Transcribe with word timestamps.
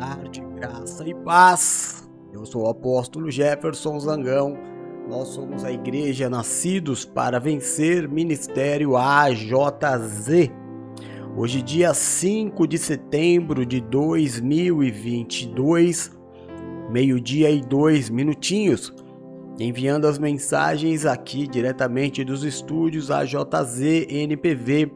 tarde, 0.00 0.42
graça 0.56 1.06
e 1.06 1.14
paz. 1.14 2.10
Eu 2.32 2.46
sou 2.46 2.62
o 2.62 2.70
apóstolo 2.70 3.30
Jefferson 3.30 4.00
Zangão. 4.00 4.56
Nós 5.06 5.28
somos 5.28 5.62
a 5.62 5.70
Igreja 5.70 6.30
Nascidos 6.30 7.04
para 7.04 7.38
Vencer 7.38 8.08
Ministério 8.08 8.96
AJZ. 8.96 10.50
Hoje, 11.36 11.60
dia 11.60 11.92
5 11.92 12.66
de 12.66 12.78
setembro 12.78 13.66
de 13.66 13.82
2022, 13.82 16.18
meio-dia 16.90 17.50
e 17.50 17.60
dois 17.60 18.08
minutinhos, 18.08 18.94
enviando 19.58 20.06
as 20.06 20.18
mensagens 20.18 21.04
aqui 21.04 21.46
diretamente 21.46 22.24
dos 22.24 22.42
estúdios 22.42 23.10
AJZ 23.10 24.06
NPV, 24.08 24.90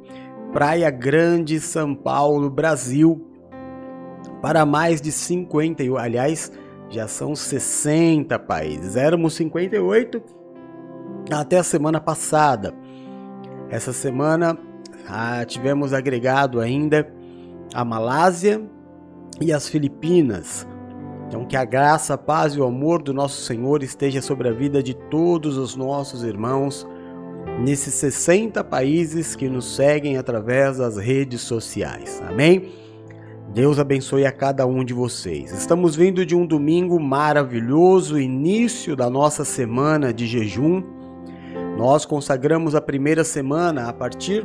Praia 0.51 0.91
Grande, 0.91 1.61
São 1.61 1.95
Paulo, 1.95 2.49
Brasil 2.49 3.34
para 4.41 4.65
mais 4.67 5.01
de 5.01 5.11
50, 5.11 5.83
aliás, 5.99 6.53
já 6.89 7.09
são 7.09 7.35
60 7.35 8.39
países. 8.41 8.97
Éramos 8.97 9.35
58 9.35 10.23
até 11.31 11.59
a 11.59 11.63
semana 11.63 12.01
passada. 12.01 12.75
Essa 13.71 13.93
semana 13.93 14.59
ah, 15.09 15.45
tivemos 15.45 15.93
agregado 15.93 16.61
ainda 16.61 17.11
a 17.73 17.85
Malásia 17.85 18.63
e 19.41 19.53
as 19.53 19.69
Filipinas. 19.69 20.67
Então, 21.27 21.45
que 21.45 21.57
a 21.57 21.65
graça, 21.65 22.15
a 22.15 22.19
paz 22.19 22.55
e 22.55 22.61
o 22.61 22.65
amor 22.65 23.03
do 23.03 23.13
nosso 23.13 23.43
Senhor 23.43 23.83
esteja 23.83 24.21
sobre 24.23 24.49
a 24.49 24.53
vida 24.53 24.83
de 24.83 24.95
todos 24.95 25.57
os 25.57 25.75
nossos 25.75 26.23
irmãos 26.23 26.87
nesses 27.61 27.95
60 27.95 28.63
países 28.65 29.35
que 29.35 29.49
nos 29.49 29.75
seguem 29.75 30.17
através 30.17 30.79
das 30.79 30.97
redes 30.97 31.41
sociais. 31.41 32.23
Amém? 32.29 32.84
Deus 33.55 33.79
abençoe 33.79 34.27
a 34.27 34.33
cada 34.33 34.67
um 34.67 34.85
de 34.85 34.93
vocês. 34.93 35.53
Estamos 35.53 35.95
vindo 35.95 36.27
de 36.27 36.35
um 36.35 36.45
domingo 36.45 36.99
maravilhoso, 36.99 38.19
início 38.19 38.97
da 38.97 39.09
nossa 39.09 39.45
semana 39.45 40.13
de 40.13 40.27
jejum. 40.27 40.83
Nós 41.79 42.05
consagramos 42.05 42.75
a 42.75 42.81
primeira 42.81 43.23
semana 43.23 43.89
a 43.89 43.93
partir 43.93 44.45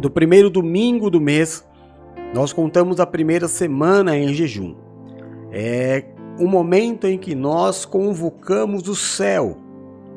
do 0.00 0.10
primeiro 0.10 0.48
domingo 0.48 1.10
do 1.10 1.20
mês. 1.20 1.62
Nós 2.32 2.54
contamos 2.54 3.00
a 3.00 3.06
primeira 3.06 3.48
semana 3.48 4.16
em 4.16 4.32
jejum. 4.32 4.74
É 5.52 6.02
o 6.40 6.46
momento 6.46 7.06
em 7.06 7.18
que 7.18 7.34
nós 7.34 7.84
convocamos 7.84 8.88
o 8.88 8.96
céu 8.96 9.58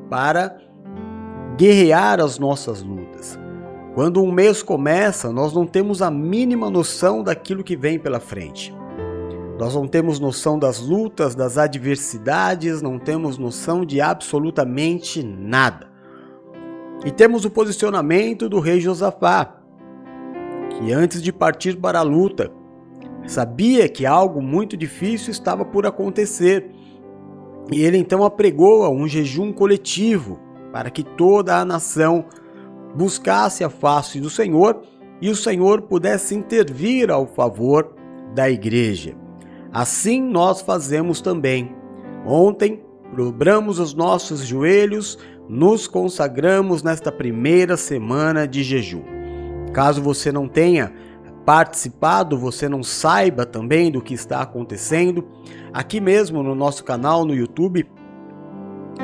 para 0.09 0.57
guerrear 1.57 2.21
as 2.21 2.39
nossas 2.39 2.81
lutas. 2.81 3.38
Quando 3.99 4.23
um 4.23 4.31
mês 4.31 4.63
começa, 4.63 5.29
nós 5.29 5.51
não 5.51 5.65
temos 5.65 6.01
a 6.01 6.09
mínima 6.09 6.69
noção 6.69 7.21
daquilo 7.21 7.65
que 7.65 7.75
vem 7.75 7.99
pela 7.99 8.21
frente. 8.21 8.73
Nós 9.59 9.75
não 9.75 9.85
temos 9.89 10.21
noção 10.21 10.57
das 10.57 10.79
lutas, 10.79 11.35
das 11.35 11.57
adversidades, 11.57 12.81
não 12.81 12.97
temos 12.97 13.37
noção 13.37 13.83
de 13.83 13.99
absolutamente 13.99 15.21
nada. 15.21 15.85
E 17.05 17.11
temos 17.11 17.43
o 17.43 17.49
posicionamento 17.49 18.47
do 18.47 18.61
rei 18.61 18.79
Josafá, 18.79 19.57
que 20.69 20.93
antes 20.93 21.21
de 21.21 21.33
partir 21.33 21.75
para 21.75 21.99
a 21.99 22.03
luta, 22.03 22.53
sabia 23.27 23.89
que 23.89 24.05
algo 24.05 24.41
muito 24.41 24.77
difícil 24.77 25.29
estava 25.29 25.65
por 25.65 25.85
acontecer. 25.85 26.71
E 27.69 27.83
ele 27.83 27.97
então 27.97 28.23
apregou 28.23 28.89
um 28.95 29.09
jejum 29.09 29.51
coletivo 29.51 30.39
para 30.71 30.89
que 30.89 31.03
toda 31.03 31.57
a 31.57 31.65
nação 31.65 32.23
buscasse 32.95 33.63
a 33.63 33.69
face 33.69 34.19
do 34.19 34.29
Senhor 34.29 34.81
e 35.21 35.29
o 35.29 35.35
Senhor 35.35 35.81
pudesse 35.83 36.35
intervir 36.35 37.11
ao 37.11 37.25
favor 37.27 37.93
da 38.33 38.49
igreja. 38.49 39.15
Assim 39.71 40.21
nós 40.21 40.61
fazemos 40.61 41.21
também. 41.21 41.75
Ontem, 42.25 42.83
dobramos 43.15 43.79
os 43.79 43.93
nossos 43.93 44.41
joelhos, 44.41 45.17
nos 45.47 45.87
consagramos 45.87 46.83
nesta 46.83 47.11
primeira 47.11 47.75
semana 47.75 48.47
de 48.47 48.63
jejum. 48.63 49.03
Caso 49.73 50.01
você 50.01 50.31
não 50.31 50.47
tenha 50.47 50.93
participado, 51.45 52.37
você 52.37 52.69
não 52.69 52.83
saiba 52.83 53.45
também 53.45 53.91
do 53.91 54.01
que 54.01 54.13
está 54.13 54.41
acontecendo, 54.41 55.27
aqui 55.73 55.99
mesmo 55.99 56.43
no 56.43 56.53
nosso 56.53 56.83
canal 56.83 57.25
no 57.25 57.33
YouTube, 57.33 57.89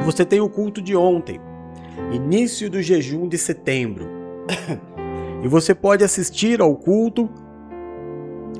você 0.03 0.23
tem 0.23 0.41
o 0.41 0.49
culto 0.49 0.81
de 0.81 0.95
ontem 0.95 1.39
início 2.11 2.69
do 2.69 2.81
jejum 2.81 3.27
de 3.27 3.37
setembro. 3.37 4.07
e 5.43 5.47
você 5.47 5.73
pode 5.73 6.03
assistir 6.03 6.61
ao 6.61 6.75
culto, 6.75 7.29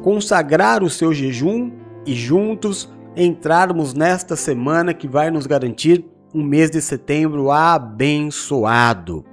consagrar 0.01 0.83
o 0.83 0.89
seu 0.89 1.13
jejum 1.13 1.71
e 2.05 2.13
juntos 2.13 2.89
entrarmos 3.15 3.93
nesta 3.93 4.35
semana 4.35 4.93
que 4.93 5.07
vai 5.07 5.31
nos 5.31 5.47
garantir 5.47 6.05
um 6.33 6.43
mês 6.43 6.69
de 6.69 6.81
setembro 6.81 7.49
abençoado. 7.49 9.23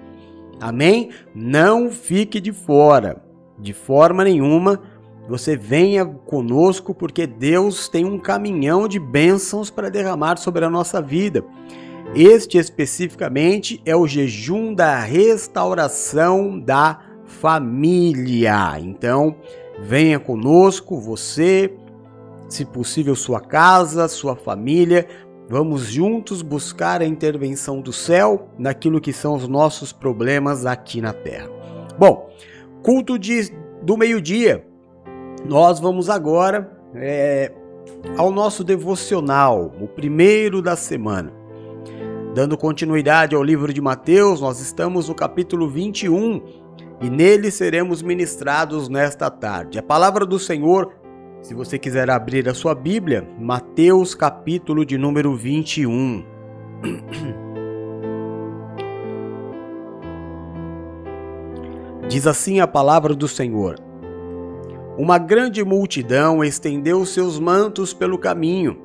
Amém? 0.61 1.11
Não 1.35 1.91
fique 1.91 2.41
de 2.41 2.53
fora, 2.53 3.21
de 3.59 3.73
forma 3.73 4.23
nenhuma. 4.23 4.81
Você 5.29 5.57
venha 5.57 6.07
conosco 6.07 6.95
porque 6.95 7.27
Deus 7.27 7.89
tem 7.89 8.05
um 8.05 8.19
caminhão 8.19 8.87
de 8.87 9.01
bênçãos 9.01 9.71
para 9.71 9.91
derramar 9.91 10.37
sobre 10.37 10.65
a 10.65 10.71
nossa 10.71 11.03
vida. 11.03 11.45
Este 12.15 12.59
especificamente 12.59 13.81
é 13.87 13.97
o 13.97 14.07
jejum 14.07 14.75
da 14.75 14.99
restauração 14.99 16.61
da 16.61 17.01
família. 17.25 18.79
Então, 18.79 19.35
venha 19.81 20.21
conosco, 20.21 21.01
você, 21.01 21.75
se 22.51 22.67
possível, 22.67 23.17
sua 23.17 23.41
casa, 23.41 24.09
sua 24.09 24.37
família. 24.37 25.07
Vamos 25.49 25.87
juntos 25.87 26.43
buscar 26.43 27.01
a 27.01 27.07
intervenção 27.07 27.81
do 27.81 27.95
céu 27.95 28.47
naquilo 28.59 29.01
que 29.01 29.13
são 29.13 29.35
os 29.35 29.49
nossos 29.49 29.91
problemas 29.91 30.67
aqui 30.67 31.01
na 31.01 31.15
terra. 31.15 31.49
Bom, 31.99 32.31
culto 32.83 33.19
de, 33.19 33.51
do 33.83 33.97
meio-dia. 33.97 34.67
Nós 35.47 35.81
vamos 35.81 36.11
agora 36.11 36.79
é, 36.95 37.51
ao 38.19 38.31
nosso 38.31 38.63
devocional, 38.63 39.73
o 39.81 39.89
primeiro 39.89 40.61
da 40.61 40.77
semana. 40.77 41.42
Dando 42.35 42.57
continuidade 42.57 43.37
ao 43.37 43.43
livro 43.43 43.75
de 43.75 43.81
Mateus, 43.83 44.41
nós 44.41 44.59
estamos 44.59 45.07
no 45.07 45.15
capítulo 45.15 45.69
21 45.69 46.41
e 47.03 47.11
nele 47.11 47.51
seremos 47.51 48.01
ministrados 48.01 48.89
nesta 48.89 49.31
tarde. 49.31 49.79
A 49.79 49.83
palavra 49.83 50.25
do 50.25 50.39
Senhor, 50.39 50.95
se 51.43 51.53
você 51.53 51.79
quiser 51.79 52.09
abrir 52.09 52.49
a 52.49 52.55
sua 52.55 52.75
Bíblia, 52.75 53.29
Mateus 53.39 54.15
capítulo 54.15 54.87
de 54.87 54.97
número 54.97 55.37
21. 55.37 56.25
Diz 62.09 62.27
assim 62.27 62.61
a 62.61 62.67
palavra 62.67 63.15
do 63.15 63.29
Senhor: 63.29 63.77
Uma 64.97 65.19
grande 65.19 65.63
multidão 65.63 66.43
estendeu 66.43 67.05
seus 67.05 67.39
mantos 67.39 67.93
pelo 67.93 68.17
caminho 68.17 68.82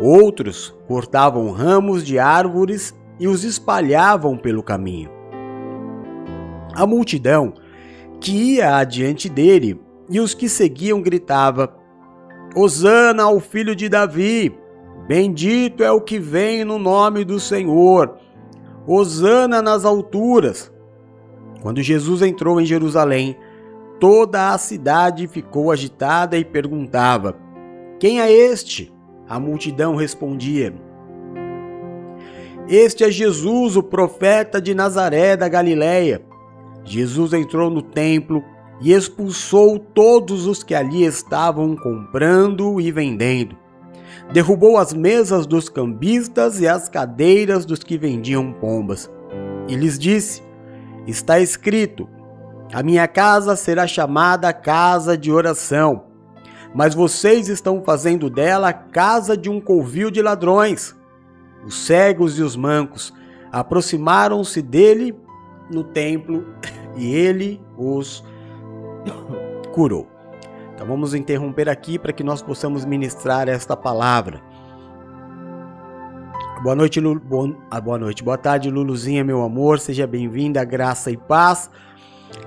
Outros 0.00 0.74
cortavam 0.88 1.50
ramos 1.50 2.04
de 2.04 2.18
árvores 2.18 2.94
e 3.18 3.28
os 3.28 3.44
espalhavam 3.44 4.36
pelo 4.36 4.62
caminho. 4.62 5.10
A 6.74 6.86
multidão 6.86 7.52
que 8.18 8.54
ia 8.54 8.76
adiante 8.76 9.28
dele 9.28 9.78
e 10.08 10.18
os 10.18 10.32
que 10.32 10.48
seguiam 10.48 11.02
gritava: 11.02 11.74
Hosana 12.56 13.24
ao 13.24 13.38
filho 13.40 13.76
de 13.76 13.88
Davi! 13.88 14.56
Bendito 15.06 15.82
é 15.82 15.90
o 15.90 16.00
que 16.00 16.18
vem 16.18 16.64
no 16.64 16.78
nome 16.78 17.24
do 17.24 17.38
Senhor! 17.38 18.16
Hosana 18.86 19.60
nas 19.60 19.84
alturas! 19.84 20.72
Quando 21.60 21.82
Jesus 21.82 22.22
entrou 22.22 22.58
em 22.58 22.64
Jerusalém, 22.64 23.36
toda 23.98 24.50
a 24.50 24.56
cidade 24.58 25.26
ficou 25.26 25.70
agitada 25.70 26.38
e 26.38 26.44
perguntava: 26.44 27.36
Quem 27.98 28.20
é 28.20 28.32
este? 28.32 28.90
A 29.30 29.38
multidão 29.38 29.94
respondia: 29.94 30.74
Este 32.68 33.04
é 33.04 33.10
Jesus, 33.12 33.76
o 33.76 33.82
profeta 33.82 34.60
de 34.60 34.74
Nazaré 34.74 35.36
da 35.36 35.48
Galiléia. 35.48 36.20
Jesus 36.84 37.32
entrou 37.32 37.70
no 37.70 37.80
templo 37.80 38.42
e 38.80 38.92
expulsou 38.92 39.78
todos 39.78 40.48
os 40.48 40.64
que 40.64 40.74
ali 40.74 41.04
estavam 41.04 41.76
comprando 41.76 42.80
e 42.80 42.90
vendendo. 42.90 43.56
Derrubou 44.32 44.76
as 44.76 44.92
mesas 44.92 45.46
dos 45.46 45.68
cambistas 45.68 46.60
e 46.60 46.66
as 46.66 46.88
cadeiras 46.88 47.64
dos 47.64 47.84
que 47.84 47.96
vendiam 47.96 48.52
pombas. 48.54 49.08
E 49.68 49.76
lhes 49.76 49.96
disse: 49.96 50.42
Está 51.06 51.38
escrito: 51.38 52.08
A 52.72 52.82
minha 52.82 53.06
casa 53.06 53.54
será 53.54 53.86
chamada 53.86 54.52
casa 54.52 55.16
de 55.16 55.30
oração 55.30 56.09
mas 56.74 56.94
vocês 56.94 57.48
estão 57.48 57.82
fazendo 57.82 58.30
dela 58.30 58.72
casa 58.72 59.36
de 59.36 59.50
um 59.50 59.60
covil 59.60 60.10
de 60.10 60.22
ladrões. 60.22 60.94
Os 61.64 61.74
cegos 61.74 62.38
e 62.38 62.42
os 62.42 62.56
mancos 62.56 63.12
aproximaram-se 63.52 64.62
dele 64.62 65.14
no 65.70 65.84
templo 65.84 66.46
e 66.96 67.14
ele 67.14 67.60
os 67.76 68.24
curou. 69.74 70.08
Então 70.74 70.86
vamos 70.86 71.14
interromper 71.14 71.68
aqui 71.68 71.98
para 71.98 72.12
que 72.12 72.24
nós 72.24 72.40
possamos 72.40 72.84
ministrar 72.84 73.48
esta 73.48 73.76
palavra. 73.76 74.40
Boa 76.62 76.74
noite. 76.74 77.00
Ah, 77.70 77.80
boa 77.80 77.98
noite, 77.98 78.22
boa 78.22 78.36
tarde, 78.36 78.70
Luluzinha, 78.70 79.24
meu 79.24 79.42
amor, 79.42 79.78
seja 79.78 80.06
bem-vinda, 80.06 80.62
graça 80.64 81.10
e 81.10 81.16
paz. 81.16 81.70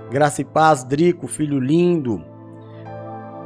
Graça 0.09 0.41
e 0.41 0.45
paz, 0.45 0.83
Drico, 0.83 1.27
filho 1.27 1.59
lindo, 1.59 2.23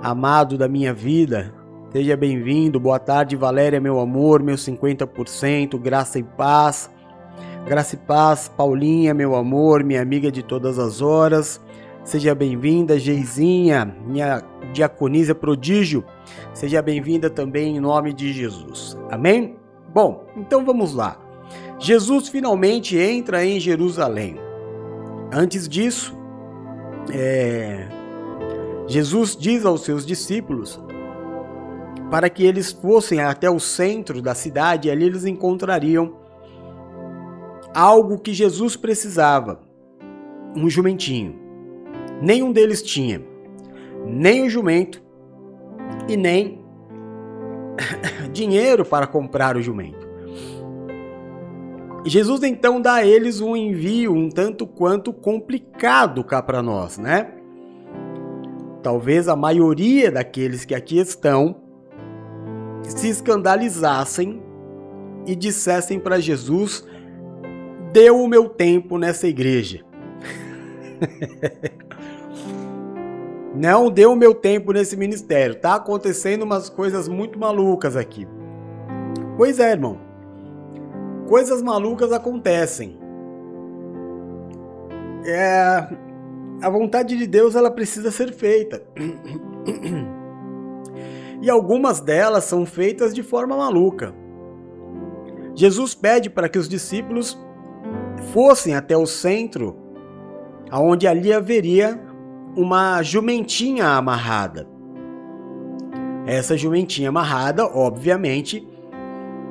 amado 0.08 0.58
da 0.58 0.70
minha 0.70 0.94
vida, 0.94 1.54
seja 1.92 2.16
bem-vindo. 2.16 2.80
Boa 2.80 2.98
tarde, 2.98 3.36
Valéria, 3.36 3.82
meu 3.82 4.00
amor, 4.00 4.42
meu 4.42 4.56
50%, 4.56 5.78
graça 5.78 6.18
e 6.18 6.24
paz. 6.24 6.90
Graça 7.66 7.96
e 7.96 7.98
paz, 7.98 8.48
Paulinha, 8.48 9.14
meu 9.14 9.36
amor, 9.36 9.84
minha 9.84 10.02
amiga 10.02 10.32
de 10.32 10.42
todas 10.42 10.80
as 10.80 11.02
horas. 11.02 11.60
Seja 12.06 12.34
bem-vinda, 12.34 12.98
Geizinha, 12.98 13.94
minha 14.06 14.42
diaconisa 14.72 15.36
prodígio. 15.36 16.06
Seja 16.54 16.82
bem-vinda 16.82 17.30
também 17.30 17.76
em 17.76 17.80
nome 17.82 18.14
de 18.14 18.32
Jesus. 18.32 18.98
Amém? 19.12 19.58
Bom, 19.94 20.26
então 20.38 20.64
vamos 20.64 20.94
lá. 20.94 21.20
Jesus 21.80 22.30
finalmente 22.30 22.98
entra 22.98 23.46
em 23.46 23.60
Jerusalém. 23.60 24.38
Antes 25.34 25.68
disso, 25.68 26.18
é, 27.12 27.97
Jesus 28.88 29.36
diz 29.36 29.66
aos 29.66 29.82
seus 29.82 30.06
discípulos 30.06 30.80
para 32.10 32.30
que 32.30 32.46
eles 32.46 32.72
fossem 32.72 33.20
até 33.20 33.50
o 33.50 33.60
centro 33.60 34.22
da 34.22 34.34
cidade 34.34 34.88
e 34.88 34.92
ali 34.92 35.06
eles 35.06 35.26
encontrariam 35.26 36.16
algo 37.74 38.18
que 38.18 38.34
Jesus 38.34 38.76
precisava: 38.76 39.60
um 40.56 40.70
jumentinho. 40.70 41.36
Nenhum 42.22 42.52
deles 42.52 42.82
tinha, 42.82 43.22
nem 44.06 44.44
o 44.44 44.50
jumento 44.50 45.04
e 46.08 46.18
nem 46.18 46.66
dinheiro 48.32 48.84
para 48.86 49.06
comprar 49.06 49.56
o 49.58 49.62
jumento. 49.62 50.08
Jesus 52.06 52.42
então 52.44 52.82
dá 52.82 52.96
a 52.96 53.06
eles 53.06 53.42
um 53.42 53.56
envio 53.56 54.14
um 54.14 54.30
tanto 54.30 54.66
quanto 54.66 55.12
complicado 55.12 56.24
cá 56.24 56.42
para 56.42 56.64
nós, 56.64 56.98
né? 56.98 57.37
Talvez 58.82 59.28
a 59.28 59.36
maioria 59.36 60.12
daqueles 60.12 60.66
que 60.66 60.76
aqui 60.76 61.00
estão 61.00 61.58
se 62.84 63.10
escandalizassem 63.10 64.42
e 65.26 65.36
dissessem 65.36 66.00
para 66.00 66.20
Jesus: 66.20 66.88
Deu 67.92 68.22
o 68.22 68.28
meu 68.28 68.50
tempo 68.50 68.98
nessa 68.98 69.28
igreja. 69.28 69.84
Não 73.56 73.90
deu 73.90 74.14
o 74.14 74.16
meu 74.16 74.36
tempo 74.36 74.72
nesse 74.72 74.96
ministério. 74.96 75.56
Tá 75.56 75.76
acontecendo 75.76 76.44
umas 76.44 76.70
coisas 76.70 77.08
muito 77.08 77.40
malucas 77.40 77.96
aqui. 77.96 78.28
Pois 79.36 79.60
é, 79.60 79.72
irmão. 79.72 79.98
Coisas 81.28 81.62
malucas 81.62 82.12
acontecem. 82.12 83.00
É, 85.26 85.88
a 86.62 86.70
vontade 86.70 87.18
de 87.18 87.28
Deus 87.28 87.56
ela 87.56 87.72
precisa 87.72 88.12
ser 88.12 88.34
feita. 88.34 88.82
E 91.40 91.52
algumas 91.52 92.00
delas 92.00 92.46
são 92.46 92.66
feitas 92.66 93.14
de 93.14 93.22
forma 93.22 93.56
maluca. 93.56 94.14
Jesus 95.54 95.94
pede 95.94 96.30
para 96.30 96.50
que 96.50 96.58
os 96.58 96.68
discípulos 96.68 97.38
fossem 98.34 98.76
até 98.76 98.98
o 98.98 99.06
centro, 99.06 99.78
aonde 100.72 101.08
ali 101.08 101.32
haveria 101.32 102.02
uma 102.56 103.04
jumentinha 103.04 103.86
amarrada. 103.86 104.68
Essa 106.26 106.58
jumentinha 106.58 107.10
amarrada, 107.10 107.66
obviamente, 107.66 108.68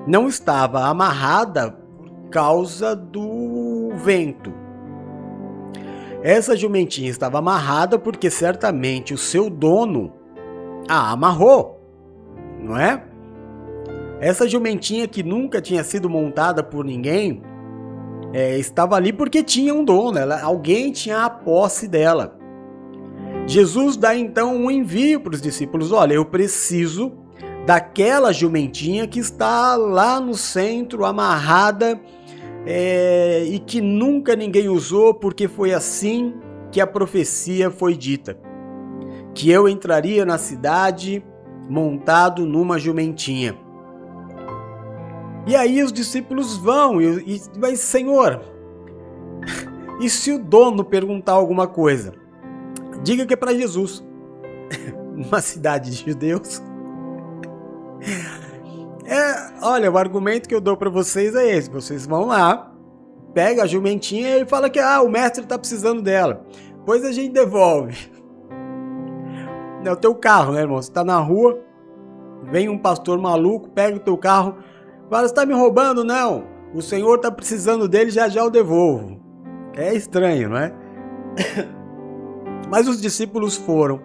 não 0.07 0.27
estava 0.29 0.87
amarrada 0.87 1.71
por 1.71 2.31
causa 2.31 2.97
do 2.97 3.91
vento. 3.95 4.53
Essa 6.23 6.57
jumentinha 6.57 7.11
estava 7.11 7.39
amarrada 7.39 7.99
porque 7.99 8.31
certamente 8.31 9.15
o 9.15 9.19
seu 9.19 9.49
dono 9.51 10.13
a 10.89 11.13
amarrou, 11.13 11.81
não 12.61 12.77
é? 12.77 13.03
Essa 14.21 14.49
jumentinha 14.49 15.07
que 15.07 15.23
nunca 15.23 15.61
tinha 15.61 15.85
sido 15.85 16.09
montada 16.09 16.63
por 16.63 16.85
ninguém 16.85 17.43
é, 18.33 18.59
estava 18.59 18.97
ali 18.97 19.13
porque 19.13 19.43
tinha 19.43 19.75
um 19.75 19.85
dono, 19.85 20.19
ela, 20.19 20.41
alguém 20.43 20.91
tinha 20.91 21.25
a 21.25 21.31
posse 21.31 21.87
dela. 21.87 22.37
Jesus 23.47 23.97
dá 23.97 24.17
então 24.17 24.57
um 24.57 24.71
envio 24.71 25.21
para 25.21 25.35
os 25.35 25.41
discípulos: 25.41 25.93
olha, 25.93 26.15
eu 26.15 26.25
preciso 26.25 27.13
daquela 27.65 28.33
jumentinha 28.33 29.07
que 29.07 29.19
está 29.19 29.77
lá 29.77 30.21
no 30.21 30.35
centro, 30.35 31.05
amarrada, 31.05 32.01
é, 32.67 33.45
e 33.45 33.61
que 33.61 33.81
nunca 33.81 34.35
ninguém 34.35 34.69
usou, 34.69 35.15
porque 35.15 35.47
foi 35.47 35.73
assim 35.73 36.35
que 36.73 36.81
a 36.81 36.87
profecia 36.87 37.71
foi 37.71 37.97
dita: 37.97 38.37
que 39.33 39.49
eu 39.49 39.69
entraria 39.69 40.25
na 40.25 40.37
cidade 40.37 41.25
montado 41.71 42.45
numa 42.45 42.79
jumentinha. 42.79 43.57
E 45.47 45.55
aí 45.55 45.81
os 45.81 45.93
discípulos 45.93 46.57
vão 46.57 47.01
e, 47.01 47.37
e 47.37 47.41
mas 47.57 47.79
Senhor, 47.79 48.43
e 50.03 50.11
se 50.11 50.33
o 50.33 50.43
dono 50.43 50.85
perguntar 50.85 51.33
alguma 51.33 51.69
coisa? 51.69 52.13
Diga 53.05 53.25
que 53.25 53.35
é 53.35 53.37
para 53.37 53.55
Jesus. 53.55 54.05
Uma 55.15 55.41
cidade 55.41 55.91
de 55.93 56.11
judeus. 56.11 56.61
É, 59.07 59.53
olha, 59.63 59.91
o 59.91 59.97
argumento 59.97 60.49
que 60.49 60.55
eu 60.55 60.61
dou 60.61 60.77
para 60.77 60.91
vocês 60.91 61.35
é 61.35 61.57
esse: 61.57 61.71
vocês 61.71 62.07
vão 62.07 62.27
lá, 62.27 62.73
pega 63.33 63.63
a 63.63 63.67
jumentinha 63.67 64.39
e 64.39 64.47
fala 64.47 64.69
que 64.69 64.81
ah, 64.81 65.01
o 65.03 65.09
mestre 65.09 65.45
está 65.45 65.59
precisando 65.59 66.03
dela. 66.03 66.45
Pois 66.85 67.05
a 67.05 67.13
gente 67.13 67.33
devolve. 67.33 68.11
É 69.85 69.93
o 69.93 69.97
teu 69.97 70.15
carro, 70.17 70.53
né, 70.53 70.63
irmão? 70.63 70.83
Você 70.83 70.91
tá 70.91 71.05
na 71.05 71.19
rua, 71.19 71.61
vem 72.43 72.69
um 72.69 72.77
pastor 72.77 73.21
maluco, 73.21 73.71
pega 73.71 73.97
o 73.97 74.01
teu 74.01 74.19
carro, 74.19 74.57
fala: 75.09 75.29
você 75.29 75.35
tá 75.35 75.47
me 75.47 75.55
roubando? 75.55 76.03
Não. 76.03 76.45
O 76.75 76.83
senhor 76.83 77.19
tá 77.19 77.31
precisando 77.31 77.89
dele, 77.89 78.11
já 78.11 78.29
já 78.29 78.41
eu 78.41 78.51
devolvo. 78.51 79.21
É 79.75 79.95
estranho, 79.95 80.49
não 80.49 80.57
é? 80.57 80.73
Mas 82.69 82.89
os 82.89 83.01
discípulos 83.01 83.57
foram, 83.57 84.01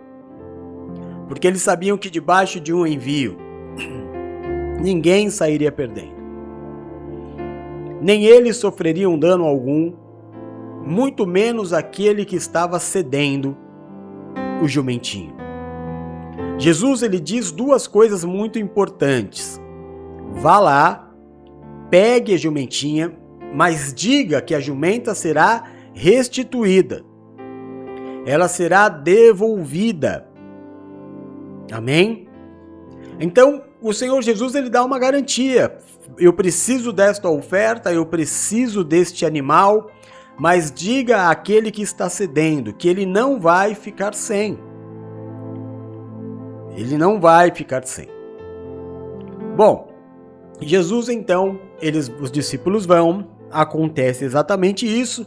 porque 1.27 1.47
eles 1.47 1.63
sabiam 1.63 1.97
que 1.97 2.09
debaixo 2.09 2.59
de 2.59 2.71
um 2.71 2.85
envio, 2.85 3.37
ninguém 4.81 5.29
sairia 5.29 5.71
perdendo. 5.71 6.21
Nem 8.01 8.25
eles 8.25 8.57
sofreriam 8.57 9.17
dano 9.17 9.45
algum, 9.45 9.93
muito 10.85 11.27
menos 11.27 11.71
aquele 11.71 12.25
que 12.25 12.35
estava 12.35 12.79
cedendo 12.79 13.55
o 14.61 14.67
jumentinho. 14.67 15.35
Jesus 16.57 17.01
ele 17.01 17.19
diz 17.19 17.51
duas 17.51 17.87
coisas 17.87 18.23
muito 18.23 18.57
importantes. 18.57 19.61
Vá 20.33 20.59
lá, 20.59 21.11
pegue 21.89 22.33
a 22.33 22.37
jumentinha, 22.37 23.13
mas 23.53 23.93
diga 23.93 24.41
que 24.41 24.55
a 24.55 24.59
jumenta 24.59 25.13
será 25.13 25.65
restituída 25.93 27.03
ela 28.25 28.47
será 28.47 28.87
devolvida. 28.89 30.27
Amém? 31.71 32.27
Então, 33.19 33.63
o 33.81 33.93
Senhor 33.93 34.21
Jesus 34.21 34.55
ele 34.55 34.69
dá 34.69 34.83
uma 34.83 34.99
garantia. 34.99 35.77
Eu 36.17 36.33
preciso 36.33 36.91
desta 36.91 37.29
oferta, 37.29 37.91
eu 37.91 38.05
preciso 38.05 38.83
deste 38.83 39.25
animal, 39.25 39.89
mas 40.37 40.71
diga 40.71 41.29
àquele 41.29 41.71
que 41.71 41.81
está 41.81 42.09
cedendo 42.09 42.73
que 42.73 42.87
ele 42.87 43.05
não 43.05 43.39
vai 43.39 43.73
ficar 43.73 44.13
sem. 44.13 44.59
Ele 46.75 46.97
não 46.97 47.19
vai 47.19 47.51
ficar 47.51 47.85
sem. 47.85 48.07
Bom, 49.55 49.91
Jesus 50.61 51.09
então, 51.09 51.59
eles, 51.81 52.11
os 52.19 52.31
discípulos 52.31 52.85
vão, 52.85 53.27
acontece 53.51 54.23
exatamente 54.23 54.85
isso 54.85 55.25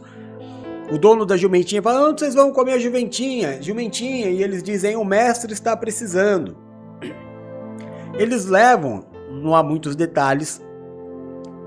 o 0.91 0.97
dono 0.97 1.25
da 1.25 1.35
jumentinha 1.35 1.81
fala: 1.81 2.09
onde 2.09 2.21
vocês 2.21 2.35
vão 2.35 2.51
comer 2.51 2.73
a 2.73 2.79
jumentinha? 2.79 3.61
Jumentinha, 3.61 4.27
e 4.29 4.41
eles 4.41 4.61
dizem: 4.61 4.95
o 4.95 5.03
mestre 5.03 5.51
está 5.51 5.75
precisando. 5.75 6.64
Eles 8.17 8.45
levam, 8.45 9.05
não 9.29 9.53
há 9.53 9.61
muitos 9.61 9.95
detalhes, 9.95 10.63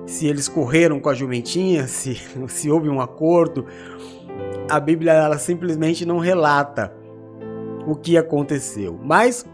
se 0.07 0.26
eles 0.26 0.49
correram 0.49 0.99
com 0.99 1.11
a 1.11 1.14
jumentinha, 1.14 1.87
se, 1.88 2.17
se 2.49 2.71
houve 2.71 2.88
um 2.88 3.00
acordo. 3.00 3.67
A 4.71 4.81
Bíblia 4.81 5.12
ela 5.12 5.38
simplesmente 5.38 6.07
não 6.07 6.19
relata 6.19 6.93
o 7.87 7.95
que 7.95 8.17
aconteceu, 8.17 8.99
mas 9.02 9.47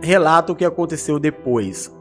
relata 0.00 0.52
o 0.52 0.56
que 0.56 0.64
aconteceu 0.64 1.18
depois. 1.18 1.92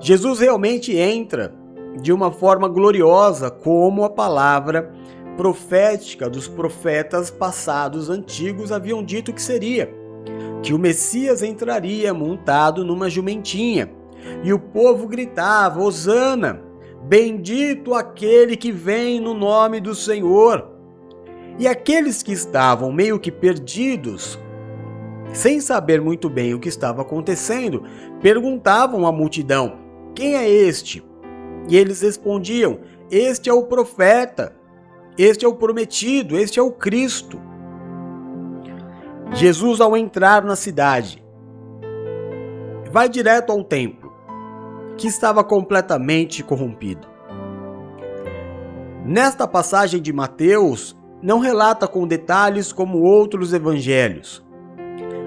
Jesus 0.00 0.40
realmente 0.40 0.96
entra 0.96 1.54
de 2.00 2.12
uma 2.12 2.30
forma 2.30 2.68
gloriosa, 2.68 3.50
como 3.50 4.04
a 4.04 4.10
palavra 4.10 4.92
profética 5.36 6.28
dos 6.28 6.48
profetas 6.48 7.30
passados 7.30 8.08
antigos 8.08 8.72
haviam 8.72 9.02
dito 9.02 9.32
que 9.32 9.42
seria. 9.42 9.99
Que 10.62 10.74
o 10.74 10.78
Messias 10.78 11.42
entraria 11.42 12.12
montado 12.12 12.84
numa 12.84 13.08
jumentinha. 13.08 13.90
E 14.42 14.52
o 14.52 14.58
povo 14.58 15.06
gritava: 15.06 15.80
Hosana! 15.80 16.62
Bendito 17.02 17.94
aquele 17.94 18.56
que 18.56 18.70
vem 18.70 19.20
no 19.20 19.34
nome 19.34 19.80
do 19.80 19.94
Senhor. 19.94 20.70
E 21.58 21.66
aqueles 21.66 22.22
que 22.22 22.32
estavam 22.32 22.92
meio 22.92 23.18
que 23.18 23.32
perdidos, 23.32 24.38
sem 25.32 25.60
saber 25.60 26.00
muito 26.00 26.28
bem 26.28 26.54
o 26.54 26.60
que 26.60 26.68
estava 26.68 27.02
acontecendo, 27.02 27.82
perguntavam 28.20 29.06
à 29.06 29.12
multidão: 29.12 29.78
Quem 30.14 30.36
é 30.36 30.48
este? 30.48 31.02
E 31.68 31.76
eles 31.76 32.02
respondiam: 32.02 32.80
Este 33.10 33.48
é 33.48 33.52
o 33.52 33.64
profeta, 33.64 34.54
este 35.16 35.44
é 35.44 35.48
o 35.48 35.54
prometido, 35.54 36.38
este 36.38 36.58
é 36.58 36.62
o 36.62 36.72
Cristo. 36.72 37.49
Jesus, 39.32 39.80
ao 39.80 39.96
entrar 39.96 40.44
na 40.44 40.56
cidade, 40.56 41.24
vai 42.90 43.08
direto 43.08 43.52
ao 43.52 43.62
templo, 43.62 44.12
que 44.96 45.06
estava 45.06 45.44
completamente 45.44 46.42
corrompido. 46.42 47.08
Nesta 49.04 49.46
passagem 49.46 50.02
de 50.02 50.12
Mateus, 50.12 50.96
não 51.22 51.38
relata 51.38 51.86
com 51.86 52.06
detalhes 52.06 52.72
como 52.72 52.98
outros 52.98 53.52
evangelhos. 53.52 54.44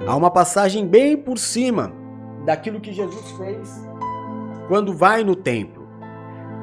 Há 0.06 0.16
uma 0.16 0.30
passagem 0.30 0.86
bem 0.86 1.16
por 1.16 1.38
cima 1.38 1.94
daquilo 2.46 2.82
que 2.82 2.92
Jesus 2.92 3.32
fez 3.32 3.88
quando 4.68 4.94
vai 4.94 5.24
no 5.24 5.36
templo. 5.36 5.88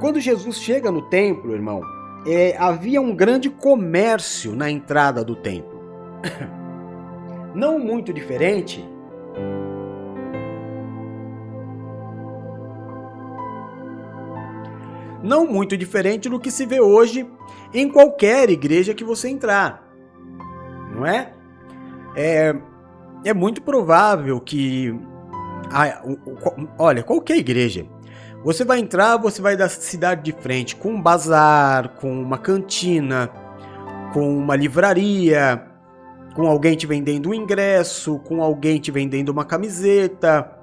Quando 0.00 0.20
Jesus 0.20 0.58
chega 0.58 0.90
no 0.90 1.02
templo, 1.02 1.52
irmão, 1.52 1.80
é, 2.26 2.56
havia 2.58 3.00
um 3.00 3.14
grande 3.14 3.48
comércio 3.48 4.54
na 4.54 4.70
entrada 4.70 5.24
do 5.24 5.34
templo. 5.34 5.80
Não 7.54 7.78
muito 7.78 8.12
diferente 8.12 8.84
não 15.22 15.46
muito 15.46 15.76
diferente 15.76 16.28
do 16.28 16.40
que 16.40 16.50
se 16.50 16.66
vê 16.66 16.80
hoje 16.80 17.28
em 17.72 17.88
qualquer 17.88 18.50
igreja 18.50 18.94
que 18.94 19.04
você 19.04 19.28
entrar. 19.28 19.88
Não 20.94 21.06
é? 21.06 21.32
É, 22.16 22.54
é 23.24 23.34
muito 23.34 23.62
provável 23.62 24.40
que. 24.40 24.98
Ah, 25.70 26.02
olha, 26.78 27.02
qualquer 27.02 27.36
igreja. 27.36 27.86
Você 28.42 28.64
vai 28.64 28.78
entrar, 28.78 29.18
você 29.18 29.42
vai 29.42 29.56
da 29.56 29.68
cidade 29.68 30.22
de 30.22 30.32
frente 30.32 30.74
com 30.74 30.94
um 30.94 31.00
bazar, 31.00 31.90
com 32.00 32.10
uma 32.10 32.38
cantina, 32.38 33.30
com 34.14 34.36
uma 34.38 34.56
livraria, 34.56 35.69
com 36.34 36.46
alguém 36.46 36.76
te 36.76 36.86
vendendo 36.86 37.30
um 37.30 37.34
ingresso, 37.34 38.18
com 38.20 38.42
alguém 38.42 38.78
te 38.78 38.90
vendendo 38.90 39.30
uma 39.30 39.44
camiseta. 39.44 40.58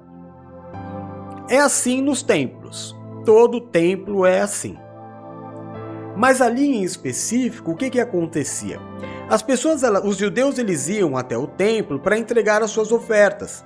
É 1.48 1.58
assim 1.58 2.02
nos 2.02 2.22
templos. 2.22 2.96
Todo 3.24 3.60
templo 3.60 4.24
é 4.24 4.40
assim. 4.40 4.76
Mas 6.16 6.40
ali 6.40 6.66
em 6.66 6.82
específico, 6.82 7.72
o 7.72 7.76
que, 7.76 7.90
que 7.90 8.00
acontecia? 8.00 8.80
As 9.28 9.42
pessoas, 9.42 9.82
os 10.04 10.16
judeus, 10.16 10.58
eles 10.58 10.88
iam 10.88 11.16
até 11.16 11.36
o 11.36 11.46
templo 11.46 12.00
para 12.00 12.18
entregar 12.18 12.62
as 12.62 12.70
suas 12.70 12.90
ofertas. 12.90 13.64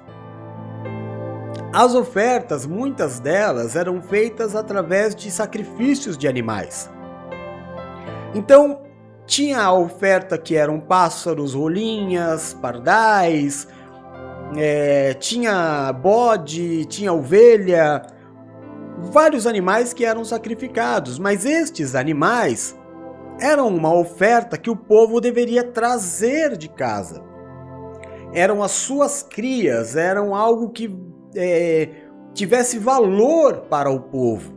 As 1.72 1.94
ofertas, 1.94 2.66
muitas 2.66 3.18
delas, 3.18 3.76
eram 3.76 4.02
feitas 4.02 4.54
através 4.54 5.14
de 5.14 5.30
sacrifícios 5.30 6.18
de 6.18 6.28
animais. 6.28 6.90
Então, 8.34 8.82
tinha 9.32 9.62
a 9.62 9.72
oferta 9.72 10.36
que 10.36 10.54
eram 10.54 10.78
pássaros, 10.78 11.54
rolinhas, 11.54 12.52
pardais, 12.52 13.66
é, 14.54 15.14
tinha 15.14 15.90
bode, 15.90 16.84
tinha 16.84 17.14
ovelha, 17.14 18.02
vários 18.98 19.46
animais 19.46 19.94
que 19.94 20.04
eram 20.04 20.22
sacrificados, 20.22 21.18
mas 21.18 21.46
estes 21.46 21.94
animais 21.94 22.78
eram 23.40 23.68
uma 23.68 23.94
oferta 23.94 24.58
que 24.58 24.68
o 24.68 24.76
povo 24.76 25.18
deveria 25.18 25.64
trazer 25.64 26.54
de 26.58 26.68
casa. 26.68 27.24
Eram 28.34 28.62
as 28.62 28.72
suas 28.72 29.22
crias, 29.22 29.96
eram 29.96 30.34
algo 30.34 30.68
que 30.68 30.94
é, 31.34 31.88
tivesse 32.34 32.78
valor 32.78 33.62
para 33.70 33.90
o 33.90 33.98
povo. 33.98 34.52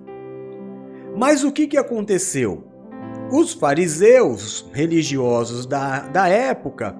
Mas 1.16 1.46
o 1.46 1.52
que, 1.54 1.66
que 1.66 1.78
aconteceu? 1.78 2.75
Os 3.32 3.54
fariseus 3.54 4.70
religiosos 4.72 5.66
da, 5.66 6.02
da 6.02 6.28
época 6.28 6.96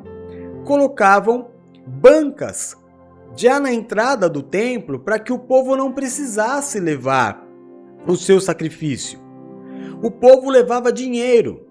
colocavam 0.66 1.52
bancas 1.86 2.76
já 3.36 3.60
na 3.60 3.72
entrada 3.72 4.28
do 4.28 4.42
templo 4.42 5.00
para 5.00 5.20
que 5.20 5.32
o 5.32 5.38
povo 5.38 5.76
não 5.76 5.92
precisasse 5.92 6.80
levar 6.80 7.46
o 8.08 8.16
seu 8.16 8.42
sacrifício. 8.42 9.20
O 10.02 10.10
povo 10.10 10.50
levava 10.50 10.92
dinheiro. 10.92 11.68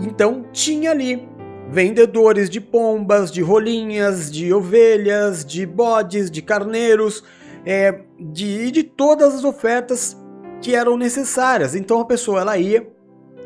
Então 0.00 0.46
tinha 0.52 0.90
ali 0.90 1.28
vendedores 1.68 2.48
de 2.48 2.60
pombas, 2.60 3.30
de 3.30 3.42
rolinhas, 3.42 4.30
de 4.30 4.52
ovelhas, 4.52 5.44
de 5.44 5.66
bodes, 5.66 6.30
de 6.30 6.40
carneiros, 6.40 7.22
é, 7.64 8.00
de, 8.18 8.70
de 8.70 8.82
todas 8.82 9.34
as 9.34 9.44
ofertas 9.44 10.16
que 10.62 10.74
eram 10.74 10.96
necessárias. 10.96 11.74
Então 11.74 12.00
a 12.00 12.04
pessoa 12.04 12.40
ela 12.40 12.56
ia 12.56 12.86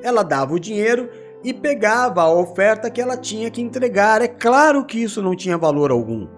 ela 0.05 0.23
dava 0.23 0.53
o 0.53 0.61
dinheiro 0.61 1.09
e 1.43 1.55
pegava 1.55 2.21
a 2.21 2.31
oferta 2.31 2.91
que 2.91 3.01
ela 3.01 3.17
tinha 3.17 3.51
que 3.51 3.63
entregar. 3.63 4.21
É 4.21 4.29
claro 4.29 4.85
que 4.85 5.03
isso 5.03 5.23
não 5.23 5.35
tinha 5.35 5.57
valor 5.57 5.91
algum. 5.91 6.29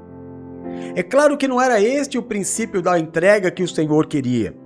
É 0.94 1.02
claro 1.02 1.36
que 1.36 1.48
não 1.48 1.60
era 1.60 1.80
este 1.80 2.16
o 2.16 2.22
princípio 2.22 2.80
da 2.80 2.96
entrega 2.96 3.50
que 3.50 3.64
o 3.64 3.68
Senhor 3.68 4.06
queria. 4.06 4.56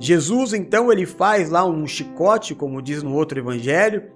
Jesus 0.00 0.52
então 0.52 0.90
ele 0.90 1.06
faz 1.06 1.50
lá 1.50 1.64
um 1.64 1.86
chicote, 1.86 2.52
como 2.52 2.82
diz 2.82 3.00
no 3.00 3.14
outro 3.14 3.38
evangelho, 3.38 4.10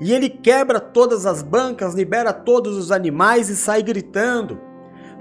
e 0.00 0.12
ele 0.12 0.28
quebra 0.28 0.80
todas 0.80 1.24
as 1.24 1.40
bancas, 1.40 1.94
libera 1.94 2.32
todos 2.32 2.76
os 2.76 2.90
animais 2.90 3.48
e 3.48 3.56
sai 3.56 3.84
gritando: 3.84 4.58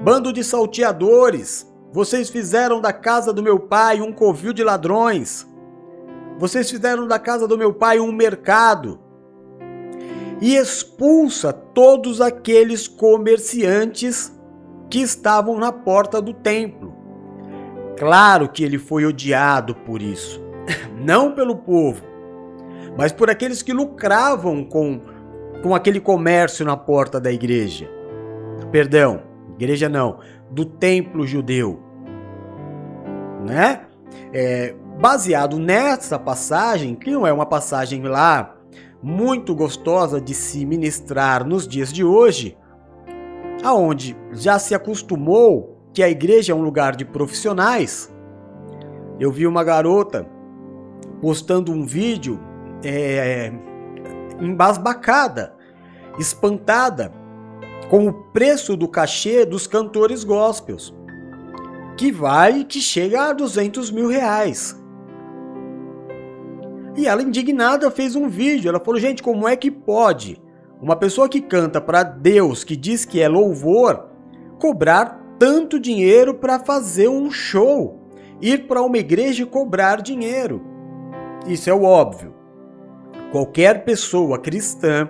Bando 0.02 0.34
de 0.34 0.44
salteadores, 0.44 1.72
vocês 1.92 2.30
fizeram 2.32 2.82
da 2.82 2.92
casa 2.92 3.32
do 3.32 3.44
meu 3.44 3.60
pai 3.60 4.02
um 4.02 4.12
covil 4.12 4.54
de 4.54 4.64
ladrões. 4.64 5.46
Vocês 6.38 6.70
fizeram 6.70 7.08
da 7.08 7.18
casa 7.18 7.48
do 7.48 7.58
meu 7.58 7.74
pai 7.74 8.00
um 8.00 8.12
mercado. 8.12 9.00
E 10.40 10.56
expulsa 10.56 11.52
todos 11.52 12.22
aqueles 12.22 12.88
comerciantes 12.88 14.32
que 14.90 15.00
estavam 15.00 15.58
na 15.58 15.72
porta 15.72 16.22
do 16.22 16.34
templo. 16.34 16.96
Claro 17.98 18.48
que 18.48 18.64
ele 18.64 18.78
foi 18.78 19.06
odiado 19.06 19.74
por 19.74 20.02
isso, 20.02 20.40
não 20.96 21.34
pelo 21.34 21.56
povo, 21.56 22.04
mas 22.96 23.12
por 23.12 23.30
aqueles 23.30 23.64
que 23.64 23.74
lucravam 23.74 24.64
com, 24.64 25.02
com 25.64 25.74
aquele 25.74 26.00
comércio 26.00 26.64
na 26.64 26.78
porta 26.78 27.20
da 27.20 27.32
igreja. 27.32 27.90
Perdão, 28.72 29.24
igreja 29.56 29.90
não, 29.90 30.20
do 30.52 30.64
templo 30.64 31.26
judeu. 31.26 31.82
Né? 33.44 33.82
É, 34.32 34.76
baseado 35.00 35.60
nessa 35.60 36.18
passagem, 36.18 36.96
que 36.96 37.12
não 37.12 37.26
é 37.26 37.32
uma 37.32 37.46
passagem 37.46 38.04
lá 38.04 38.56
muito 39.02 39.54
gostosa 39.54 40.20
de 40.20 40.34
se 40.34 40.66
ministrar 40.66 41.46
nos 41.46 41.68
dias 41.68 41.94
de 41.94 42.04
hoje, 42.04 42.58
aonde 43.64 44.18
já 44.32 44.58
se 44.58 44.74
acostumou 44.74 45.78
que 45.94 46.02
a 46.02 46.10
igreja 46.10 46.52
é 46.52 46.56
um 46.56 46.62
lugar 46.62 46.96
de 46.96 47.06
profissionais. 47.06 48.12
Eu 49.20 49.32
vi 49.32 49.46
uma 49.46 49.64
garota 49.64 50.28
postando 51.22 51.72
um 51.72 51.86
vídeo 51.86 52.40
é, 52.84 53.52
embasbacada, 54.40 55.56
espantada 56.20 57.12
com 57.90 58.08
o 58.08 58.14
preço 58.14 58.76
do 58.76 58.88
cachê 58.88 59.46
dos 59.46 59.68
cantores 59.68 60.24
gospels, 60.24 60.94
que 61.96 62.12
vai 62.12 62.64
que 62.64 62.82
chega 62.82 63.30
a 63.30 63.34
200 63.34 63.92
mil 63.92 64.08
reais. 64.08 64.76
E 66.98 67.06
ela, 67.06 67.22
indignada, 67.22 67.92
fez 67.92 68.16
um 68.16 68.28
vídeo. 68.28 68.68
Ela 68.68 68.80
falou: 68.80 69.00
gente, 69.00 69.22
como 69.22 69.48
é 69.48 69.56
que 69.56 69.70
pode 69.70 70.42
uma 70.82 70.96
pessoa 70.96 71.30
que 71.30 71.40
canta 71.40 71.80
para 71.80 72.02
Deus, 72.02 72.64
que 72.64 72.76
diz 72.76 73.06
que 73.06 73.22
é 73.22 73.28
louvor, 73.28 74.10
cobrar 74.60 75.24
tanto 75.38 75.80
dinheiro 75.80 76.34
para 76.34 76.60
fazer 76.60 77.08
um 77.08 77.30
show? 77.30 78.02
Ir 78.42 78.68
para 78.68 78.82
uma 78.82 78.98
igreja 78.98 79.44
e 79.44 79.46
cobrar 79.46 80.02
dinheiro. 80.02 80.62
Isso 81.48 81.70
é 81.70 81.74
o 81.74 81.84
óbvio. 81.84 82.34
Qualquer 83.32 83.84
pessoa 83.84 84.40
cristã, 84.40 85.10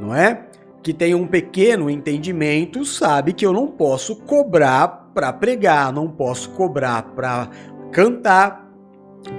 não 0.00 0.14
é? 0.14 0.46
Que 0.82 0.92
tem 0.92 1.14
um 1.14 1.26
pequeno 1.26 1.88
entendimento, 1.88 2.84
sabe 2.84 3.32
que 3.32 3.44
eu 3.44 3.52
não 3.52 3.68
posso 3.68 4.16
cobrar 4.16 5.10
para 5.14 5.32
pregar, 5.32 5.92
não 5.92 6.08
posso 6.08 6.50
cobrar 6.50 7.02
para 7.14 7.48
cantar, 7.90 8.61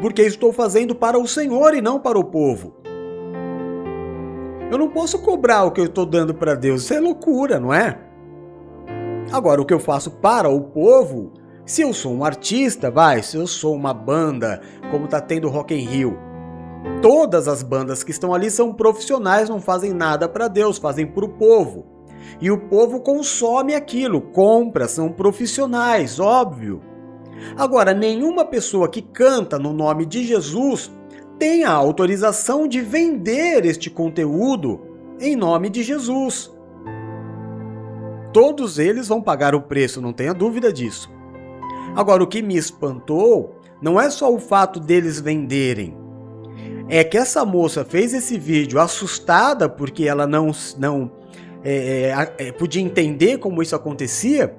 porque 0.02 0.22
estou 0.22 0.52
fazendo 0.52 0.96
para 0.96 1.18
o 1.18 1.28
Senhor 1.28 1.74
e 1.74 1.82
não 1.82 2.00
para 2.00 2.20
o 2.20 2.24
povo. 2.24 2.76
Eu 4.72 4.78
não 4.78 4.90
posso 4.90 5.20
cobrar 5.20 5.64
o 5.66 5.72
que 5.72 5.80
eu 5.80 5.86
estou 5.86 6.06
dando 6.06 6.34
para 6.34 6.56
Deus, 6.56 6.84
isso 6.84 6.94
é 6.94 7.00
loucura, 7.00 7.60
não 7.60 7.74
é? 7.74 8.00
Agora, 9.32 9.62
o 9.62 9.66
que 9.66 9.74
eu 9.74 9.80
faço 9.80 10.12
para 10.12 10.50
o 10.50 10.62
povo, 10.62 11.32
se 11.66 11.82
eu 11.82 11.94
sou 11.94 12.14
um 12.14 12.24
artista, 12.26 12.90
vai, 12.90 13.22
se 13.22 13.38
eu 13.38 13.48
sou 13.48 13.74
uma 13.76 13.94
banda, 13.94 14.62
como 14.92 15.08
tá 15.08 15.22
tendo 15.22 15.50
Rock 15.50 15.74
in 15.74 15.86
Rio, 15.86 16.18
todas 17.02 17.48
as 17.48 17.64
bandas 17.64 18.04
que 18.04 18.12
estão 18.12 18.34
ali 18.34 18.50
são 18.50 18.74
profissionais, 18.74 19.50
não 19.50 19.62
fazem 19.62 19.94
nada 19.94 20.28
para 20.28 20.48
Deus, 20.48 20.78
fazem 20.78 21.06
para 21.06 21.26
o 21.26 21.30
povo. 21.30 21.86
E 22.42 22.50
o 22.50 22.68
povo 22.68 23.00
consome 23.00 23.76
aquilo, 23.76 24.22
compra, 24.22 24.88
são 24.88 25.12
profissionais, 25.12 26.20
óbvio. 26.20 26.82
Agora, 27.58 27.94
nenhuma 27.94 28.46
pessoa 28.46 28.90
que 28.90 29.02
canta 29.02 29.60
no 29.60 29.74
nome 29.74 30.06
de 30.06 30.24
Jesus 30.24 30.92
tem 31.38 31.64
a 31.64 31.72
autorização 31.72 32.68
de 32.68 32.82
vender 32.82 33.66
este 33.66 33.90
conteúdo 33.90 34.82
em 35.20 35.36
nome 35.36 35.70
de 35.70 35.84
Jesus. 35.84 36.52
Todos 38.32 38.80
eles 38.80 39.08
vão 39.08 39.22
pagar 39.22 39.54
o 39.54 39.62
preço, 39.62 40.02
não 40.02 40.14
tenha 40.14 40.34
dúvida 40.34 40.72
disso. 40.74 41.12
Agora, 41.96 42.24
o 42.24 42.28
que 42.28 42.42
me 42.42 42.58
espantou 42.58 43.60
não 43.82 44.00
é 44.00 44.10
só 44.10 44.34
o 44.34 44.40
fato 44.40 44.80
deles 44.80 45.20
venderem, 45.20 45.96
é 46.90 47.04
que 47.04 47.18
essa 47.18 47.46
moça 47.46 47.86
fez 47.86 48.14
esse 48.14 48.38
vídeo 48.38 48.80
assustada 48.80 49.70
porque 49.70 50.06
ela 50.06 50.26
não, 50.26 50.52
não 50.78 51.12
é, 51.64 52.34
é, 52.38 52.48
é, 52.48 52.52
podia 52.52 52.82
entender 52.82 53.38
como 53.38 53.62
isso 53.62 53.76
acontecia, 53.76 54.56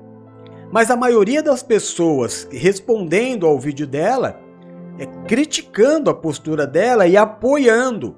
mas 0.71 0.90
a 0.90 0.97
maioria 0.97 1.42
das 1.42 1.62
pessoas 1.62 2.49
respondendo 2.50 3.47
ao 3.47 3.59
vídeo 3.59 3.87
dela 3.87 4.40
é 4.99 5.06
criticando 5.26 6.11
a 6.11 6.14
postura 6.14 6.66
dela 6.66 7.06
e 7.06 7.16
apoiando 7.16 8.16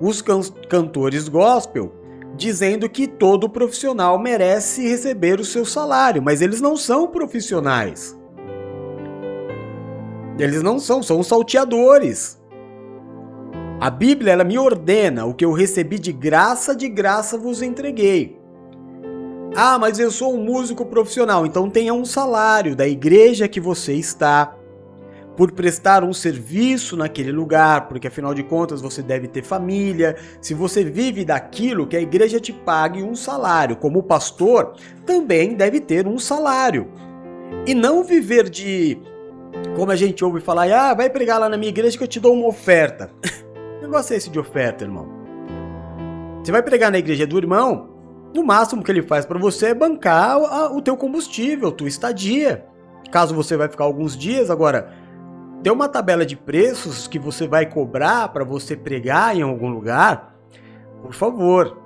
os 0.00 0.20
can 0.20 0.40
cantores 0.68 1.28
gospel, 1.28 1.92
dizendo 2.36 2.88
que 2.88 3.06
todo 3.06 3.48
profissional 3.48 4.18
merece 4.18 4.88
receber 4.88 5.38
o 5.38 5.44
seu 5.44 5.64
salário, 5.64 6.22
mas 6.22 6.40
eles 6.40 6.60
não 6.60 6.76
são 6.76 7.06
profissionais. 7.06 8.18
Eles 10.38 10.62
não 10.62 10.78
são, 10.78 11.02
são 11.02 11.22
salteadores. 11.22 12.40
A 13.80 13.90
Bíblia 13.90 14.32
ela 14.32 14.44
me 14.44 14.58
ordena 14.58 15.24
o 15.24 15.34
que 15.34 15.44
eu 15.44 15.52
recebi 15.52 15.98
de 15.98 16.12
graça, 16.12 16.74
de 16.74 16.88
graça 16.88 17.36
vos 17.36 17.62
entreguei. 17.62 18.41
Ah, 19.54 19.78
mas 19.78 19.98
eu 19.98 20.10
sou 20.10 20.34
um 20.34 20.42
músico 20.42 20.86
profissional, 20.86 21.44
então 21.44 21.68
tenha 21.68 21.92
um 21.92 22.04
salário 22.04 22.74
da 22.74 22.88
igreja 22.88 23.46
que 23.46 23.60
você 23.60 23.92
está 23.92 24.56
por 25.36 25.52
prestar 25.52 26.04
um 26.04 26.12
serviço 26.12 26.96
naquele 26.96 27.32
lugar, 27.32 27.88
porque 27.88 28.06
afinal 28.06 28.34
de 28.34 28.42
contas 28.42 28.80
você 28.80 29.02
deve 29.02 29.28
ter 29.28 29.42
família. 29.42 30.16
Se 30.40 30.54
você 30.54 30.84
vive 30.84 31.24
daquilo, 31.24 31.86
que 31.86 31.96
a 31.96 32.00
igreja 32.00 32.40
te 32.40 32.52
pague 32.52 33.02
um 33.02 33.14
salário. 33.14 33.76
Como 33.76 34.02
pastor, 34.02 34.74
também 35.06 35.54
deve 35.54 35.80
ter 35.80 36.06
um 36.06 36.18
salário. 36.18 36.88
E 37.66 37.74
não 37.74 38.02
viver 38.02 38.48
de 38.48 38.98
como 39.76 39.90
a 39.90 39.96
gente 39.96 40.24
ouve 40.24 40.40
falar, 40.40 40.70
ah, 40.72 40.94
vai 40.94 41.10
pregar 41.10 41.38
lá 41.38 41.48
na 41.48 41.56
minha 41.56 41.68
igreja 41.70 41.96
que 41.96 42.04
eu 42.04 42.08
te 42.08 42.20
dou 42.20 42.34
uma 42.34 42.48
oferta. 42.48 43.10
negócio 43.82 44.14
é 44.14 44.16
esse 44.16 44.30
de 44.30 44.38
oferta, 44.38 44.84
irmão? 44.84 45.06
Você 46.42 46.50
vai 46.50 46.62
pregar 46.62 46.90
na 46.90 46.98
igreja 46.98 47.26
do 47.26 47.36
irmão, 47.36 47.91
no 48.34 48.44
máximo 48.44 48.82
que 48.82 48.90
ele 48.90 49.02
faz 49.02 49.26
para 49.26 49.38
você 49.38 49.66
é 49.66 49.74
bancar 49.74 50.38
o, 50.38 50.76
o 50.76 50.82
teu 50.82 50.96
combustível, 50.96 51.72
tua 51.72 51.88
estadia. 51.88 52.66
Caso 53.10 53.34
você 53.34 53.56
vai 53.56 53.68
ficar 53.68 53.84
alguns 53.84 54.16
dias, 54.16 54.50
agora 54.50 54.92
tem 55.62 55.72
uma 55.72 55.88
tabela 55.88 56.26
de 56.26 56.36
preços 56.36 57.06
que 57.06 57.18
você 57.18 57.46
vai 57.46 57.66
cobrar 57.66 58.28
para 58.28 58.44
você 58.44 58.74
pregar 58.74 59.36
em 59.36 59.42
algum 59.42 59.68
lugar, 59.68 60.34
por 61.02 61.12
favor, 61.12 61.78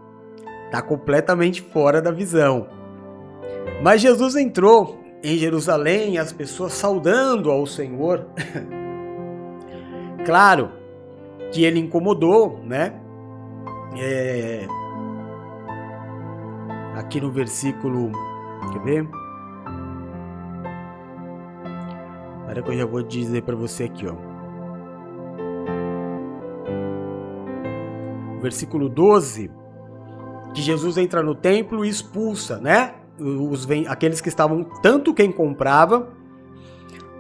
tá 0.71 0.81
completamente 0.81 1.61
fora 1.61 2.01
da 2.01 2.11
visão. 2.11 2.69
Mas 3.83 4.01
Jesus 4.01 4.37
entrou 4.37 4.99
em 5.23 5.37
Jerusalém, 5.37 6.19
as 6.19 6.33
pessoas 6.33 6.73
saudando 6.73 7.51
ao 7.51 7.67
Senhor. 7.67 8.27
claro, 10.25 10.71
que 11.53 11.65
ele 11.65 11.81
incomodou, 11.81 12.61
né? 12.65 12.95
É... 13.99 14.67
Aqui 16.97 17.21
no 17.21 17.31
versículo, 17.31 18.11
quer 18.73 18.81
ver? 18.81 19.09
Olha 22.49 22.63
que 22.63 22.71
eu 22.71 22.79
já 22.79 22.87
vou 22.87 23.03
dizer 23.03 23.43
para 23.43 23.55
você 23.55 23.85
aqui, 23.85 24.07
ó. 24.07 24.15
Versículo 28.41 28.89
12, 28.89 29.51
que 30.55 30.63
Jesus 30.63 30.97
entra 30.97 31.23
no 31.23 31.35
templo 31.35 31.85
e 31.85 31.89
expulsa, 31.91 32.59
né? 32.59 32.95
Os, 33.21 33.69
aqueles 33.89 34.23
que 34.23 34.31
estavam, 34.31 34.65
tanto 34.81 35.13
quem 35.13 35.31
comprava 35.31 36.09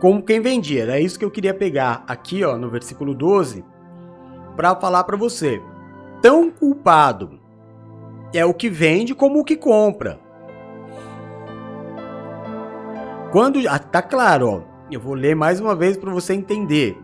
como 0.00 0.22
quem 0.22 0.40
vendia. 0.40 0.90
É 0.90 1.00
isso 1.02 1.18
que 1.18 1.24
eu 1.24 1.30
queria 1.30 1.52
pegar 1.52 2.02
aqui, 2.08 2.42
ó, 2.42 2.56
no 2.56 2.70
versículo 2.70 3.12
12 3.12 3.62
para 4.56 4.74
falar 4.74 5.04
para 5.04 5.18
você. 5.18 5.60
Tão 6.22 6.50
culpado 6.50 7.35
é 8.32 8.44
o 8.44 8.54
que 8.54 8.68
vende 8.68 9.14
como 9.14 9.40
o 9.40 9.44
que 9.44 9.56
compra. 9.56 10.18
Quando 13.32 13.60
ah, 13.68 13.78
tá 13.78 14.00
claro, 14.00 14.48
ó, 14.48 14.60
eu 14.90 15.00
vou 15.00 15.14
ler 15.14 15.34
mais 15.34 15.60
uma 15.60 15.74
vez 15.74 15.96
para 15.96 16.12
você 16.12 16.32
entender. 16.32 16.96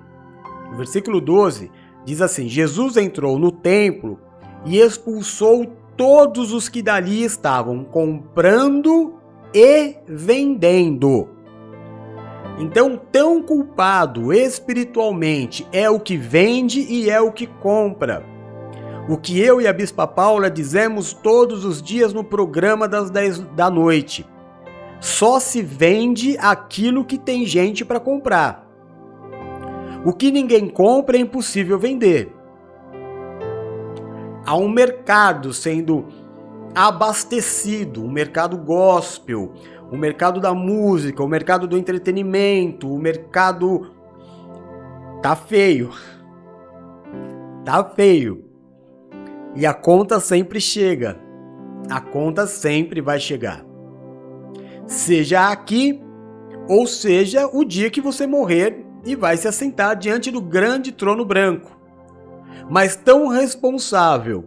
O 0.72 0.76
versículo 0.76 1.20
12 1.20 1.70
diz 2.04 2.22
assim: 2.22 2.48
Jesus 2.48 2.96
entrou 2.96 3.38
no 3.38 3.52
templo 3.52 4.18
e 4.64 4.78
expulsou 4.78 5.66
todos 5.96 6.52
os 6.52 6.68
que 6.68 6.80
dali 6.80 7.22
estavam 7.22 7.84
comprando 7.84 9.14
e 9.54 9.96
vendendo. 10.06 11.28
Então, 12.58 13.00
tão 13.10 13.42
culpado 13.42 14.32
espiritualmente 14.32 15.66
é 15.72 15.90
o 15.90 15.98
que 15.98 16.16
vende 16.16 16.80
e 16.80 17.10
é 17.10 17.20
o 17.20 17.32
que 17.32 17.46
compra. 17.46 18.31
O 19.08 19.16
que 19.16 19.40
eu 19.40 19.60
e 19.60 19.66
a 19.66 19.72
Bispa 19.72 20.06
Paula 20.06 20.48
dizemos 20.48 21.12
todos 21.12 21.64
os 21.64 21.82
dias 21.82 22.12
no 22.12 22.22
programa 22.22 22.86
das 22.86 23.10
10 23.10 23.40
da 23.56 23.68
noite. 23.68 24.24
Só 25.00 25.40
se 25.40 25.60
vende 25.60 26.38
aquilo 26.38 27.04
que 27.04 27.18
tem 27.18 27.44
gente 27.44 27.84
para 27.84 27.98
comprar. 27.98 28.64
O 30.04 30.12
que 30.12 30.30
ninguém 30.30 30.68
compra 30.68 31.16
é 31.16 31.20
impossível 31.20 31.78
vender. 31.80 32.32
Há 34.46 34.56
um 34.56 34.68
mercado 34.68 35.52
sendo 35.52 36.06
abastecido, 36.72 38.04
um 38.04 38.10
mercado 38.10 38.56
gospel, 38.56 39.52
o 39.90 39.96
mercado 39.96 40.40
da 40.40 40.54
música, 40.54 41.22
o 41.22 41.28
mercado 41.28 41.66
do 41.66 41.76
entretenimento, 41.76 42.88
o 42.88 42.98
mercado 42.98 43.90
tá 45.20 45.34
feio. 45.34 45.90
Tá 47.64 47.84
feio. 47.84 48.51
E 49.54 49.66
a 49.66 49.74
conta 49.74 50.18
sempre 50.18 50.60
chega. 50.60 51.20
A 51.90 52.00
conta 52.00 52.46
sempre 52.46 53.00
vai 53.00 53.20
chegar. 53.20 53.64
Seja 54.86 55.50
aqui 55.50 56.00
ou 56.68 56.86
seja 56.86 57.46
o 57.52 57.64
dia 57.64 57.90
que 57.90 58.00
você 58.00 58.26
morrer 58.26 58.84
e 59.04 59.14
vai 59.14 59.36
se 59.36 59.48
assentar 59.48 59.96
diante 59.96 60.30
do 60.30 60.40
grande 60.40 60.92
trono 60.92 61.24
branco. 61.24 61.76
Mas 62.70 62.96
tão 62.96 63.28
responsável 63.28 64.44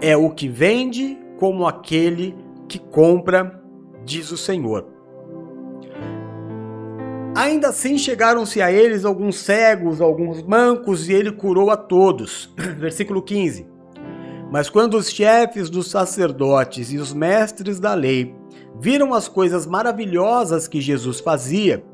é 0.00 0.16
o 0.16 0.30
que 0.30 0.48
vende 0.48 1.18
como 1.38 1.66
aquele 1.66 2.36
que 2.68 2.78
compra 2.78 3.62
diz 4.04 4.30
o 4.30 4.36
Senhor. 4.36 4.86
Ainda 7.34 7.68
assim 7.68 7.98
chegaram-se 7.98 8.62
a 8.62 8.70
eles 8.70 9.04
alguns 9.04 9.36
cegos, 9.38 10.00
alguns 10.00 10.42
mancos, 10.42 11.08
e 11.08 11.12
ele 11.12 11.32
curou 11.32 11.70
a 11.70 11.76
todos. 11.76 12.54
Versículo 12.78 13.20
15. 13.20 13.73
Mas 14.54 14.70
quando 14.70 14.96
os 14.96 15.10
chefes 15.10 15.68
dos 15.68 15.90
sacerdotes 15.90 16.92
e 16.92 16.96
os 16.96 17.12
mestres 17.12 17.80
da 17.80 17.92
lei 17.92 18.36
viram 18.78 19.12
as 19.12 19.26
coisas 19.26 19.66
maravilhosas 19.66 20.68
que 20.68 20.80
Jesus 20.80 21.18
fazia, 21.18 21.84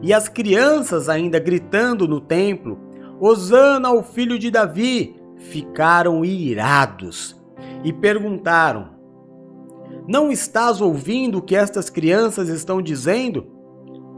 e 0.00 0.14
as 0.14 0.26
crianças 0.26 1.10
ainda 1.10 1.38
gritando 1.38 2.08
no 2.08 2.18
templo, 2.18 2.78
Hosana 3.20 3.88
ao 3.88 4.02
filho 4.02 4.38
de 4.38 4.50
Davi, 4.50 5.14
ficaram 5.36 6.24
irados 6.24 7.36
e 7.84 7.92
perguntaram: 7.92 8.88
não 10.08 10.32
estás 10.32 10.80
ouvindo 10.80 11.36
o 11.36 11.42
que 11.42 11.54
estas 11.54 11.90
crianças 11.90 12.48
estão 12.48 12.80
dizendo? 12.80 13.46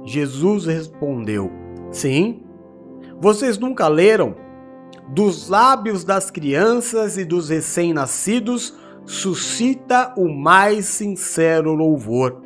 Jesus 0.05 0.67
respondeu: 0.67 1.51
Sim. 1.91 2.45
Vocês 3.21 3.59
nunca 3.59 3.89
leram? 3.89 4.37
Dos 5.09 5.49
lábios 5.49 6.05
das 6.05 6.31
crianças 6.31 7.17
e 7.17 7.25
dos 7.25 7.49
recém-nascidos 7.49 8.77
suscita 9.05 10.13
o 10.17 10.29
mais 10.29 10.87
sincero 10.87 11.73
louvor. 11.73 12.43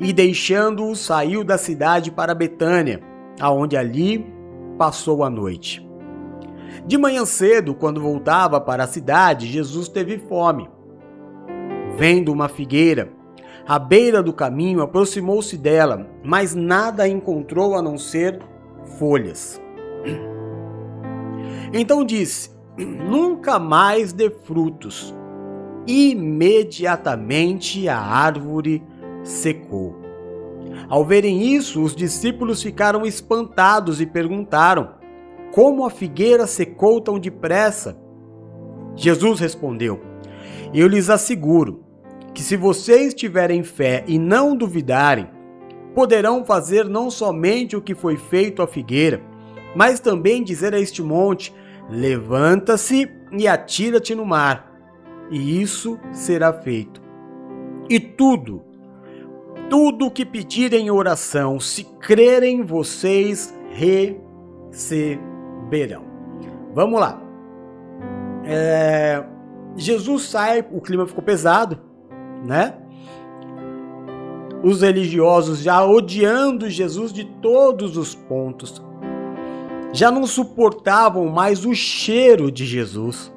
E 0.00 0.12
deixando-o, 0.12 0.96
saiu 0.96 1.44
da 1.44 1.56
cidade 1.56 2.10
para 2.10 2.34
Betânia, 2.34 3.00
aonde 3.40 3.76
ali 3.76 4.26
passou 4.76 5.22
a 5.22 5.30
noite. 5.30 5.88
De 6.86 6.98
manhã 6.98 7.24
cedo, 7.24 7.74
quando 7.74 8.00
voltava 8.00 8.60
para 8.60 8.84
a 8.84 8.88
cidade, 8.88 9.46
Jesus 9.46 9.88
teve 9.88 10.18
fome 10.18 10.68
vendo 12.00 12.32
uma 12.32 12.48
figueira, 12.48 13.10
à 13.66 13.78
beira 13.78 14.22
do 14.22 14.32
caminho, 14.32 14.80
aproximou-se 14.80 15.54
dela, 15.58 16.06
mas 16.24 16.54
nada 16.54 17.06
encontrou 17.06 17.74
a 17.74 17.82
não 17.82 17.98
ser 17.98 18.40
folhas. 18.98 19.60
Então 21.72 22.04
disse: 22.04 22.50
Nunca 22.76 23.58
mais 23.58 24.12
dê 24.12 24.30
frutos. 24.30 25.14
Imediatamente 25.86 27.88
a 27.88 27.98
árvore 27.98 28.82
secou. 29.22 29.96
Ao 30.88 31.04
verem 31.04 31.54
isso, 31.54 31.82
os 31.82 31.94
discípulos 31.94 32.62
ficaram 32.62 33.06
espantados 33.06 34.00
e 34.00 34.06
perguntaram: 34.06 34.94
Como 35.52 35.84
a 35.84 35.90
figueira 35.90 36.46
secou 36.46 37.00
tão 37.00 37.18
depressa? 37.18 37.98
Jesus 38.96 39.40
respondeu: 39.40 40.00
Eu 40.72 40.88
lhes 40.88 41.10
asseguro 41.10 41.84
que 42.34 42.42
se 42.42 42.56
vocês 42.56 43.14
tiverem 43.14 43.62
fé 43.62 44.04
e 44.06 44.18
não 44.18 44.56
duvidarem, 44.56 45.28
poderão 45.94 46.44
fazer 46.44 46.88
não 46.88 47.10
somente 47.10 47.76
o 47.76 47.82
que 47.82 47.94
foi 47.94 48.16
feito 48.16 48.62
à 48.62 48.66
figueira, 48.66 49.20
mas 49.74 50.00
também 50.00 50.42
dizer 50.42 50.74
a 50.74 50.80
este 50.80 51.02
monte: 51.02 51.52
Levanta-se 51.90 53.10
e 53.32 53.48
atira-te 53.48 54.14
no 54.14 54.24
mar, 54.24 54.72
e 55.30 55.60
isso 55.60 55.98
será 56.12 56.52
feito. 56.52 57.02
E 57.88 57.98
tudo, 57.98 58.62
tudo 59.68 60.06
o 60.06 60.10
que 60.10 60.24
pedirem 60.24 60.86
em 60.86 60.90
oração, 60.90 61.58
se 61.58 61.82
crerem, 61.98 62.62
vocês 62.62 63.52
receberão. 64.70 65.20
Vamos 66.72 67.00
lá. 67.00 67.20
É, 68.44 69.24
Jesus 69.76 70.22
sai, 70.24 70.64
o 70.70 70.80
clima 70.80 71.06
ficou 71.06 71.24
pesado, 71.24 71.78
né? 72.44 72.74
Os 74.62 74.82
religiosos 74.82 75.60
já 75.60 75.84
odiando 75.84 76.70
Jesus 76.70 77.12
de 77.12 77.24
todos 77.24 77.96
os 77.96 78.14
pontos, 78.14 78.80
já 79.92 80.10
não 80.10 80.26
suportavam 80.26 81.28
mais 81.28 81.64
o 81.64 81.74
cheiro 81.74 82.50
de 82.50 82.64
Jesus. 82.64 83.32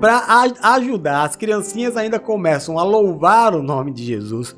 Para 0.00 0.48
ajudar, 0.74 1.24
as 1.24 1.36
criancinhas 1.36 1.96
ainda 1.96 2.18
começam 2.18 2.78
a 2.78 2.82
louvar 2.82 3.54
o 3.54 3.62
nome 3.62 3.90
de 3.92 4.04
Jesus. 4.04 4.54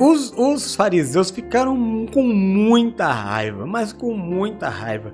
Os, 0.00 0.32
os 0.36 0.74
fariseus 0.76 1.30
ficaram 1.30 2.06
com 2.12 2.22
muita 2.22 3.10
raiva, 3.10 3.66
mas 3.66 3.92
com 3.92 4.14
muita 4.14 4.68
raiva 4.68 5.12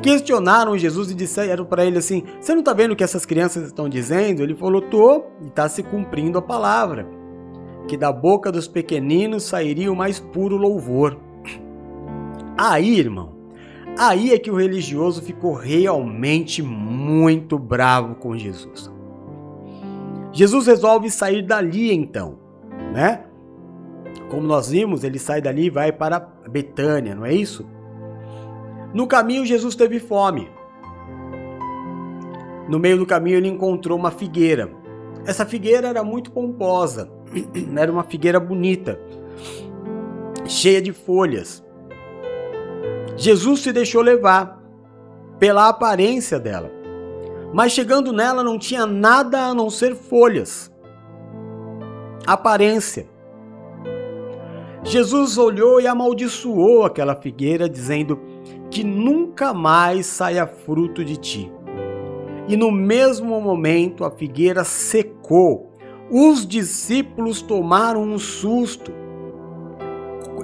questionaram 0.00 0.76
Jesus 0.76 1.10
e 1.10 1.14
disseram 1.14 1.64
para 1.64 1.84
ele 1.84 1.98
assim: 1.98 2.24
Você 2.40 2.52
não 2.52 2.60
está 2.60 2.72
vendo 2.72 2.92
o 2.92 2.96
que 2.96 3.04
essas 3.04 3.24
crianças 3.24 3.66
estão 3.66 3.88
dizendo? 3.88 4.42
Ele 4.42 4.54
falou: 4.54 4.80
Tô, 4.80 5.24
e 5.42 5.46
está 5.48 5.68
se 5.68 5.82
cumprindo 5.82 6.38
a 6.38 6.42
palavra. 6.42 7.06
Que 7.88 7.96
da 7.96 8.12
boca 8.12 8.52
dos 8.52 8.68
pequeninos 8.68 9.44
sairia 9.44 9.92
o 9.92 9.96
mais 9.96 10.20
puro 10.20 10.56
louvor. 10.56 11.18
Aí, 12.62 12.98
irmão, 12.98 13.32
aí 13.98 14.34
é 14.34 14.38
que 14.38 14.50
o 14.50 14.54
religioso 14.54 15.22
ficou 15.22 15.54
realmente 15.54 16.62
muito 16.62 17.58
bravo 17.58 18.16
com 18.16 18.36
Jesus. 18.36 18.92
Jesus 20.30 20.66
resolve 20.66 21.10
sair 21.10 21.40
dali 21.40 21.90
então, 21.90 22.38
né? 22.92 23.24
Como 24.28 24.46
nós 24.46 24.68
vimos, 24.68 25.04
ele 25.04 25.18
sai 25.18 25.40
dali 25.40 25.64
e 25.64 25.70
vai 25.70 25.90
para 25.90 26.20
Betânia, 26.20 27.14
não 27.14 27.24
é 27.24 27.32
isso? 27.32 27.64
No 28.92 29.06
caminho, 29.06 29.46
Jesus 29.46 29.74
teve 29.74 29.98
fome. 29.98 30.46
No 32.68 32.78
meio 32.78 32.98
do 32.98 33.06
caminho, 33.06 33.38
ele 33.38 33.48
encontrou 33.48 33.98
uma 33.98 34.10
figueira. 34.10 34.70
Essa 35.24 35.46
figueira 35.46 35.88
era 35.88 36.04
muito 36.04 36.30
pomposa, 36.30 37.10
era 37.74 37.90
uma 37.90 38.04
figueira 38.04 38.38
bonita, 38.38 39.00
cheia 40.44 40.82
de 40.82 40.92
folhas. 40.92 41.69
Jesus 43.20 43.60
se 43.60 43.70
deixou 43.70 44.00
levar 44.00 44.58
pela 45.38 45.68
aparência 45.68 46.40
dela, 46.40 46.72
mas 47.52 47.70
chegando 47.70 48.14
nela 48.14 48.42
não 48.42 48.58
tinha 48.58 48.86
nada 48.86 49.42
a 49.42 49.54
não 49.54 49.68
ser 49.68 49.94
folhas. 49.94 50.72
Aparência. 52.26 53.06
Jesus 54.82 55.36
olhou 55.36 55.82
e 55.82 55.86
amaldiçoou 55.86 56.82
aquela 56.82 57.14
figueira, 57.14 57.68
dizendo: 57.68 58.18
que 58.70 58.82
nunca 58.82 59.52
mais 59.52 60.06
saia 60.06 60.46
fruto 60.46 61.04
de 61.04 61.18
ti. 61.18 61.52
E 62.48 62.56
no 62.56 62.72
mesmo 62.72 63.38
momento 63.38 64.02
a 64.02 64.10
figueira 64.10 64.64
secou. 64.64 65.70
Os 66.10 66.46
discípulos 66.46 67.42
tomaram 67.42 68.02
um 68.02 68.18
susto. 68.18 68.92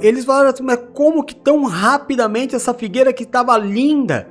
Eles 0.00 0.24
falaram 0.24 0.50
assim, 0.50 0.62
mas 0.62 0.78
como 0.92 1.24
que 1.24 1.34
tão 1.34 1.64
rapidamente 1.64 2.54
essa 2.54 2.74
figueira 2.74 3.12
que 3.12 3.22
estava 3.22 3.56
linda 3.56 4.28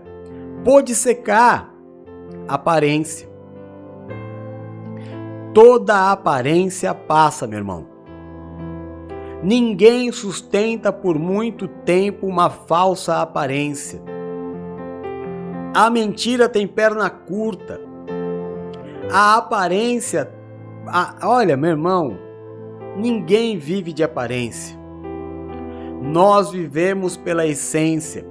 pôde 0.63 0.93
secar? 0.93 1.73
Aparência. 2.47 3.30
Toda 5.54 6.12
aparência 6.12 6.93
passa, 6.93 7.47
meu 7.47 7.60
irmão. 7.60 7.88
Ninguém 9.41 10.12
sustenta 10.12 10.91
por 10.91 11.17
muito 11.17 11.67
tempo 11.67 12.28
uma 12.28 12.49
falsa 12.49 13.21
aparência. 13.21 14.01
A 15.73 15.89
mentira 15.89 16.49
tem 16.49 16.67
perna 16.67 17.10
curta. 17.10 17.80
A 19.12 19.38
aparência. 19.38 20.32
A, 20.88 21.15
olha, 21.23 21.56
meu 21.56 21.71
irmão, 21.71 22.17
ninguém 22.97 23.58
vive 23.58 23.93
de 23.93 24.04
aparência. 24.04 24.84
Nós 26.05 26.51
vivemos 26.51 27.17
pela 27.17 27.45
essência. 27.45 28.25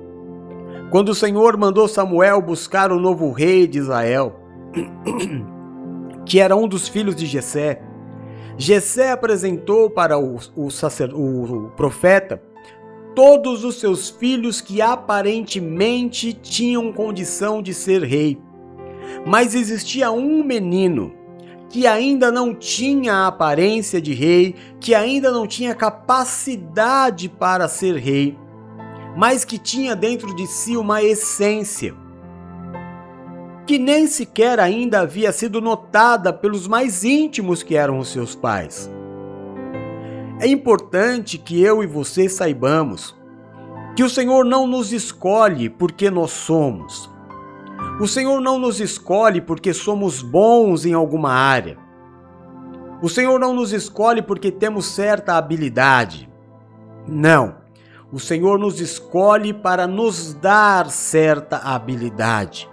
Quando 0.90 1.08
o 1.08 1.14
Senhor 1.14 1.56
mandou 1.56 1.88
Samuel 1.88 2.40
buscar 2.40 2.92
o 2.92 3.00
novo 3.00 3.30
rei 3.32 3.66
de 3.66 3.78
Israel, 3.78 4.40
que 6.24 6.38
era 6.38 6.54
um 6.54 6.68
dos 6.68 6.88
filhos 6.88 7.16
de 7.16 7.26
Jessé, 7.26 7.82
Jessé 8.56 9.10
apresentou 9.10 9.90
para 9.90 10.18
o, 10.18 10.38
o, 10.54 10.70
sacer, 10.70 11.12
o, 11.12 11.66
o 11.66 11.70
profeta 11.70 12.40
todos 13.14 13.64
os 13.64 13.80
seus 13.80 14.10
filhos 14.10 14.60
que 14.60 14.80
aparentemente 14.80 16.32
tinham 16.32 16.92
condição 16.92 17.62
de 17.62 17.72
ser 17.72 18.02
rei. 18.02 18.38
Mas 19.26 19.54
existia 19.54 20.10
um 20.10 20.42
menino 20.42 21.12
que 21.74 21.88
ainda 21.88 22.30
não 22.30 22.54
tinha 22.54 23.12
a 23.12 23.26
aparência 23.26 24.00
de 24.00 24.14
rei, 24.14 24.54
que 24.78 24.94
ainda 24.94 25.32
não 25.32 25.44
tinha 25.44 25.74
capacidade 25.74 27.28
para 27.28 27.66
ser 27.66 27.96
rei, 27.96 28.38
mas 29.16 29.44
que 29.44 29.58
tinha 29.58 29.96
dentro 29.96 30.36
de 30.36 30.46
si 30.46 30.76
uma 30.76 31.02
essência 31.02 31.92
que 33.66 33.76
nem 33.76 34.06
sequer 34.06 34.60
ainda 34.60 35.00
havia 35.00 35.32
sido 35.32 35.60
notada 35.60 36.32
pelos 36.32 36.68
mais 36.68 37.02
íntimos 37.02 37.60
que 37.64 37.74
eram 37.74 37.98
os 37.98 38.06
seus 38.06 38.36
pais. 38.36 38.88
É 40.40 40.46
importante 40.46 41.38
que 41.38 41.60
eu 41.60 41.82
e 41.82 41.88
você 41.88 42.28
saibamos 42.28 43.16
que 43.96 44.04
o 44.04 44.08
Senhor 44.08 44.44
não 44.44 44.64
nos 44.64 44.92
escolhe 44.92 45.68
porque 45.68 46.08
nós 46.08 46.30
somos. 46.30 47.10
O 48.00 48.08
Senhor 48.08 48.40
não 48.40 48.58
nos 48.58 48.80
escolhe 48.80 49.40
porque 49.40 49.72
somos 49.72 50.20
bons 50.20 50.84
em 50.84 50.94
alguma 50.94 51.32
área. 51.32 51.78
O 53.00 53.08
Senhor 53.08 53.38
não 53.38 53.54
nos 53.54 53.72
escolhe 53.72 54.20
porque 54.20 54.50
temos 54.50 54.86
certa 54.86 55.36
habilidade. 55.36 56.28
Não. 57.06 57.56
O 58.10 58.18
Senhor 58.18 58.58
nos 58.58 58.80
escolhe 58.80 59.52
para 59.52 59.86
nos 59.86 60.34
dar 60.34 60.90
certa 60.90 61.58
habilidade. 61.58 62.68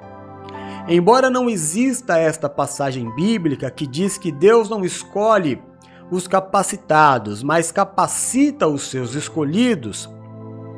Embora 0.87 1.29
não 1.29 1.47
exista 1.47 2.17
esta 2.17 2.49
passagem 2.49 3.13
bíblica 3.15 3.69
que 3.69 3.85
diz 3.85 4.17
que 4.17 4.31
Deus 4.31 4.69
não 4.69 4.83
escolhe 4.83 5.61
os 6.09 6.27
capacitados, 6.27 7.43
mas 7.43 7.71
capacita 7.71 8.67
os 8.67 8.89
seus 8.89 9.13
escolhidos, 9.13 10.09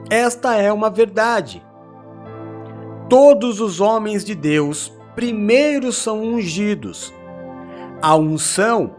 esta 0.09 0.55
é 0.55 0.71
uma 0.71 0.89
verdade. 0.89 1.63
Todos 3.15 3.61
os 3.61 3.79
homens 3.79 4.25
de 4.25 4.33
Deus 4.33 4.91
primeiro 5.13 5.93
são 5.93 6.23
ungidos. 6.23 7.13
A 8.01 8.15
unção 8.15 8.95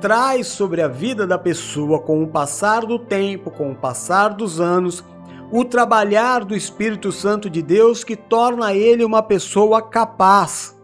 traz 0.00 0.46
sobre 0.46 0.80
a 0.80 0.88
vida 0.88 1.26
da 1.26 1.36
pessoa, 1.36 1.98
com 2.00 2.22
o 2.22 2.28
passar 2.28 2.86
do 2.86 2.98
tempo, 2.98 3.50
com 3.50 3.70
o 3.70 3.74
passar 3.74 4.30
dos 4.30 4.58
anos, 4.58 5.04
o 5.52 5.66
trabalhar 5.66 6.46
do 6.46 6.56
Espírito 6.56 7.12
Santo 7.12 7.50
de 7.50 7.60
Deus 7.60 8.02
que 8.02 8.16
torna 8.16 8.72
ele 8.72 9.04
uma 9.04 9.22
pessoa 9.22 9.82
capaz. 9.82 10.74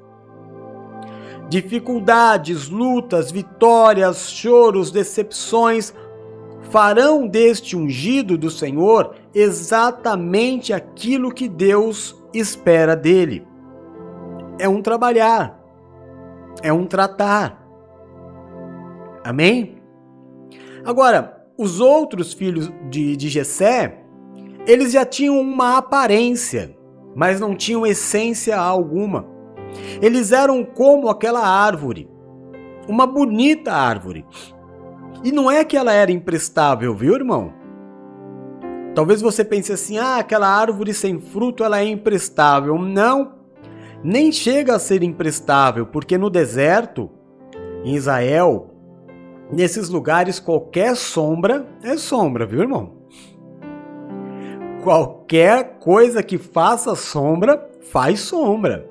Dificuldades, 1.49 2.69
lutas, 2.69 3.31
vitórias, 3.31 4.31
choros, 4.31 4.91
decepções 4.91 5.95
farão 6.65 7.27
deste 7.27 7.79
ungido 7.79 8.37
do 8.37 8.51
Senhor 8.51 9.15
exatamente 9.35 10.71
aquilo 10.71 11.33
que 11.33 11.49
Deus 11.49 12.23
espera 12.39 12.95
dele. 12.95 13.47
É 14.59 14.69
um 14.69 14.81
trabalhar, 14.81 15.61
é 16.63 16.73
um 16.73 16.87
tratar. 16.87 17.63
Amém? 19.25 19.77
Agora, 20.85 21.47
os 21.57 21.81
outros 21.81 22.33
filhos 22.33 22.71
de, 22.91 23.17
de 23.17 23.29
Jessé, 23.29 24.05
eles 24.67 24.93
já 24.93 25.05
tinham 25.05 25.41
uma 25.41 25.79
aparência, 25.79 26.77
mas 27.15 27.41
não 27.41 27.55
tinham 27.55 27.87
essência 27.87 28.57
alguma. 28.57 29.27
Eles 30.01 30.33
eram 30.33 30.65
como 30.65 31.09
aquela 31.09 31.47
árvore, 31.47 32.09
uma 32.89 33.07
bonita 33.07 33.73
árvore. 33.73 34.27
E 35.23 35.33
não 35.33 35.51
é 35.51 35.65
que 35.65 35.77
ela 35.77 35.93
era 35.93 36.13
imprestável, 36.13 36.95
viu, 36.95 37.15
irmão? 37.15 37.64
Talvez 38.95 39.21
você 39.21 39.45
pense 39.45 39.73
assim: 39.73 39.99
ah, 39.99 40.19
aquela 40.19 40.49
árvore 40.49 40.95
sem 40.95 41.21
fruto 41.21 41.65
ela 41.65 41.81
é 41.81 41.85
imprestável. 41.85 42.79
Não, 42.79 43.35
nem 44.03 44.31
chega 44.31 44.77
a 44.77 44.79
ser 44.79 45.03
imprestável, 45.03 45.87
porque 45.87 46.17
no 46.17 46.31
deserto, 46.31 47.11
em 47.85 47.95
Israel, 47.95 48.71
nesses 49.51 49.89
lugares, 49.89 50.39
qualquer 50.39 50.95
sombra 50.97 51.67
é 51.83 51.97
sombra, 51.97 52.47
viu, 52.47 52.61
irmão? 52.61 53.05
Qualquer 54.83 55.79
coisa 55.79 56.23
que 56.23 56.39
faça 56.39 56.95
sombra, 56.95 57.71
faz 57.91 58.21
sombra. 58.21 58.89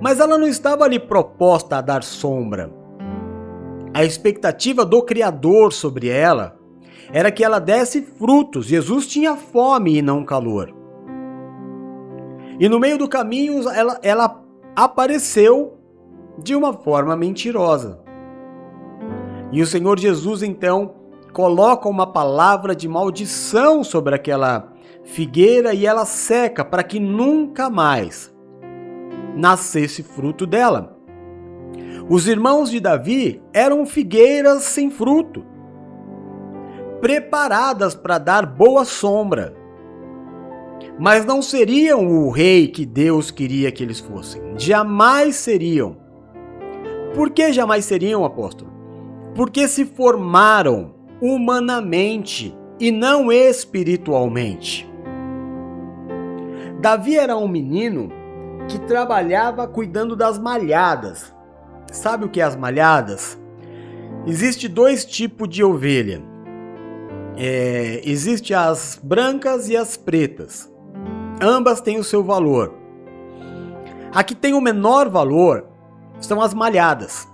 Mas 0.00 0.20
ela 0.20 0.36
não 0.36 0.46
estava 0.46 0.84
ali 0.84 0.98
proposta 0.98 1.78
a 1.78 1.80
dar 1.80 2.02
sombra. 2.02 2.70
A 3.94 4.04
expectativa 4.04 4.84
do 4.84 5.02
Criador 5.02 5.72
sobre 5.72 6.08
ela 6.08 6.55
era 7.16 7.32
que 7.32 7.42
ela 7.42 7.58
desse 7.58 8.02
frutos. 8.02 8.66
Jesus 8.66 9.06
tinha 9.06 9.36
fome 9.36 9.96
e 9.96 10.02
não 10.02 10.22
calor. 10.22 10.70
E 12.60 12.68
no 12.68 12.78
meio 12.78 12.98
do 12.98 13.08
caminho 13.08 13.66
ela, 13.70 13.98
ela 14.02 14.44
apareceu 14.76 15.78
de 16.36 16.54
uma 16.54 16.74
forma 16.74 17.16
mentirosa. 17.16 17.98
E 19.50 19.62
o 19.62 19.66
Senhor 19.66 19.98
Jesus 19.98 20.42
então 20.42 20.94
coloca 21.32 21.88
uma 21.88 22.06
palavra 22.06 22.76
de 22.76 22.86
maldição 22.86 23.82
sobre 23.82 24.14
aquela 24.14 24.74
figueira 25.02 25.72
e 25.72 25.86
ela 25.86 26.04
seca 26.04 26.66
para 26.66 26.82
que 26.82 27.00
nunca 27.00 27.70
mais 27.70 28.30
nascesse 29.34 30.02
fruto 30.02 30.46
dela. 30.46 30.94
Os 32.10 32.28
irmãos 32.28 32.70
de 32.70 32.78
Davi 32.78 33.42
eram 33.54 33.86
figueiras 33.86 34.64
sem 34.64 34.90
fruto, 34.90 35.55
preparadas 37.00 37.94
para 37.94 38.18
dar 38.18 38.46
boa 38.46 38.84
sombra, 38.84 39.54
mas 40.98 41.24
não 41.24 41.42
seriam 41.42 42.06
o 42.06 42.30
rei 42.30 42.68
que 42.68 42.86
Deus 42.86 43.30
queria 43.30 43.70
que 43.70 43.82
eles 43.82 44.00
fossem. 44.00 44.42
Jamais 44.56 45.36
seriam. 45.36 45.98
Por 47.14 47.30
que 47.30 47.52
jamais 47.52 47.84
seriam, 47.84 48.24
apóstolo? 48.24 48.70
Porque 49.34 49.68
se 49.68 49.84
formaram 49.84 50.94
humanamente 51.20 52.56
e 52.78 52.90
não 52.90 53.30
espiritualmente. 53.30 54.90
Davi 56.80 57.16
era 57.16 57.36
um 57.36 57.48
menino 57.48 58.10
que 58.68 58.78
trabalhava 58.80 59.66
cuidando 59.66 60.14
das 60.14 60.38
malhadas. 60.38 61.34
Sabe 61.90 62.24
o 62.24 62.28
que 62.28 62.40
é 62.40 62.44
as 62.44 62.56
malhadas? 62.56 63.38
Existe 64.26 64.68
dois 64.68 65.04
tipos 65.04 65.48
de 65.48 65.62
ovelha. 65.62 66.22
É, 67.36 68.00
existe 68.04 68.54
as 68.54 68.98
brancas 69.02 69.68
e 69.68 69.76
as 69.76 69.96
pretas. 69.96 70.72
Ambas 71.40 71.80
têm 71.80 71.98
o 71.98 72.04
seu 72.04 72.24
valor. 72.24 72.74
A 74.12 74.24
que 74.24 74.34
tem 74.34 74.54
o 74.54 74.60
menor 74.60 75.08
valor 75.10 75.66
são 76.18 76.40
as 76.40 76.54
malhadas. 76.54 77.28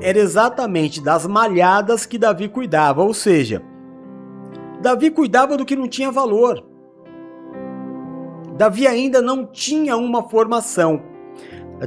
Era 0.00 0.18
exatamente 0.18 1.00
das 1.00 1.26
malhadas 1.26 2.04
que 2.04 2.18
Davi 2.18 2.48
cuidava, 2.48 3.02
ou 3.02 3.14
seja, 3.14 3.62
Davi 4.80 5.10
cuidava 5.10 5.56
do 5.56 5.64
que 5.64 5.76
não 5.76 5.88
tinha 5.88 6.10
valor. 6.10 6.64
Davi 8.56 8.86
ainda 8.86 9.22
não 9.22 9.46
tinha 9.46 9.96
uma 9.96 10.28
formação. 10.28 11.00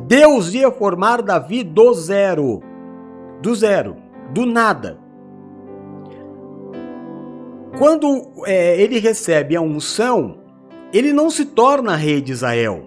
Deus 0.08 0.54
ia 0.54 0.72
formar 0.72 1.22
Davi 1.22 1.64
do 1.64 1.94
zero. 1.94 2.62
Do 3.42 3.54
zero. 3.54 3.98
Do 4.34 4.46
nada. 4.46 4.98
Quando 7.78 8.32
é, 8.46 8.80
ele 8.82 9.00
recebe 9.00 9.56
a 9.56 9.62
unção, 9.62 10.38
ele 10.94 11.14
não 11.14 11.30
se 11.30 11.46
torna 11.46 11.96
rei 11.96 12.22
de 12.22 12.32
Israel. 12.32 12.84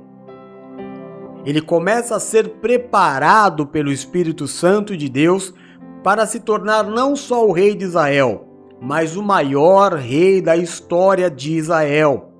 Ele 1.44 1.60
começa 1.60 2.16
a 2.16 2.20
ser 2.20 2.48
preparado 2.60 3.66
pelo 3.66 3.92
Espírito 3.92 4.46
Santo 4.46 4.96
de 4.96 5.08
Deus 5.08 5.54
para 6.02 6.26
se 6.26 6.40
tornar 6.40 6.84
não 6.84 7.16
só 7.16 7.46
o 7.46 7.52
rei 7.52 7.74
de 7.74 7.84
Israel, 7.84 8.46
mas 8.80 9.16
o 9.16 9.22
maior 9.22 9.94
rei 9.94 10.40
da 10.40 10.56
história 10.56 11.30
de 11.30 11.54
Israel. 11.54 12.30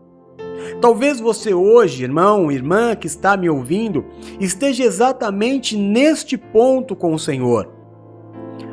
Talvez 0.81 1.21
você 1.21 1.53
hoje, 1.53 2.05
irmão, 2.05 2.51
irmã 2.51 2.95
que 2.95 3.07
está 3.07 3.37
me 3.37 3.49
ouvindo, 3.49 4.05
esteja 4.39 4.85
exatamente 4.85 5.77
neste 5.77 6.37
ponto 6.37 6.95
com 6.95 7.15
o 7.15 7.19
Senhor. 7.19 7.74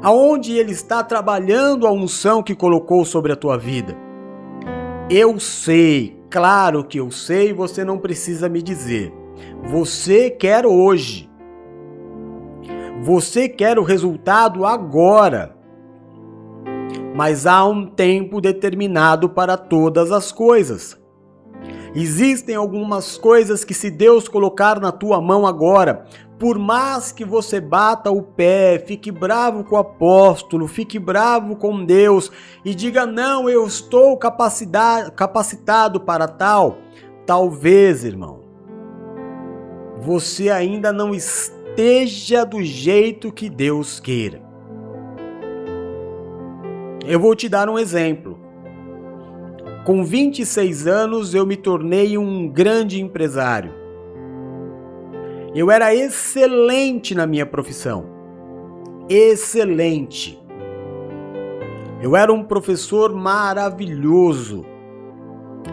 Aonde 0.02 0.54
ele 0.54 0.72
está 0.72 1.04
trabalhando 1.04 1.86
a 1.86 1.92
unção 1.92 2.42
que 2.42 2.56
colocou 2.56 3.06
sobre 3.06 3.32
a 3.32 3.36
tua 3.36 3.58
vida. 3.58 3.96
Eu 5.10 5.40
sei, 5.40 6.20
claro 6.30 6.84
que 6.84 7.00
eu 7.00 7.12
sei, 7.12 7.54
você 7.54 7.84
não 7.84 7.98
precisa 7.98 8.50
me 8.50 8.62
dizer. 8.62 9.14
Você 9.66 10.30
quer 10.30 10.66
hoje. 10.66 11.30
Você 13.04 13.50
quer 13.50 13.78
o 13.78 13.84
resultado 13.84 14.66
agora. 14.66 15.56
Mas 17.16 17.46
há 17.46 17.66
um 17.66 17.86
tempo 17.86 18.40
determinado 18.40 19.30
para 19.30 19.58
todas 19.58 20.12
as 20.12 20.32
coisas. 20.32 21.01
Existem 21.94 22.56
algumas 22.56 23.18
coisas 23.18 23.66
que, 23.66 23.74
se 23.74 23.92
Deus 23.92 24.28
colocar 24.28 24.80
na 24.80 24.92
tua 24.92 25.20
mão 25.20 25.46
agora, 25.46 26.06
por 26.40 26.58
mais 26.58 27.12
que 27.12 27.24
você 27.26 27.60
bata 27.62 28.10
o 28.10 28.24
pé, 28.24 28.80
fique 28.80 29.12
bravo 29.12 29.64
com 29.64 29.76
o 29.76 29.80
apóstolo, 29.80 30.68
fique 30.68 30.98
bravo 30.98 31.56
com 31.56 31.86
Deus 31.86 32.32
e 32.66 32.74
diga: 32.74 33.06
Não, 33.06 33.48
eu 33.48 33.68
estou 33.68 34.18
capacitado 34.18 36.00
para 36.00 36.28
tal, 36.28 36.78
talvez, 37.28 38.04
irmão, 38.04 38.40
você 40.00 40.50
ainda 40.50 40.92
não 40.92 41.14
esteja 41.14 42.44
do 42.44 42.64
jeito 42.64 43.32
que 43.32 43.50
Deus 43.50 44.00
queira. 44.00 44.42
Eu 47.06 47.20
vou 47.20 47.36
te 47.36 47.48
dar 47.48 47.70
um 47.70 47.78
exemplo. 47.78 48.41
Com 49.84 50.04
26 50.04 50.86
anos, 50.86 51.34
eu 51.34 51.44
me 51.44 51.58
tornei 51.58 52.16
um 52.16 52.48
grande 52.48 53.02
empresário. 53.02 53.74
Eu 55.56 55.72
era 55.72 55.94
excelente 55.94 57.16
na 57.16 57.26
minha 57.26 57.48
profissão. 57.48 58.06
Excelente. 59.10 60.40
Eu 62.00 62.16
era 62.16 62.32
um 62.32 62.44
professor 62.44 63.12
maravilhoso. 63.12 64.64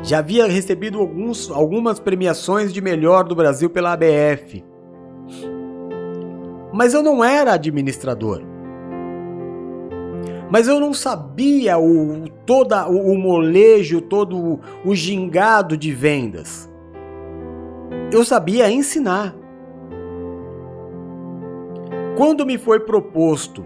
Já 0.02 0.20
havia 0.20 0.46
recebido 0.46 0.98
alguns, 0.98 1.50
algumas 1.50 2.00
premiações 2.00 2.72
de 2.72 2.80
melhor 2.80 3.24
do 3.24 3.34
Brasil 3.34 3.68
pela 3.68 3.92
ABF. 3.92 4.64
Mas 6.72 6.94
eu 6.94 7.02
não 7.02 7.22
era 7.22 7.52
administrador 7.52 8.42
mas 10.50 10.66
eu 10.66 10.80
não 10.80 10.94
sabia 10.94 11.78
o 11.78 12.28
toda 12.46 12.88
o, 12.88 13.12
o 13.12 13.18
molejo, 13.18 14.00
todo 14.00 14.36
o, 14.36 14.60
o 14.84 14.94
gingado 14.94 15.76
de 15.76 15.92
vendas. 15.92 16.70
Eu 18.10 18.24
sabia 18.24 18.70
ensinar. 18.70 19.34
Quando 22.16 22.46
me 22.46 22.58
foi 22.58 22.80
proposto 22.80 23.64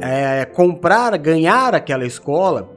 é, 0.00 0.44
comprar, 0.44 1.16
ganhar 1.16 1.74
aquela 1.74 2.04
escola, 2.04 2.70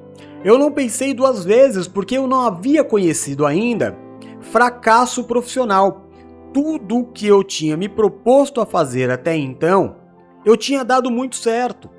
eu 0.43 0.57
não 0.57 0.71
pensei 0.71 1.13
duas 1.13 1.43
vezes 1.43 1.87
porque 1.87 2.17
eu 2.17 2.25
não 2.25 2.41
havia 2.41 2.83
conhecido 2.83 3.45
ainda 3.45 3.97
fracasso 4.39 5.23
profissional. 5.25 6.07
Tudo 6.53 7.09
que 7.13 7.27
eu 7.27 7.43
tinha 7.43 7.75
me 7.75 7.89
proposto 7.89 8.61
a 8.61 8.65
fazer 8.65 9.11
até 9.11 9.35
então, 9.35 9.97
eu 10.45 10.55
tinha 10.55 10.83
dado 10.83 11.11
muito 11.11 11.35
certo. 11.35 11.89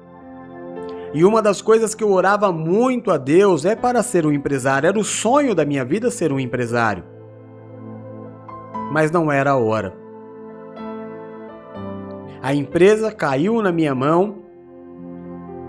E 1.14 1.24
uma 1.24 1.40
das 1.40 1.62
coisas 1.62 1.94
que 1.94 2.04
eu 2.04 2.10
orava 2.10 2.52
muito 2.52 3.10
a 3.10 3.16
Deus 3.16 3.64
é 3.64 3.74
para 3.74 4.02
ser 4.02 4.26
um 4.26 4.32
empresário. 4.32 4.88
Era 4.88 4.98
o 4.98 5.04
sonho 5.04 5.54
da 5.54 5.64
minha 5.64 5.84
vida 5.84 6.10
ser 6.10 6.32
um 6.32 6.38
empresário. 6.38 7.02
Mas 8.92 9.10
não 9.10 9.32
era 9.32 9.52
a 9.52 9.56
hora. 9.56 9.94
A 12.42 12.54
empresa 12.54 13.10
caiu 13.10 13.60
na 13.62 13.72
minha 13.72 13.94
mão 13.94 14.42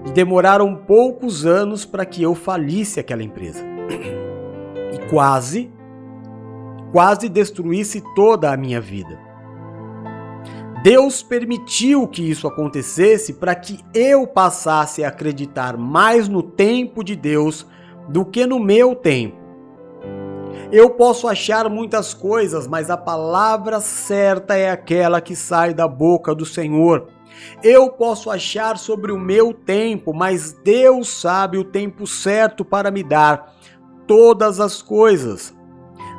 e 0.05 0.11
demoraram 0.11 0.75
poucos 0.75 1.45
anos 1.45 1.85
para 1.85 2.05
que 2.05 2.21
eu 2.21 2.35
falisse 2.35 2.99
aquela 2.99 3.23
empresa. 3.23 3.63
E 4.93 5.09
quase, 5.09 5.71
quase 6.91 7.27
destruísse 7.27 8.03
toda 8.13 8.51
a 8.51 8.57
minha 8.57 8.79
vida. 8.79 9.28
Deus 10.81 11.21
permitiu 11.21 12.07
que 12.07 12.21
isso 12.21 12.47
acontecesse 12.47 13.33
para 13.33 13.53
que 13.53 13.79
eu 13.93 14.25
passasse 14.25 15.03
a 15.03 15.09
acreditar 15.09 15.75
mais 15.75 16.29
no 16.29 16.41
tempo 16.41 17.03
de 17.03 17.17
Deus 17.17 17.65
do 18.07 18.23
que 18.23 18.45
no 18.45 18.59
meu 18.59 18.95
tempo. 18.95 19.37
Eu 20.71 20.91
posso 20.91 21.27
achar 21.27 21.67
muitas 21.69 22.13
coisas, 22.13 22.65
mas 22.65 22.89
a 22.89 22.95
palavra 22.95 23.81
certa 23.81 24.55
é 24.55 24.69
aquela 24.69 25.19
que 25.19 25.35
sai 25.35 25.73
da 25.73 25.87
boca 25.87 26.33
do 26.33 26.45
Senhor. 26.45 27.07
Eu 27.61 27.89
posso 27.89 28.29
achar 28.29 28.77
sobre 28.77 29.11
o 29.11 29.19
meu 29.19 29.53
tempo, 29.53 30.13
mas 30.13 30.53
Deus 30.63 31.09
sabe 31.09 31.57
o 31.57 31.63
tempo 31.63 32.07
certo 32.07 32.63
para 32.63 32.89
me 32.89 33.03
dar 33.03 33.53
todas 34.07 34.59
as 34.59 34.81
coisas. 34.81 35.53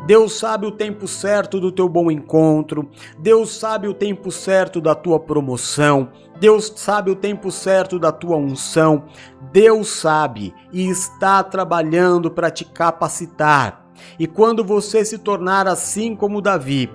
Deus 0.06 0.38
sabe 0.38 0.66
o 0.66 0.70
tempo 0.70 1.06
certo 1.06 1.60
do 1.60 1.70
teu 1.70 1.88
bom 1.88 2.10
encontro, 2.10 2.88
Deus 3.18 3.54
sabe 3.54 3.86
o 3.86 3.94
tempo 3.94 4.30
certo 4.30 4.80
da 4.80 4.94
tua 4.94 5.20
promoção, 5.20 6.10
Deus 6.38 6.72
sabe 6.76 7.10
o 7.10 7.16
tempo 7.16 7.50
certo 7.50 7.98
da 7.98 8.10
tua 8.10 8.36
unção, 8.36 9.04
Deus 9.52 9.88
sabe 9.88 10.54
e 10.72 10.88
está 10.88 11.42
trabalhando 11.42 12.30
para 12.30 12.50
te 12.50 12.64
capacitar. 12.64 13.86
E 14.18 14.26
quando 14.26 14.64
você 14.64 15.04
se 15.04 15.18
tornar 15.18 15.68
assim 15.68 16.16
como 16.16 16.40
Davi, 16.40 16.90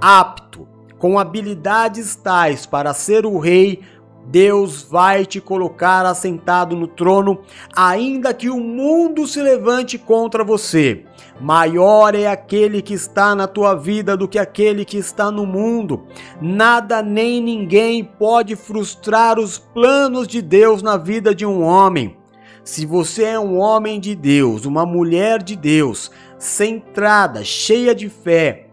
apto, 0.00 0.68
com 0.98 1.18
habilidades 1.18 2.14
tais 2.14 2.66
para 2.66 2.94
ser 2.94 3.26
o 3.26 3.38
rei, 3.38 3.80
Deus 4.26 4.82
vai 4.82 5.26
te 5.26 5.40
colocar 5.40 6.06
assentado 6.06 6.76
no 6.76 6.86
trono, 6.86 7.40
ainda 7.74 8.32
que 8.32 8.48
o 8.48 8.58
mundo 8.58 9.26
se 9.26 9.42
levante 9.42 9.98
contra 9.98 10.44
você. 10.44 11.04
Maior 11.40 12.14
é 12.14 12.26
aquele 12.26 12.80
que 12.80 12.94
está 12.94 13.34
na 13.34 13.46
tua 13.46 13.74
vida 13.74 14.16
do 14.16 14.28
que 14.28 14.38
aquele 14.38 14.84
que 14.84 14.96
está 14.96 15.30
no 15.30 15.44
mundo. 15.44 16.04
Nada 16.40 17.02
nem 17.02 17.40
ninguém 17.40 18.04
pode 18.04 18.54
frustrar 18.54 19.38
os 19.38 19.58
planos 19.58 20.28
de 20.28 20.40
Deus 20.40 20.82
na 20.82 20.96
vida 20.96 21.34
de 21.34 21.44
um 21.44 21.62
homem. 21.62 22.16
Se 22.64 22.86
você 22.86 23.24
é 23.24 23.38
um 23.40 23.58
homem 23.58 23.98
de 23.98 24.14
Deus, 24.14 24.64
uma 24.64 24.86
mulher 24.86 25.42
de 25.42 25.56
Deus, 25.56 26.12
centrada, 26.38 27.42
cheia 27.42 27.92
de 27.92 28.08
fé, 28.08 28.68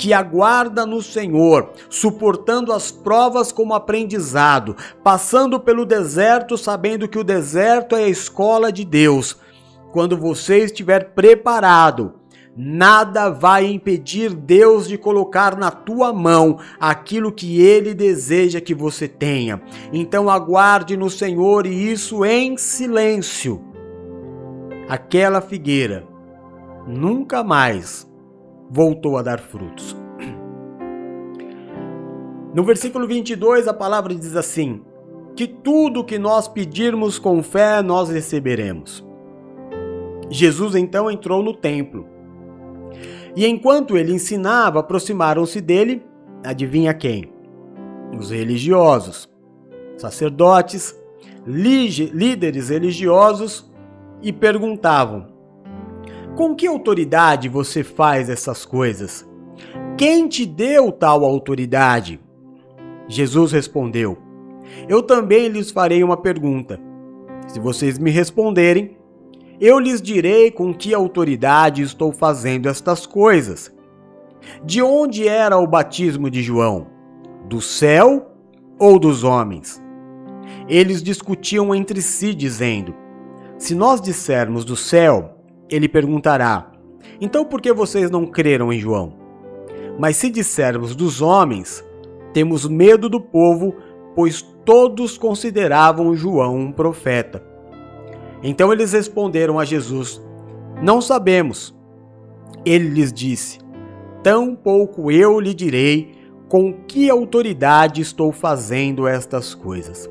que 0.00 0.14
aguarda 0.14 0.86
no 0.86 1.02
Senhor, 1.02 1.72
suportando 1.90 2.72
as 2.72 2.90
provas 2.90 3.52
como 3.52 3.74
aprendizado, 3.74 4.74
passando 5.04 5.60
pelo 5.60 5.84
deserto 5.84 6.56
sabendo 6.56 7.06
que 7.06 7.18
o 7.18 7.22
deserto 7.22 7.94
é 7.94 8.04
a 8.04 8.08
escola 8.08 8.72
de 8.72 8.82
Deus. 8.82 9.36
Quando 9.92 10.16
você 10.16 10.64
estiver 10.64 11.10
preparado, 11.10 12.14
nada 12.56 13.28
vai 13.28 13.66
impedir 13.66 14.32
Deus 14.32 14.88
de 14.88 14.96
colocar 14.96 15.54
na 15.54 15.70
tua 15.70 16.14
mão 16.14 16.58
aquilo 16.80 17.30
que 17.30 17.60
ele 17.60 17.92
deseja 17.92 18.58
que 18.58 18.74
você 18.74 19.06
tenha. 19.06 19.60
Então 19.92 20.30
aguarde 20.30 20.96
no 20.96 21.10
Senhor 21.10 21.66
e 21.66 21.92
isso 21.92 22.24
em 22.24 22.56
silêncio. 22.56 23.62
Aquela 24.88 25.42
figueira 25.42 26.06
nunca 26.86 27.44
mais 27.44 28.09
voltou 28.70 29.18
a 29.18 29.22
dar 29.22 29.40
frutos. 29.40 29.96
No 32.54 32.64
versículo 32.64 33.06
22, 33.06 33.66
a 33.68 33.74
palavra 33.74 34.14
diz 34.14 34.36
assim: 34.36 34.82
Que 35.36 35.46
tudo 35.46 36.04
que 36.04 36.18
nós 36.18 36.48
pedirmos 36.48 37.18
com 37.18 37.42
fé 37.42 37.82
nós 37.82 38.08
receberemos. 38.08 39.04
Jesus 40.30 40.74
então 40.74 41.10
entrou 41.10 41.42
no 41.42 41.52
templo. 41.52 42.06
E 43.36 43.46
enquanto 43.46 43.96
ele 43.96 44.12
ensinava, 44.12 44.80
aproximaram-se 44.80 45.60
dele, 45.60 46.02
adivinha 46.44 46.92
quem? 46.92 47.32
Os 48.16 48.30
religiosos, 48.30 49.28
sacerdotes, 49.96 50.96
líderes 51.46 52.68
religiosos 52.68 53.70
e 54.22 54.32
perguntavam: 54.32 55.28
com 56.40 56.54
que 56.54 56.66
autoridade 56.66 57.50
você 57.50 57.84
faz 57.84 58.30
essas 58.30 58.64
coisas? 58.64 59.28
Quem 59.94 60.26
te 60.26 60.46
deu 60.46 60.90
tal 60.90 61.22
autoridade? 61.22 62.18
Jesus 63.06 63.52
respondeu: 63.52 64.16
Eu 64.88 65.02
também 65.02 65.48
lhes 65.48 65.70
farei 65.70 66.02
uma 66.02 66.16
pergunta. 66.16 66.80
Se 67.46 67.60
vocês 67.60 67.98
me 67.98 68.10
responderem, 68.10 68.96
eu 69.60 69.78
lhes 69.78 70.00
direi 70.00 70.50
com 70.50 70.72
que 70.72 70.94
autoridade 70.94 71.82
estou 71.82 72.10
fazendo 72.10 72.70
estas 72.70 73.04
coisas. 73.04 73.70
De 74.64 74.80
onde 74.80 75.28
era 75.28 75.58
o 75.58 75.66
batismo 75.66 76.30
de 76.30 76.42
João? 76.42 76.86
Do 77.50 77.60
céu 77.60 78.32
ou 78.78 78.98
dos 78.98 79.24
homens? 79.24 79.78
Eles 80.66 81.02
discutiam 81.02 81.74
entre 81.74 82.00
si, 82.00 82.32
dizendo: 82.32 82.94
Se 83.58 83.74
nós 83.74 84.00
dissermos 84.00 84.64
do 84.64 84.74
céu, 84.74 85.36
ele 85.70 85.88
perguntará: 85.88 86.72
Então 87.20 87.44
por 87.44 87.60
que 87.60 87.72
vocês 87.72 88.10
não 88.10 88.26
creram 88.26 88.72
em 88.72 88.78
João? 88.78 89.12
Mas 89.98 90.16
se 90.16 90.30
dissermos 90.30 90.96
dos 90.96 91.20
homens, 91.20 91.84
temos 92.32 92.66
medo 92.66 93.08
do 93.08 93.20
povo, 93.20 93.74
pois 94.14 94.42
todos 94.64 95.18
consideravam 95.18 96.14
João 96.14 96.56
um 96.56 96.72
profeta. 96.72 97.42
Então 98.42 98.72
eles 98.72 98.92
responderam 98.92 99.58
a 99.58 99.64
Jesus: 99.64 100.20
Não 100.82 101.00
sabemos. 101.00 101.74
Ele 102.64 102.88
lhes 102.88 103.12
disse: 103.12 103.58
Tampouco 104.22 105.10
eu 105.10 105.40
lhe 105.40 105.54
direi 105.54 106.12
com 106.48 106.72
que 106.72 107.08
autoridade 107.08 108.00
estou 108.00 108.32
fazendo 108.32 109.06
estas 109.06 109.54
coisas. 109.54 110.10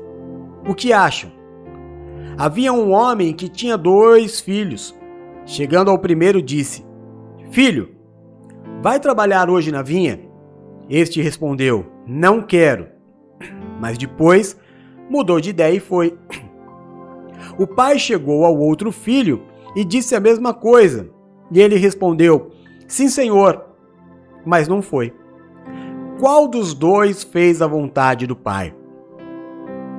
O 0.66 0.74
que 0.74 0.92
acham? 0.92 1.30
Havia 2.36 2.72
um 2.72 2.92
homem 2.92 3.32
que 3.32 3.48
tinha 3.48 3.76
dois 3.76 4.40
filhos. 4.40 4.94
Chegando 5.50 5.90
ao 5.90 5.98
primeiro, 5.98 6.40
disse: 6.40 6.86
Filho, 7.50 7.88
vai 8.80 9.00
trabalhar 9.00 9.50
hoje 9.50 9.72
na 9.72 9.82
vinha? 9.82 10.20
Este 10.88 11.20
respondeu: 11.20 11.86
Não 12.06 12.40
quero. 12.40 12.86
Mas 13.80 13.98
depois 13.98 14.56
mudou 15.10 15.40
de 15.40 15.50
ideia 15.50 15.74
e 15.74 15.80
foi. 15.80 16.16
O 17.58 17.66
pai 17.66 17.98
chegou 17.98 18.44
ao 18.44 18.56
outro 18.56 18.92
filho 18.92 19.42
e 19.74 19.84
disse 19.84 20.14
a 20.14 20.20
mesma 20.20 20.54
coisa. 20.54 21.10
E 21.50 21.60
ele 21.60 21.74
respondeu: 21.74 22.52
Sim, 22.86 23.08
senhor. 23.08 23.64
Mas 24.46 24.68
não 24.68 24.80
foi. 24.80 25.12
Qual 26.20 26.46
dos 26.46 26.74
dois 26.74 27.24
fez 27.24 27.60
a 27.60 27.66
vontade 27.66 28.24
do 28.24 28.36
pai? 28.36 28.72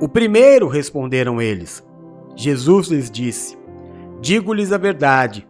O 0.00 0.08
primeiro, 0.08 0.66
responderam 0.66 1.42
eles. 1.42 1.86
Jesus 2.34 2.88
lhes 2.88 3.10
disse: 3.10 3.61
Digo-lhes 4.22 4.70
a 4.70 4.78
verdade: 4.78 5.48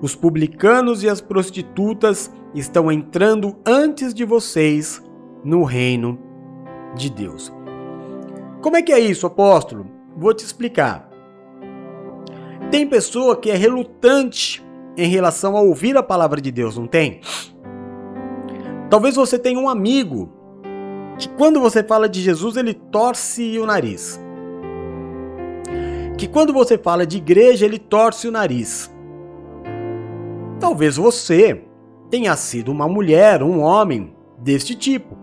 os 0.00 0.16
publicanos 0.16 1.02
e 1.02 1.08
as 1.08 1.20
prostitutas 1.20 2.32
estão 2.54 2.90
entrando 2.90 3.54
antes 3.64 4.14
de 4.14 4.24
vocês 4.24 5.02
no 5.44 5.62
reino 5.62 6.18
de 6.96 7.10
Deus. 7.10 7.52
Como 8.62 8.74
é 8.74 8.82
que 8.82 8.92
é 8.92 8.98
isso, 8.98 9.26
apóstolo? 9.26 9.86
Vou 10.16 10.32
te 10.32 10.42
explicar. 10.42 11.10
Tem 12.70 12.88
pessoa 12.88 13.36
que 13.36 13.50
é 13.50 13.54
relutante 13.54 14.64
em 14.96 15.08
relação 15.08 15.54
a 15.54 15.60
ouvir 15.60 15.94
a 15.98 16.02
palavra 16.02 16.40
de 16.40 16.50
Deus, 16.50 16.78
não 16.78 16.86
tem? 16.86 17.20
Talvez 18.88 19.14
você 19.14 19.38
tenha 19.38 19.58
um 19.58 19.68
amigo 19.68 20.32
que 21.18 21.28
quando 21.28 21.60
você 21.60 21.82
fala 21.82 22.08
de 22.08 22.22
Jesus, 22.22 22.56
ele 22.56 22.72
torce 22.72 23.58
o 23.58 23.66
nariz 23.66 24.18
que 26.16 26.26
quando 26.26 26.52
você 26.52 26.78
fala 26.78 27.06
de 27.06 27.18
igreja 27.18 27.66
ele 27.66 27.78
torce 27.78 28.26
o 28.26 28.32
nariz. 28.32 28.90
Talvez 30.58 30.96
você 30.96 31.62
tenha 32.10 32.34
sido 32.36 32.72
uma 32.72 32.88
mulher, 32.88 33.42
um 33.42 33.60
homem 33.60 34.16
deste 34.38 34.74
tipo. 34.74 35.16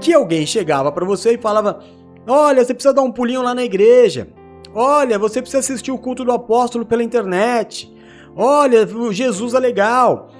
Que 0.00 0.14
alguém 0.14 0.46
chegava 0.46 0.92
para 0.92 1.04
você 1.04 1.34
e 1.34 1.38
falava: 1.38 1.80
Olha, 2.26 2.64
você 2.64 2.72
precisa 2.72 2.94
dar 2.94 3.02
um 3.02 3.12
pulinho 3.12 3.42
lá 3.42 3.54
na 3.54 3.64
igreja. 3.64 4.28
Olha, 4.72 5.18
você 5.18 5.42
precisa 5.42 5.58
assistir 5.58 5.90
o 5.90 5.98
culto 5.98 6.24
do 6.24 6.32
apóstolo 6.32 6.86
pela 6.86 7.02
internet. 7.02 7.92
Olha, 8.36 8.86
Jesus 9.10 9.54
é 9.54 9.58
legal. 9.58 10.30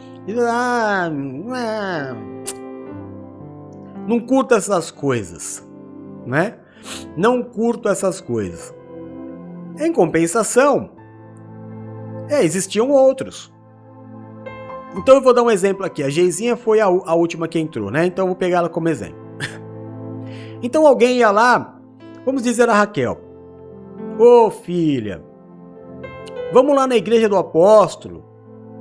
Ah, 0.48 1.11
ah, 1.53 2.14
não 4.07 4.20
curto 4.20 4.55
essas 4.55 4.90
coisas, 4.90 5.66
né? 6.24 6.59
Não 7.16 7.42
curto 7.42 7.88
essas 7.88 8.20
coisas. 8.20 8.72
Em 9.81 9.93
compensação, 9.93 10.91
é, 12.28 12.45
existiam 12.45 12.91
outros. 12.91 13.53
Então 14.95 15.16
eu 15.16 15.22
vou 15.22 15.33
dar 15.33 15.43
um 15.43 15.51
exemplo 15.51 15.87
aqui. 15.87 16.03
A 16.03 16.11
Geizinha 16.11 16.57
foi 16.57 16.81
a, 16.81 16.85
a 16.85 17.14
última 17.14 17.49
que 17.49 17.59
entrou, 17.59 17.91
né? 17.91 18.07
Então 18.07 18.24
eu 18.24 18.28
vou 18.28 18.37
pegar 18.37 18.59
ela 18.59 18.68
como 18.68 18.89
exemplo. 18.89 19.18
então 20.62 20.87
alguém 20.87 21.18
ia 21.18 21.31
lá, 21.31 21.81
vamos 22.26 22.43
dizer 22.43 22.68
a 22.68 22.74
Raquel. 22.74 23.18
Ô 24.18 24.47
oh, 24.47 24.51
filha, 24.51 25.24
vamos 26.53 26.76
lá 26.76 26.87
na 26.87 26.97
igreja 26.97 27.28
do 27.28 27.37
apóstolo. 27.37 28.24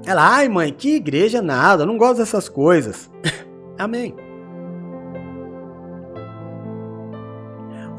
Ela, 0.05 0.35
ai 0.35 0.49
mãe, 0.49 0.73
que 0.73 0.95
igreja 0.95 1.41
nada, 1.41 1.85
não 1.85 1.97
gosto 1.97 2.17
dessas 2.17 2.49
coisas. 2.49 3.09
Amém. 3.77 4.15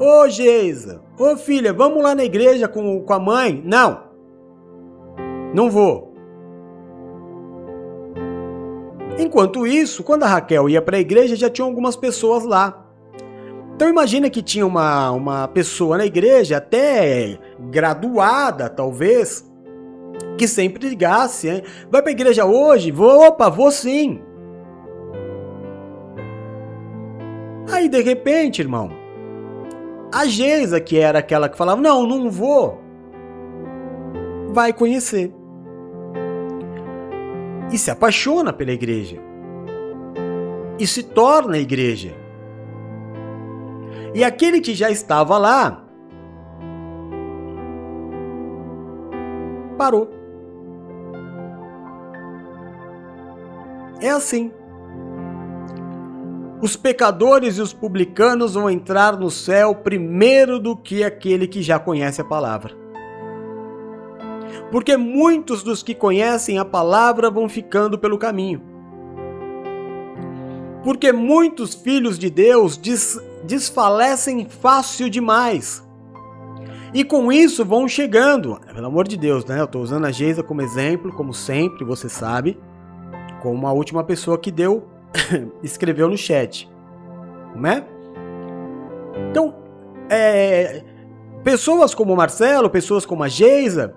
Ô 0.03 0.27
Geisa, 0.31 1.03
ô 1.19 1.37
filha, 1.37 1.75
vamos 1.75 2.03
lá 2.03 2.15
na 2.15 2.25
igreja 2.25 2.67
com, 2.67 3.03
com 3.03 3.13
a 3.13 3.19
mãe? 3.19 3.63
Não, 3.63 4.05
não 5.53 5.71
vou. 5.71 6.15
Enquanto 9.19 9.67
isso, 9.67 10.03
quando 10.03 10.23
a 10.23 10.27
Raquel 10.27 10.71
ia 10.71 10.81
para 10.81 10.97
a 10.97 11.01
igreja, 11.01 11.37
já 11.37 11.51
tinha 11.51 11.67
algumas 11.67 11.97
pessoas 11.97 12.47
lá. 12.47 12.87
Então 13.75 13.91
imagina 13.91 14.31
que 14.31 14.41
tinha 14.41 14.67
uma, 14.67 15.11
uma 15.11 15.49
pessoa 15.49 15.99
na 15.99 16.07
igreja, 16.07 16.57
até 16.57 17.39
graduada 17.69 18.71
talvez, 18.71 19.47
que 20.39 20.49
sempre 20.49 20.89
ligasse, 20.89 21.47
hein? 21.47 21.63
vai 21.91 22.01
para 22.01 22.11
a 22.11 22.13
igreja 22.13 22.47
hoje? 22.47 22.91
Vou, 22.91 23.27
opa, 23.27 23.51
vou 23.51 23.71
sim. 23.71 24.23
Aí 27.71 27.87
de 27.87 28.01
repente, 28.01 28.63
irmão, 28.63 29.00
a 30.13 30.27
Geisa, 30.27 30.81
que 30.81 30.99
era 30.99 31.21
aquela 31.21 31.49
que 31.49 31.57
falava, 31.57 31.81
não, 31.81 32.07
não 32.07 32.31
vou, 32.31 32.81
vai 34.53 34.73
conhecer. 34.73 35.33
E 37.73 37.79
se 37.79 37.91
apaixona 37.91 38.53
pela 38.53 38.73
igreja. 38.73 39.17
E 40.79 40.87
se 40.87 41.03
torna 41.03 41.59
igreja. 41.59 42.13
E 44.15 44.25
aquele 44.25 44.61
que 44.61 44.75
já 44.75 44.91
estava 44.91 45.39
lá 45.39 45.85
parou. 49.79 50.11
É 54.01 54.11
assim. 54.11 54.53
Os 56.63 56.77
pecadores 56.77 57.57
e 57.57 57.63
os 57.63 57.73
publicanos 57.73 58.55
vão 58.55 58.69
entrar 58.69 59.17
no 59.17 59.31
céu 59.31 59.75
primeiro 59.75 60.59
do 60.59 60.77
que 60.77 61.03
aquele 61.03 61.47
que 61.47 61.63
já 61.63 61.79
conhece 61.79 62.21
a 62.21 62.25
palavra. 62.25 62.75
Porque 64.71 64.97
muitos 64.97 65.63
dos 65.63 65.83
que 65.83 65.95
conhecem 65.95 66.59
a 66.59 66.65
palavra 66.65 67.31
vão 67.31 67.49
ficando 67.49 67.99
pelo 67.99 68.19
caminho. 68.19 68.61
Porque 70.85 71.13
muitos 71.13 71.75
filhos 71.75 72.19
de 72.19 72.29
Deus 72.31 72.77
des 72.77 73.19
desfalecem 73.45 74.47
fácil 74.47 75.09
demais. 75.09 75.83
E 76.93 77.05
com 77.05 77.33
isso 77.33 77.65
vão 77.65 77.89
chegando, 77.89 78.61
pelo 78.75 78.87
amor 78.87 79.09
de 79.09 79.17
Deus, 79.17 79.47
né? 79.47 79.61
Eu 79.61 79.65
estou 79.65 79.83
usando 79.83 80.05
a 80.05 80.11
Geisa 80.11 80.43
como 80.43 80.61
exemplo, 80.61 81.13
como 81.13 81.33
sempre, 81.33 81.85
você 81.85 82.09
sabe, 82.09 82.59
como 83.41 83.67
a 83.67 83.73
última 83.73 84.05
pessoa 84.05 84.37
que 84.37 84.51
deu, 84.51 84.89
escreveu 85.63 86.09
no 86.09 86.17
chat, 86.17 86.71
né? 87.55 87.85
Então, 89.31 89.55
é, 90.09 90.83
pessoas 91.43 91.95
como 91.95 92.17
Marcelo, 92.17 92.71
pessoas 92.71 93.05
como 93.05 93.23
a 93.23 93.29
Geisa, 93.29 93.95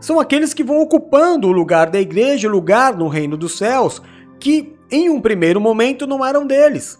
são 0.00 0.20
aqueles 0.20 0.54
que 0.54 0.62
vão 0.62 0.80
ocupando 0.80 1.48
o 1.48 1.52
lugar 1.52 1.90
da 1.90 2.00
igreja, 2.00 2.48
o 2.48 2.52
lugar 2.52 2.96
no 2.96 3.08
reino 3.08 3.36
dos 3.36 3.58
céus, 3.58 4.00
que 4.38 4.76
em 4.90 5.10
um 5.10 5.20
primeiro 5.20 5.60
momento 5.60 6.06
não 6.06 6.24
eram 6.24 6.46
deles. 6.46 6.98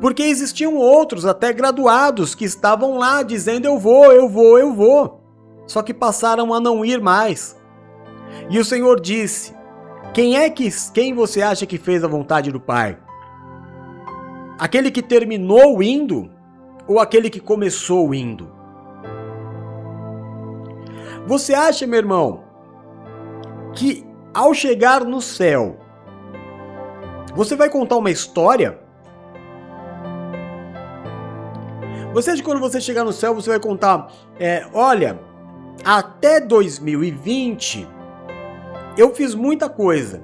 Porque 0.00 0.22
existiam 0.22 0.76
outros, 0.76 1.26
até 1.26 1.52
graduados, 1.52 2.34
que 2.34 2.44
estavam 2.44 2.96
lá 2.96 3.22
dizendo: 3.22 3.66
Eu 3.66 3.78
vou, 3.78 4.12
eu 4.12 4.28
vou, 4.28 4.58
eu 4.58 4.72
vou. 4.72 5.20
Só 5.66 5.82
que 5.82 5.92
passaram 5.92 6.52
a 6.54 6.60
não 6.60 6.84
ir 6.84 7.00
mais. 7.00 7.56
E 8.48 8.58
o 8.58 8.64
Senhor 8.64 9.00
disse: 9.00 9.54
Quem 10.12 10.36
é 10.36 10.50
que 10.50 10.68
quem 10.92 11.14
você 11.14 11.40
acha 11.40 11.66
que 11.66 11.78
fez 11.78 12.02
a 12.02 12.08
vontade 12.08 12.50
do 12.50 12.60
Pai? 12.60 12.98
Aquele 14.58 14.90
que 14.90 15.02
terminou 15.02 15.80
indo 15.82 16.28
ou 16.86 16.98
aquele 16.98 17.30
que 17.30 17.38
começou 17.38 18.12
indo? 18.12 18.50
Você 21.26 21.54
acha, 21.54 21.86
meu 21.86 21.98
irmão, 21.98 22.42
que 23.72 24.04
ao 24.34 24.52
chegar 24.52 25.04
no 25.04 25.20
céu, 25.20 25.78
você 27.34 27.54
vai 27.54 27.70
contar 27.70 27.96
uma 27.96 28.10
história? 28.10 28.80
Você 32.12 32.32
acha 32.32 32.42
que 32.42 32.48
quando 32.48 32.60
você 32.60 32.80
chegar 32.80 33.04
no 33.04 33.12
céu, 33.12 33.32
você 33.32 33.50
vai 33.50 33.60
contar, 33.60 34.10
é, 34.40 34.66
olha, 34.74 35.20
até 35.84 36.40
2020 36.40 37.99
eu 39.00 39.14
fiz 39.14 39.34
muita 39.34 39.68
coisa. 39.68 40.22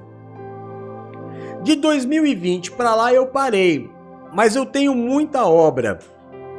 De 1.63 1.75
2020 1.75 2.71
para 2.71 2.93
lá 2.93 3.13
eu 3.13 3.27
parei, 3.27 3.89
mas 4.33 4.55
eu 4.55 4.65
tenho 4.65 4.93
muita 4.93 5.45
obra. 5.45 5.99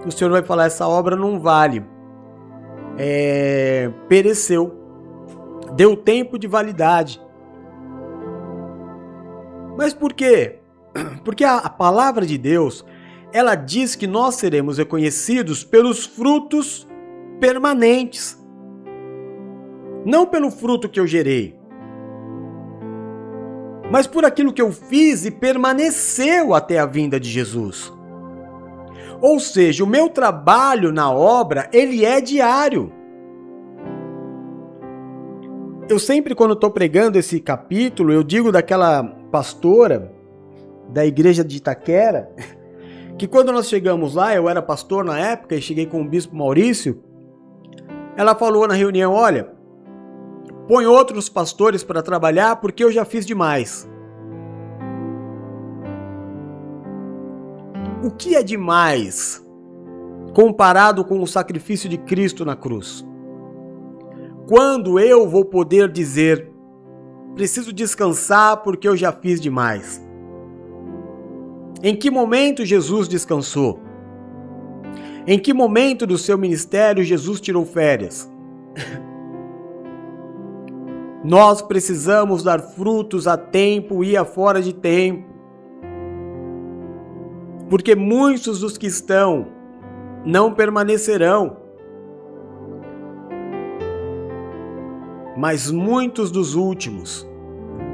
O 0.04 0.10
senhor 0.10 0.30
vai 0.30 0.42
falar 0.42 0.66
essa 0.66 0.86
obra 0.86 1.16
não 1.16 1.38
vale. 1.38 1.84
É, 2.96 3.90
pereceu. 4.08 4.74
Deu 5.74 5.96
tempo 5.96 6.38
de 6.38 6.46
validade. 6.46 7.20
Mas 9.76 9.94
por 9.94 10.12
quê? 10.12 10.58
Porque 11.24 11.44
a, 11.44 11.58
a 11.58 11.70
palavra 11.70 12.26
de 12.26 12.36
Deus, 12.36 12.84
ela 13.32 13.54
diz 13.54 13.94
que 13.94 14.06
nós 14.06 14.36
seremos 14.36 14.78
reconhecidos 14.78 15.62
pelos 15.62 16.04
frutos 16.04 16.88
permanentes. 17.38 18.36
Não 20.04 20.26
pelo 20.26 20.50
fruto 20.50 20.88
que 20.88 20.98
eu 20.98 21.06
gerei, 21.06 21.57
mas 23.90 24.06
por 24.06 24.24
aquilo 24.24 24.52
que 24.52 24.62
eu 24.62 24.70
fiz 24.72 25.24
e 25.24 25.30
permaneceu 25.30 26.54
até 26.54 26.78
a 26.78 26.86
vinda 26.86 27.18
de 27.18 27.28
Jesus. 27.28 27.92
Ou 29.20 29.40
seja, 29.40 29.82
o 29.82 29.86
meu 29.86 30.08
trabalho 30.08 30.92
na 30.92 31.10
obra, 31.10 31.68
ele 31.72 32.04
é 32.04 32.20
diário. 32.20 32.92
Eu 35.88 35.98
sempre 35.98 36.34
quando 36.34 36.52
estou 36.52 36.70
pregando 36.70 37.18
esse 37.18 37.40
capítulo, 37.40 38.12
eu 38.12 38.22
digo 38.22 38.52
daquela 38.52 39.02
pastora 39.32 40.12
da 40.90 41.04
igreja 41.04 41.42
de 41.42 41.56
Itaquera, 41.56 42.30
que 43.18 43.26
quando 43.26 43.52
nós 43.52 43.68
chegamos 43.68 44.14
lá, 44.14 44.34
eu 44.34 44.48
era 44.48 44.62
pastor 44.62 45.04
na 45.04 45.18
época 45.18 45.56
e 45.56 45.62
cheguei 45.62 45.86
com 45.86 46.02
o 46.02 46.08
bispo 46.08 46.36
Maurício, 46.36 47.02
ela 48.16 48.34
falou 48.34 48.68
na 48.68 48.74
reunião: 48.74 49.12
olha, 49.12 49.57
põe 50.68 50.84
outros 50.84 51.30
pastores 51.30 51.82
para 51.82 52.02
trabalhar 52.02 52.56
porque 52.56 52.84
eu 52.84 52.92
já 52.92 53.02
fiz 53.06 53.24
demais. 53.24 53.88
O 58.04 58.10
que 58.10 58.36
é 58.36 58.42
demais 58.42 59.44
comparado 60.34 61.04
com 61.04 61.20
o 61.20 61.26
sacrifício 61.26 61.88
de 61.88 61.96
Cristo 61.96 62.44
na 62.44 62.54
cruz? 62.54 63.04
Quando 64.46 65.00
eu 65.00 65.26
vou 65.26 65.44
poder 65.44 65.90
dizer, 65.90 66.50
preciso 67.34 67.72
descansar 67.72 68.58
porque 68.58 68.86
eu 68.86 68.96
já 68.96 69.10
fiz 69.10 69.40
demais? 69.40 70.06
Em 71.82 71.96
que 71.96 72.10
momento 72.10 72.64
Jesus 72.64 73.08
descansou? 73.08 73.80
Em 75.26 75.38
que 75.38 75.54
momento 75.54 76.06
do 76.06 76.18
seu 76.18 76.36
ministério 76.36 77.02
Jesus 77.02 77.40
tirou 77.40 77.64
férias? 77.64 78.30
Nós 81.24 81.60
precisamos 81.60 82.44
dar 82.44 82.60
frutos 82.60 83.26
a 83.26 83.36
tempo 83.36 84.04
e 84.04 84.16
a 84.16 84.24
fora 84.24 84.62
de 84.62 84.72
tempo. 84.72 85.26
Porque 87.68 87.96
muitos 87.96 88.60
dos 88.60 88.78
que 88.78 88.86
estão 88.86 89.48
não 90.24 90.54
permanecerão. 90.54 91.56
Mas 95.36 95.70
muitos 95.70 96.30
dos 96.30 96.54
últimos 96.54 97.28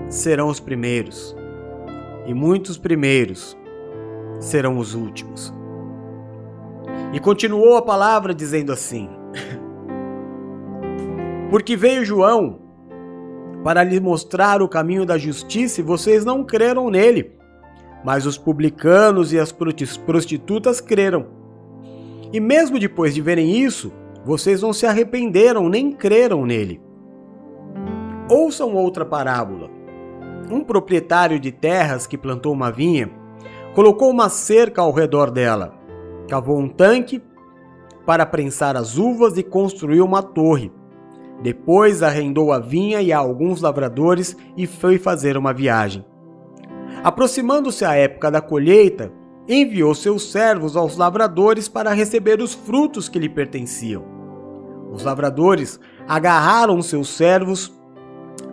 serão 0.09 0.49
os 0.49 0.61
primeiros. 0.61 1.35
E 2.27 2.35
muitos 2.35 2.77
primeiros 2.77 3.57
serão 4.39 4.79
os 4.79 4.95
últimos. 4.95 5.53
E 7.13 7.21
continuou 7.21 7.77
a 7.77 7.83
palavra 7.83 8.35
dizendo 8.35 8.71
assim: 8.71 9.09
Porque 11.51 11.75
veio 11.75 12.05
João 12.05 12.64
para 13.65 13.83
lhe 13.83 13.99
mostrar 13.99 14.63
o 14.63 14.69
caminho 14.69 15.05
da 15.05 15.19
justiça 15.19 15.81
e 15.81 15.85
vocês 15.85 16.25
não 16.25 16.45
creram 16.45 16.89
nele. 16.89 17.33
Mas 18.05 18.27
os 18.27 18.39
publicanos 18.39 19.33
e 19.33 19.39
as 19.39 19.51
prostitutas 19.51 20.81
creram. 20.81 21.27
E 22.33 22.39
mesmo 22.39 22.79
depois 22.79 23.15
de 23.15 23.21
verem 23.21 23.57
isso, 23.57 23.93
vocês 24.25 24.63
não 24.63 24.73
se 24.73 24.87
arrependeram 24.87 25.69
nem 25.69 25.91
creram 25.91 26.47
nele. 26.47 26.81
Ouçam 28.31 28.75
outra 28.75 29.05
parábola. 29.05 29.69
Um 30.51 30.63
proprietário 30.63 31.41
de 31.41 31.51
terras 31.51 32.07
que 32.07 32.19
plantou 32.19 32.53
uma 32.53 32.71
vinha 32.71 33.11
Colocou 33.75 34.09
uma 34.09 34.29
cerca 34.29 34.83
ao 34.83 34.93
redor 34.93 35.33
dela, 35.33 35.75
cavou 36.29 36.61
um 36.61 36.69
tanque 36.69 37.21
para 38.07 38.25
prensar 38.25 38.77
as 38.77 38.97
uvas 38.97 39.37
e 39.37 39.43
construiu 39.43 40.05
uma 40.05 40.23
torre. 40.23 40.71
Depois 41.45 42.03
arrendou 42.03 42.51
a 42.51 42.59
vinha 42.59 43.03
e 43.03 43.13
a 43.13 43.19
alguns 43.19 43.61
lavradores 43.61 44.35
e 44.57 44.67
foi 44.67 44.99
fazer 44.99 45.37
uma 45.37 45.53
viagem. 45.53 46.03
Aproximando-se 47.03 47.85
a 47.85 47.95
época 47.95 48.31
da 48.31 48.41
colheita, 48.41 49.13
enviou 49.47 49.95
seus 49.95 50.33
servos 50.33 50.75
aos 50.75 50.97
lavradores 50.97 51.69
para 51.69 51.93
receber 51.93 52.41
os 52.41 52.55
frutos 52.55 53.11
que 53.11 53.19
lhe 53.19 53.29
pertenciam. 53.29 54.03
Os 54.91 55.05
lavradores 55.05 55.79
agarraram 56.09 56.81
seus 56.81 57.11
servos, 57.15 57.79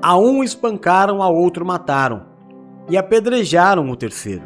a 0.02 0.18
um 0.18 0.44
espancaram, 0.44 1.24
a 1.24 1.30
outro 1.30 1.66
mataram, 1.66 2.26
e 2.90 2.98
apedrejaram 2.98 3.90
o 3.90 3.96
terceiro. 3.96 4.44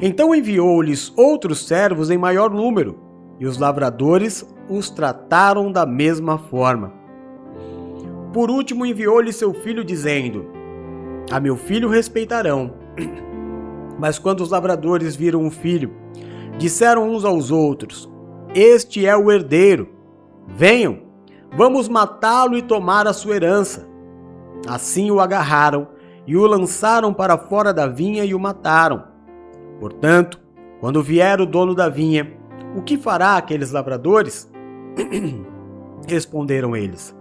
Então 0.00 0.34
enviou-lhes 0.34 1.16
outros 1.16 1.68
servos 1.68 2.10
em 2.10 2.18
maior 2.18 2.50
número, 2.50 2.98
e 3.38 3.46
os 3.46 3.58
lavradores 3.58 4.44
os 4.68 4.90
trataram 4.90 5.70
da 5.70 5.86
mesma 5.86 6.36
forma. 6.36 6.95
Por 8.32 8.50
último, 8.50 8.84
enviou-lhe 8.84 9.32
seu 9.32 9.52
filho, 9.54 9.84
dizendo: 9.84 10.46
A 11.30 11.40
meu 11.40 11.56
filho 11.56 11.88
respeitarão. 11.88 12.74
Mas 13.98 14.18
quando 14.18 14.40
os 14.40 14.50
lavradores 14.50 15.16
viram 15.16 15.46
o 15.46 15.50
filho, 15.50 15.90
disseram 16.58 17.08
uns 17.10 17.24
aos 17.24 17.50
outros: 17.50 18.10
Este 18.54 19.06
é 19.06 19.16
o 19.16 19.30
herdeiro. 19.30 19.88
Venham, 20.46 21.00
vamos 21.56 21.88
matá-lo 21.88 22.56
e 22.56 22.62
tomar 22.62 23.06
a 23.06 23.12
sua 23.12 23.36
herança. 23.36 23.88
Assim 24.68 25.10
o 25.10 25.20
agarraram 25.20 25.88
e 26.26 26.36
o 26.36 26.46
lançaram 26.46 27.14
para 27.14 27.38
fora 27.38 27.72
da 27.72 27.86
vinha 27.86 28.24
e 28.24 28.34
o 28.34 28.40
mataram. 28.40 29.04
Portanto, 29.80 30.40
quando 30.80 31.02
vier 31.02 31.40
o 31.40 31.46
dono 31.46 31.74
da 31.74 31.88
vinha, 31.88 32.36
o 32.76 32.82
que 32.82 32.96
fará 32.96 33.36
aqueles 33.36 33.70
lavradores? 33.70 34.50
Responderam 36.06 36.76
eles: 36.76 37.15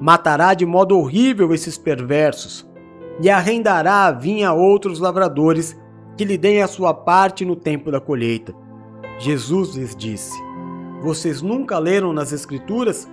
Matará 0.00 0.52
de 0.54 0.66
modo 0.66 0.98
horrível 0.98 1.54
esses 1.54 1.78
perversos 1.78 2.68
e 3.20 3.30
arrendará 3.30 4.06
a 4.06 4.12
vinha 4.12 4.50
a 4.50 4.54
outros 4.54 4.98
lavradores 4.98 5.76
que 6.16 6.24
lhe 6.24 6.36
deem 6.36 6.62
a 6.62 6.68
sua 6.68 6.92
parte 6.92 7.44
no 7.44 7.56
tempo 7.56 7.90
da 7.90 8.00
colheita. 8.00 8.54
Jesus 9.18 9.74
lhes 9.74 9.96
disse: 9.96 10.38
Vocês 11.00 11.40
nunca 11.40 11.78
leram 11.78 12.12
nas 12.12 12.32
Escrituras? 12.32 13.08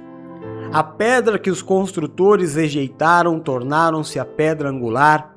A 0.73 0.83
pedra 0.83 1.39
que 1.39 1.49
os 1.49 1.61
construtores 1.61 2.55
rejeitaram 2.55 3.39
tornaram-se 3.39 4.19
a 4.19 4.25
pedra 4.25 4.69
angular. 4.69 5.35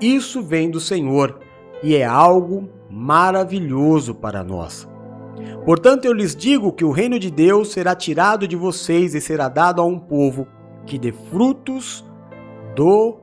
Isso 0.00 0.42
vem 0.42 0.70
do 0.70 0.80
Senhor 0.80 1.38
e 1.82 1.94
é 1.96 2.04
algo 2.04 2.68
maravilhoso 2.90 4.14
para 4.14 4.44
nós. 4.44 4.88
Portanto, 5.64 6.04
eu 6.04 6.12
lhes 6.12 6.34
digo 6.34 6.72
que 6.72 6.84
o 6.84 6.90
reino 6.90 7.18
de 7.18 7.30
Deus 7.30 7.72
será 7.72 7.94
tirado 7.94 8.46
de 8.46 8.56
vocês 8.56 9.14
e 9.14 9.20
será 9.20 9.48
dado 9.48 9.80
a 9.80 9.84
um 9.84 9.98
povo 9.98 10.46
que 10.86 10.98
dê 10.98 11.12
frutos 11.12 12.04
do 12.74 13.16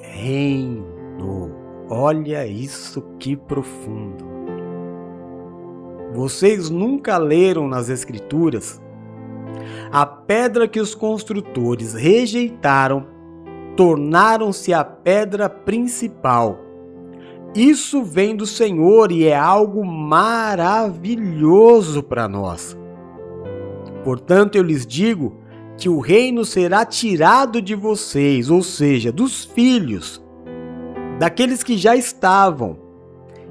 reino. 0.00 0.90
Olha 1.88 2.46
isso 2.46 3.02
que 3.18 3.34
profundo. 3.36 4.24
Vocês 6.14 6.70
nunca 6.70 7.18
leram 7.18 7.66
nas 7.66 7.88
Escrituras? 7.88 8.80
A 9.90 10.06
pedra 10.06 10.68
que 10.68 10.78
os 10.78 10.94
construtores 10.94 11.94
rejeitaram 11.94 13.06
tornaram-se 13.76 14.72
a 14.72 14.84
pedra 14.84 15.48
principal. 15.48 16.60
Isso 17.54 18.04
vem 18.04 18.36
do 18.36 18.46
Senhor 18.46 19.10
e 19.10 19.26
é 19.26 19.36
algo 19.36 19.84
maravilhoso 19.84 20.44
para 22.04 22.28
nós. 22.28 22.78
Portanto, 24.04 24.54
eu 24.54 24.62
lhes 24.62 24.86
digo 24.86 25.39
que 25.80 25.88
o 25.88 25.98
reino 25.98 26.44
será 26.44 26.84
tirado 26.84 27.62
de 27.62 27.74
vocês, 27.74 28.50
ou 28.50 28.62
seja, 28.62 29.10
dos 29.10 29.46
filhos 29.46 30.22
daqueles 31.18 31.62
que 31.62 31.78
já 31.78 31.96
estavam, 31.96 32.78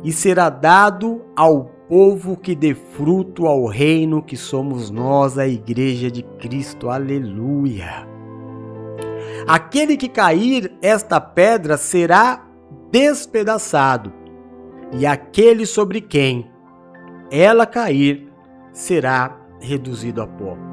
e 0.03 0.11
será 0.11 0.47
dado 0.47 1.23
ao 1.36 1.65
povo 1.89 2.38
que 2.38 2.55
dê 2.55 2.75
fruto 2.75 3.47
ao 3.47 3.65
reino 3.65 4.21
que 4.21 4.38
somos 4.38 4.91
nós, 4.91 5.39
a 5.39 5.47
Igreja 5.47 6.11
de 6.11 6.21
Cristo. 6.21 6.88
Aleluia! 6.88 8.07
Aquele 9.47 9.97
que 9.97 10.07
cair 10.07 10.71
esta 10.84 11.19
pedra 11.19 11.77
será 11.77 12.47
despedaçado, 12.91 14.13
e 14.93 15.03
aquele 15.03 15.65
sobre 15.65 15.99
quem 15.99 16.47
ela 17.32 17.65
cair 17.65 18.32
será 18.71 19.36
reduzido 19.59 20.21
a 20.21 20.27
pó. 20.27 20.68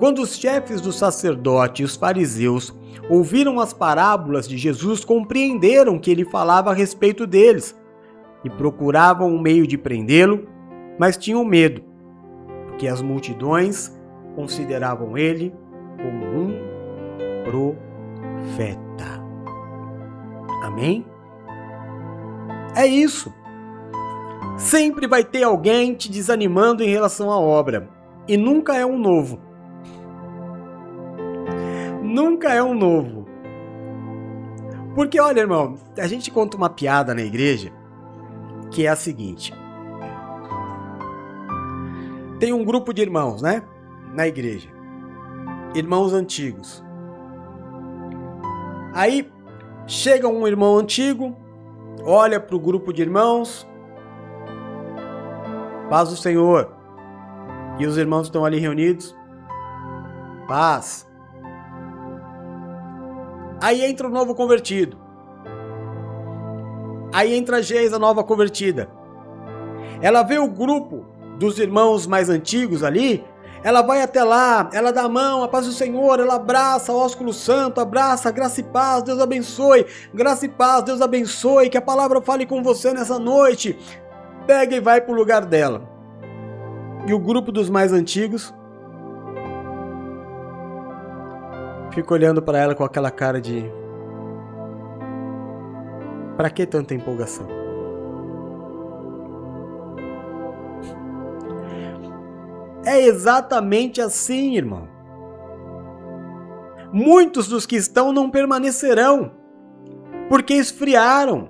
Quando 0.00 0.22
os 0.22 0.38
chefes 0.38 0.80
do 0.80 0.92
sacerdote 0.92 1.82
e 1.82 1.84
os 1.84 1.94
fariseus 1.94 2.74
ouviram 3.10 3.60
as 3.60 3.74
parábolas 3.74 4.48
de 4.48 4.56
Jesus, 4.56 5.04
compreenderam 5.04 5.98
que 5.98 6.10
ele 6.10 6.24
falava 6.24 6.70
a 6.70 6.74
respeito 6.74 7.26
deles 7.26 7.78
e 8.42 8.48
procuravam 8.48 9.28
um 9.28 9.38
meio 9.38 9.66
de 9.66 9.76
prendê-lo, 9.76 10.48
mas 10.98 11.18
tinham 11.18 11.44
medo, 11.44 11.82
porque 12.66 12.88
as 12.88 13.02
multidões 13.02 13.94
consideravam 14.34 15.18
ele 15.18 15.52
como 15.98 16.24
um 16.24 16.54
profeta. 17.44 19.22
Amém? 20.62 21.04
É 22.74 22.86
isso. 22.86 23.30
Sempre 24.56 25.06
vai 25.06 25.22
ter 25.22 25.42
alguém 25.42 25.92
te 25.92 26.10
desanimando 26.10 26.82
em 26.82 26.88
relação 26.88 27.30
à 27.30 27.38
obra, 27.38 27.90
e 28.26 28.38
nunca 28.38 28.74
é 28.74 28.86
um 28.86 28.98
novo 28.98 29.49
nunca 32.10 32.52
é 32.52 32.62
um 32.62 32.74
novo. 32.74 33.26
Porque, 34.94 35.20
olha, 35.20 35.40
irmão, 35.40 35.76
a 35.96 36.06
gente 36.06 36.30
conta 36.30 36.56
uma 36.56 36.68
piada 36.68 37.14
na 37.14 37.22
igreja 37.22 37.72
que 38.70 38.86
é 38.86 38.88
a 38.88 38.96
seguinte: 38.96 39.52
tem 42.38 42.52
um 42.52 42.64
grupo 42.64 42.92
de 42.92 43.02
irmãos, 43.02 43.42
né? 43.42 43.62
Na 44.14 44.26
igreja. 44.26 44.68
Irmãos 45.74 46.12
antigos. 46.12 46.84
Aí 48.92 49.30
chega 49.86 50.26
um 50.26 50.46
irmão 50.46 50.76
antigo, 50.76 51.36
olha 52.02 52.40
para 52.40 52.56
o 52.56 52.60
grupo 52.60 52.92
de 52.92 53.02
irmãos, 53.02 53.68
paz 55.88 56.08
do 56.08 56.16
Senhor. 56.16 56.72
E 57.78 57.86
os 57.86 57.96
irmãos 57.96 58.26
estão 58.26 58.44
ali 58.44 58.58
reunidos. 58.58 59.16
Paz. 60.46 61.09
Aí 63.60 63.84
entra 63.84 64.06
o 64.06 64.10
novo 64.10 64.34
convertido. 64.34 64.96
Aí 67.12 67.34
entra 67.34 67.58
a 67.58 67.62
Geisa, 67.62 67.98
nova 67.98 68.24
convertida. 68.24 68.88
Ela 70.00 70.22
vê 70.22 70.38
o 70.38 70.48
grupo 70.48 71.04
dos 71.38 71.58
irmãos 71.58 72.06
mais 72.06 72.28
antigos 72.28 72.82
ali, 72.82 73.24
ela 73.62 73.82
vai 73.82 74.00
até 74.00 74.24
lá, 74.24 74.70
ela 74.72 74.92
dá 74.92 75.02
a 75.02 75.08
mão, 75.08 75.42
a 75.42 75.48
paz 75.48 75.66
do 75.66 75.72
Senhor, 75.72 76.18
ela 76.18 76.36
abraça 76.36 76.92
o 76.92 76.96
ósculo 76.96 77.32
santo, 77.32 77.80
abraça, 77.80 78.30
graça 78.30 78.60
e 78.60 78.64
paz, 78.64 79.02
Deus 79.02 79.18
abençoe, 79.20 79.86
graça 80.14 80.46
e 80.46 80.48
paz, 80.48 80.84
Deus 80.84 81.02
abençoe, 81.02 81.68
que 81.68 81.76
a 81.76 81.82
palavra 81.82 82.22
fale 82.22 82.46
com 82.46 82.62
você 82.62 82.94
nessa 82.94 83.18
noite. 83.18 83.78
Pega 84.46 84.76
e 84.76 84.80
vai 84.80 85.00
para 85.00 85.12
o 85.12 85.16
lugar 85.16 85.44
dela. 85.44 85.82
E 87.06 87.12
o 87.12 87.18
grupo 87.18 87.52
dos 87.52 87.68
mais 87.68 87.92
antigos 87.92 88.54
Fico 91.92 92.14
olhando 92.14 92.40
para 92.40 92.58
ela 92.58 92.74
com 92.74 92.84
aquela 92.84 93.10
cara 93.10 93.40
de. 93.40 93.64
Para 96.36 96.48
que 96.48 96.64
tanta 96.64 96.94
empolgação? 96.94 97.46
É 102.84 103.00
exatamente 103.00 104.00
assim, 104.00 104.56
irmão. 104.56 104.88
Muitos 106.92 107.46
dos 107.46 107.66
que 107.66 107.76
estão 107.76 108.12
não 108.12 108.30
permanecerão, 108.30 109.32
porque 110.28 110.54
esfriaram. 110.54 111.48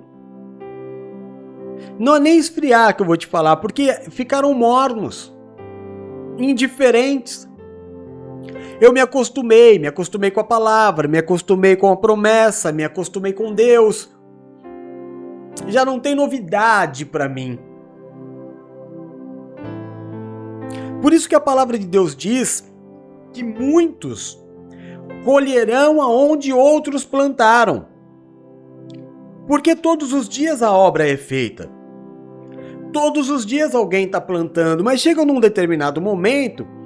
Não 1.97 2.15
é 2.15 2.19
nem 2.19 2.37
esfriar 2.37 2.95
que 2.95 3.01
eu 3.01 3.05
vou 3.05 3.17
te 3.17 3.27
falar, 3.27 3.57
porque 3.57 3.91
ficaram 4.09 4.53
mornos, 4.53 5.35
indiferentes, 6.37 7.49
eu 8.81 8.91
me 8.91 8.99
acostumei, 8.99 9.77
me 9.77 9.85
acostumei 9.85 10.31
com 10.31 10.39
a 10.39 10.43
palavra, 10.43 11.07
me 11.07 11.19
acostumei 11.19 11.75
com 11.75 11.91
a 11.91 11.95
promessa, 11.95 12.71
me 12.71 12.83
acostumei 12.83 13.31
com 13.31 13.53
Deus. 13.53 14.11
Já 15.67 15.85
não 15.85 15.99
tem 15.99 16.15
novidade 16.15 17.05
para 17.05 17.29
mim. 17.29 17.59
Por 20.99 21.13
isso 21.13 21.29
que 21.29 21.35
a 21.35 21.39
palavra 21.39 21.77
de 21.77 21.85
Deus 21.85 22.15
diz 22.15 22.67
que 23.31 23.43
muitos 23.43 24.43
colherão 25.23 26.01
aonde 26.01 26.51
outros 26.51 27.05
plantaram. 27.05 27.85
Porque 29.45 29.75
todos 29.75 30.11
os 30.11 30.27
dias 30.27 30.63
a 30.63 30.71
obra 30.71 31.07
é 31.07 31.17
feita. 31.17 31.69
Todos 32.91 33.29
os 33.29 33.45
dias 33.45 33.75
alguém 33.75 34.05
está 34.05 34.19
plantando, 34.19 34.83
mas 34.83 35.01
chega 35.01 35.23
num 35.23 35.39
determinado 35.39 36.01
momento 36.01 36.80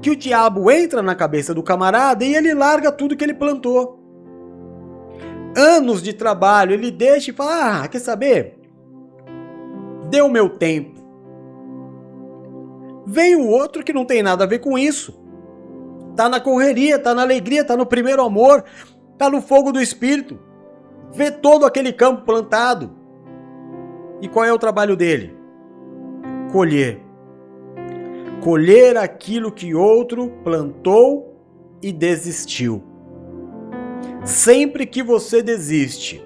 que 0.00 0.10
o 0.10 0.16
diabo 0.16 0.70
entra 0.70 1.02
na 1.02 1.14
cabeça 1.14 1.54
do 1.54 1.62
camarada 1.62 2.24
e 2.24 2.34
ele 2.34 2.54
larga 2.54 2.92
tudo 2.92 3.16
que 3.16 3.24
ele 3.24 3.34
plantou. 3.34 4.00
Anos 5.56 6.02
de 6.02 6.12
trabalho, 6.12 6.72
ele 6.72 6.90
deixa 6.90 7.30
e 7.30 7.34
fala: 7.34 7.82
Ah, 7.82 7.88
quer 7.88 7.98
saber? 7.98 8.56
o 10.22 10.28
meu 10.28 10.48
tempo. 10.48 11.00
Vem 13.06 13.36
o 13.36 13.46
outro 13.46 13.84
que 13.84 13.92
não 13.92 14.04
tem 14.04 14.22
nada 14.22 14.44
a 14.44 14.46
ver 14.46 14.58
com 14.58 14.78
isso. 14.78 15.18
Tá 16.16 16.28
na 16.28 16.40
correria, 16.40 16.98
tá 16.98 17.14
na 17.14 17.22
alegria, 17.22 17.64
tá 17.64 17.76
no 17.76 17.86
primeiro 17.86 18.22
amor, 18.22 18.64
tá 19.18 19.30
no 19.30 19.40
fogo 19.40 19.72
do 19.72 19.80
espírito. 19.80 20.38
Vê 21.12 21.30
todo 21.30 21.64
aquele 21.64 21.92
campo 21.92 22.22
plantado. 22.22 22.90
E 24.20 24.28
qual 24.28 24.44
é 24.44 24.52
o 24.52 24.58
trabalho 24.58 24.96
dele? 24.96 25.36
Colher. 26.50 27.05
Colher 28.46 28.96
aquilo 28.96 29.50
que 29.50 29.74
outro 29.74 30.28
plantou 30.44 31.36
e 31.82 31.92
desistiu. 31.92 32.80
Sempre 34.24 34.86
que 34.86 35.02
você 35.02 35.42
desiste, 35.42 36.24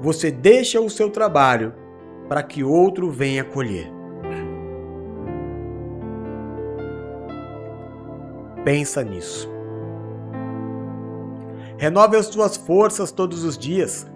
você 0.00 0.32
deixa 0.32 0.80
o 0.80 0.90
seu 0.90 1.10
trabalho 1.10 1.72
para 2.28 2.42
que 2.42 2.64
outro 2.64 3.08
venha 3.08 3.44
colher. 3.44 3.88
Pensa 8.64 9.04
nisso. 9.04 9.48
Renove 11.76 12.16
as 12.16 12.26
tuas 12.26 12.56
forças 12.56 13.12
todos 13.12 13.44
os 13.44 13.56
dias. 13.56 14.08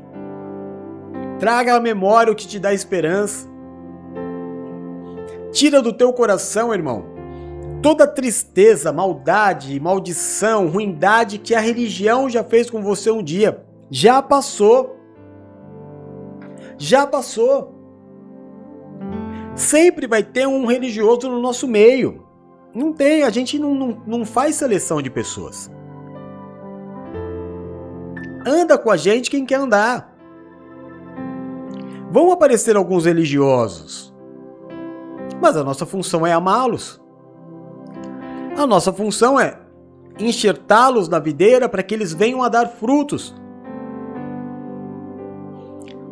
Traga 1.38 1.76
à 1.76 1.80
memória 1.80 2.32
o 2.32 2.34
que 2.34 2.48
te 2.48 2.58
dá 2.58 2.74
esperança. 2.74 3.48
Tira 5.52 5.80
do 5.80 5.92
teu 5.92 6.12
coração, 6.12 6.74
irmão, 6.74 7.16
toda 7.82 8.06
tristeza, 8.06 8.92
maldade, 8.92 9.78
maldição, 9.80 10.68
ruindade 10.68 11.38
que 11.38 11.54
a 11.54 11.60
religião 11.60 12.28
já 12.28 12.42
fez 12.42 12.70
com 12.70 12.82
você 12.82 13.10
um 13.10 13.22
dia. 13.22 13.64
Já 13.90 14.20
passou. 14.22 14.96
Já 16.76 17.06
passou. 17.06 17.74
Sempre 19.54 20.06
vai 20.06 20.22
ter 20.22 20.46
um 20.46 20.66
religioso 20.66 21.28
no 21.28 21.40
nosso 21.40 21.66
meio. 21.66 22.26
Não 22.74 22.92
tem, 22.92 23.22
a 23.22 23.30
gente 23.30 23.58
não, 23.58 23.74
não, 23.74 24.02
não 24.06 24.24
faz 24.24 24.56
seleção 24.56 25.02
de 25.02 25.10
pessoas. 25.10 25.70
Anda 28.46 28.78
com 28.78 28.90
a 28.90 28.96
gente 28.96 29.30
quem 29.30 29.44
quer 29.44 29.56
andar. 29.56 30.14
Vão 32.10 32.32
aparecer 32.32 32.76
alguns 32.76 33.04
religiosos, 33.04 34.14
mas 35.42 35.56
a 35.56 35.64
nossa 35.64 35.84
função 35.84 36.26
é 36.26 36.32
amá-los. 36.32 37.00
A 38.58 38.66
nossa 38.66 38.92
função 38.92 39.38
é 39.38 39.56
enxertá-los 40.18 41.08
na 41.08 41.20
videira 41.20 41.68
para 41.68 41.80
que 41.80 41.94
eles 41.94 42.12
venham 42.12 42.42
a 42.42 42.48
dar 42.48 42.66
frutos. 42.66 43.32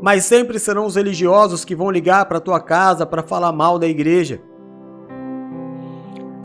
Mas 0.00 0.26
sempre 0.26 0.60
serão 0.60 0.86
os 0.86 0.94
religiosos 0.94 1.64
que 1.64 1.74
vão 1.74 1.90
ligar 1.90 2.24
para 2.26 2.38
tua 2.38 2.60
casa 2.60 3.04
para 3.04 3.20
falar 3.24 3.50
mal 3.50 3.80
da 3.80 3.88
igreja. 3.88 4.40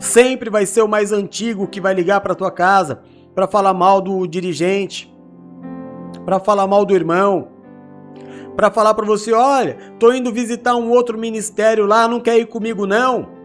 Sempre 0.00 0.50
vai 0.50 0.66
ser 0.66 0.82
o 0.82 0.88
mais 0.88 1.12
antigo 1.12 1.68
que 1.68 1.80
vai 1.80 1.94
ligar 1.94 2.20
para 2.20 2.34
tua 2.34 2.50
casa 2.50 3.04
para 3.32 3.46
falar 3.46 3.72
mal 3.72 4.00
do 4.00 4.26
dirigente, 4.26 5.16
para 6.24 6.40
falar 6.40 6.66
mal 6.66 6.84
do 6.84 6.96
irmão, 6.96 7.46
para 8.56 8.72
falar 8.72 8.94
para 8.94 9.06
você, 9.06 9.32
olha, 9.32 9.78
tô 10.00 10.12
indo 10.12 10.32
visitar 10.32 10.74
um 10.74 10.90
outro 10.90 11.16
ministério 11.16 11.86
lá, 11.86 12.08
não 12.08 12.18
quer 12.18 12.36
ir 12.38 12.46
comigo 12.46 12.88
não? 12.88 13.41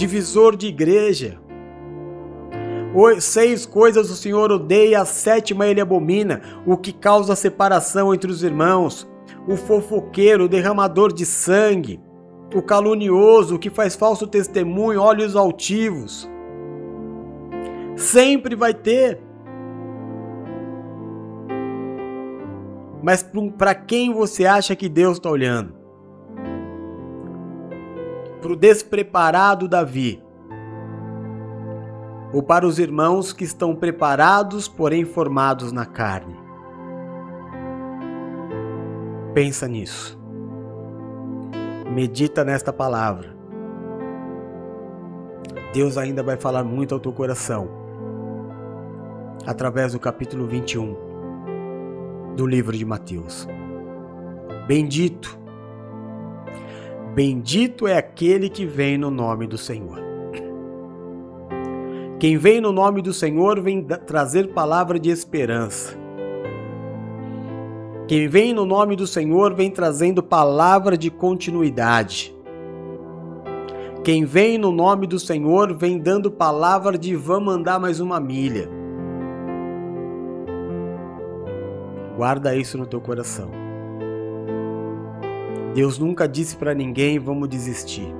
Divisor 0.00 0.56
de 0.56 0.66
igreja. 0.66 1.38
Seis 3.20 3.66
coisas 3.66 4.10
o 4.10 4.16
Senhor 4.16 4.50
odeia, 4.50 5.02
a 5.02 5.04
sétima 5.04 5.66
ele 5.66 5.78
abomina, 5.78 6.40
o 6.64 6.74
que 6.74 6.90
causa 6.90 7.36
separação 7.36 8.14
entre 8.14 8.30
os 8.30 8.42
irmãos, 8.42 9.06
o 9.46 9.58
fofoqueiro, 9.58 10.44
o 10.44 10.48
derramador 10.48 11.12
de 11.12 11.26
sangue, 11.26 12.00
o 12.54 12.62
calunioso, 12.62 13.56
o 13.56 13.58
que 13.58 13.68
faz 13.68 13.94
falso 13.94 14.26
testemunho, 14.26 15.02
olhos 15.02 15.36
altivos. 15.36 16.26
Sempre 17.94 18.56
vai 18.56 18.72
ter. 18.72 19.20
Mas 23.02 23.22
para 23.58 23.74
quem 23.74 24.14
você 24.14 24.46
acha 24.46 24.74
que 24.74 24.88
Deus 24.88 25.18
está 25.18 25.28
olhando? 25.28 25.79
Para 28.40 28.52
o 28.52 28.56
despreparado 28.56 29.68
Davi? 29.68 30.22
Ou 32.32 32.42
para 32.42 32.66
os 32.66 32.78
irmãos 32.78 33.32
que 33.32 33.44
estão 33.44 33.74
preparados, 33.74 34.68
porém 34.68 35.04
formados 35.04 35.72
na 35.72 35.84
carne? 35.84 36.36
Pensa 39.34 39.66
nisso. 39.68 40.18
Medita 41.92 42.44
nesta 42.44 42.72
palavra. 42.72 43.36
Deus 45.72 45.96
ainda 45.98 46.22
vai 46.22 46.36
falar 46.36 46.64
muito 46.64 46.94
ao 46.94 47.00
teu 47.00 47.12
coração 47.12 47.68
através 49.46 49.92
do 49.92 49.98
capítulo 49.98 50.46
21 50.46 50.96
do 52.36 52.46
livro 52.46 52.76
de 52.76 52.84
Mateus. 52.84 53.48
Bendito, 54.66 55.39
bendito 57.14 57.86
é 57.86 57.96
aquele 57.96 58.48
que 58.48 58.64
vem 58.64 58.96
no 58.96 59.10
nome 59.10 59.46
do 59.46 59.58
Senhor. 59.58 60.00
Quem 62.18 62.36
vem 62.36 62.60
no 62.60 62.70
nome 62.70 63.00
do 63.00 63.14
Senhor 63.14 63.60
vem 63.60 63.82
trazer 63.82 64.52
palavra 64.52 64.98
de 64.98 65.08
esperança. 65.08 65.98
Quem 68.06 68.28
vem 68.28 68.52
no 68.52 68.66
nome 68.66 68.96
do 68.96 69.06
Senhor 69.06 69.54
vem 69.54 69.70
trazendo 69.70 70.22
palavra 70.22 70.98
de 70.98 71.10
continuidade. 71.10 72.34
Quem 74.04 74.24
vem 74.24 74.58
no 74.58 74.72
nome 74.72 75.06
do 75.06 75.18
Senhor 75.18 75.74
vem 75.74 75.98
dando 75.98 76.30
palavra 76.30 76.98
de 76.98 77.14
vamos 77.14 77.54
andar 77.54 77.78
mais 77.78 78.00
uma 78.00 78.18
milha. 78.18 78.68
Guarda 82.16 82.54
isso 82.54 82.76
no 82.76 82.86
teu 82.86 83.00
coração. 83.00 83.69
Deus 85.74 85.98
nunca 85.98 86.26
disse 86.26 86.56
para 86.56 86.74
ninguém 86.74 87.18
vamos 87.18 87.48
desistir. 87.48 88.12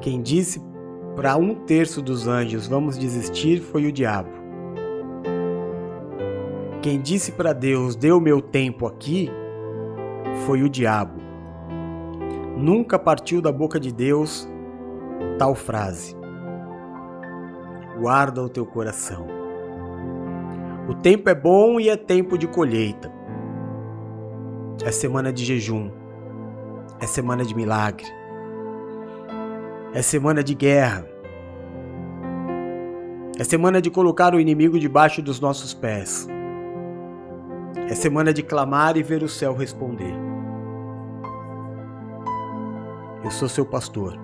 Quem 0.00 0.22
disse 0.22 0.62
para 1.16 1.36
um 1.36 1.54
terço 1.54 2.00
dos 2.00 2.28
anjos 2.28 2.68
vamos 2.68 2.96
desistir 2.96 3.60
foi 3.60 3.86
o 3.86 3.92
diabo. 3.92 4.30
Quem 6.80 7.00
disse 7.00 7.32
para 7.32 7.52
Deus, 7.52 7.96
o 7.96 8.20
meu 8.20 8.40
tempo 8.40 8.86
aqui, 8.86 9.28
foi 10.46 10.62
o 10.62 10.68
diabo. 10.68 11.20
Nunca 12.56 12.96
partiu 12.96 13.42
da 13.42 13.50
boca 13.50 13.80
de 13.80 13.92
Deus 13.92 14.48
tal 15.36 15.56
frase. 15.56 16.16
Guarda 17.98 18.40
o 18.42 18.48
teu 18.48 18.64
coração. 18.64 19.26
O 20.88 20.94
tempo 20.94 21.28
é 21.28 21.34
bom 21.34 21.80
e 21.80 21.88
é 21.88 21.96
tempo 21.96 22.38
de 22.38 22.46
colheita. 22.46 23.15
É 24.84 24.92
semana 24.92 25.32
de 25.32 25.44
jejum. 25.44 25.90
É 27.00 27.06
semana 27.06 27.44
de 27.44 27.54
milagre. 27.54 28.06
É 29.92 30.02
semana 30.02 30.44
de 30.44 30.54
guerra. 30.54 31.06
É 33.38 33.44
semana 33.44 33.80
de 33.80 33.90
colocar 33.90 34.34
o 34.34 34.40
inimigo 34.40 34.78
debaixo 34.78 35.22
dos 35.22 35.40
nossos 35.40 35.74
pés. 35.74 36.28
É 37.88 37.94
semana 37.94 38.32
de 38.32 38.42
clamar 38.42 38.96
e 38.96 39.02
ver 39.02 39.22
o 39.22 39.28
céu 39.28 39.54
responder. 39.54 40.14
Eu 43.24 43.30
sou 43.30 43.48
seu 43.48 43.64
pastor. 43.64 44.16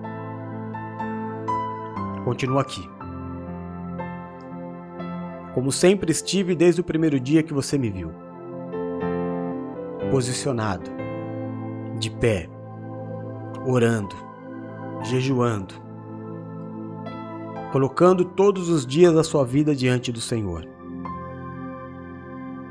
Continuo 2.23 2.59
aqui. 2.59 2.87
Como 5.53 5.71
sempre 5.71 6.11
estive 6.11 6.55
desde 6.55 6.81
o 6.81 6.83
primeiro 6.83 7.19
dia 7.19 7.43
que 7.43 7.53
você 7.53 7.77
me 7.77 7.89
viu. 7.89 8.32
Posicionado, 10.13 10.91
de 11.97 12.11
pé, 12.11 12.47
orando, 13.65 14.15
jejuando, 15.01 15.73
colocando 17.71 18.23
todos 18.23 18.69
os 18.69 18.85
dias 18.85 19.11
da 19.11 19.23
sua 19.23 19.43
vida 19.43 19.75
diante 19.75 20.11
do 20.11 20.21
Senhor 20.21 20.67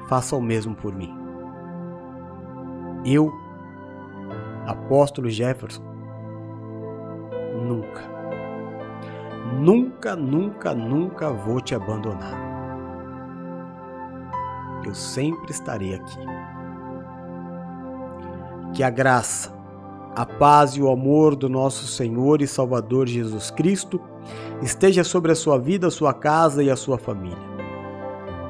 faça 0.07 0.37
o 0.37 0.41
mesmo 0.41 0.77
por 0.77 0.95
mim. 0.95 1.13
Eu, 3.05 3.33
apóstolo 4.65 5.29
Jefferson, 5.29 5.83
nunca, 7.67 8.03
nunca, 9.59 10.15
nunca, 10.15 10.73
nunca 10.73 11.31
vou 11.33 11.61
te 11.61 11.75
abandonar. 11.75 12.41
Eu 14.85 14.95
sempre 14.95 15.51
estarei 15.51 15.97
aqui. 15.97 16.19
Que 18.73 18.83
a 18.83 18.91
graça, 18.91 19.53
a 20.15 20.25
paz 20.25 20.73
e 20.73 20.83
o 20.83 20.91
amor 20.91 21.37
do 21.37 21.49
nosso 21.49 21.87
Senhor 21.87 22.41
e 22.41 22.47
Salvador 22.47 23.07
Jesus 23.07 23.51
Cristo 23.51 24.01
esteja 24.63 25.05
sobre 25.05 25.33
a 25.33 25.35
sua 25.35 25.59
vida, 25.59 25.89
a 25.89 25.91
sua 25.91 26.15
casa 26.15 26.63
e 26.63 26.71
a 26.71 26.77
sua 26.77 26.97
família 26.97 27.37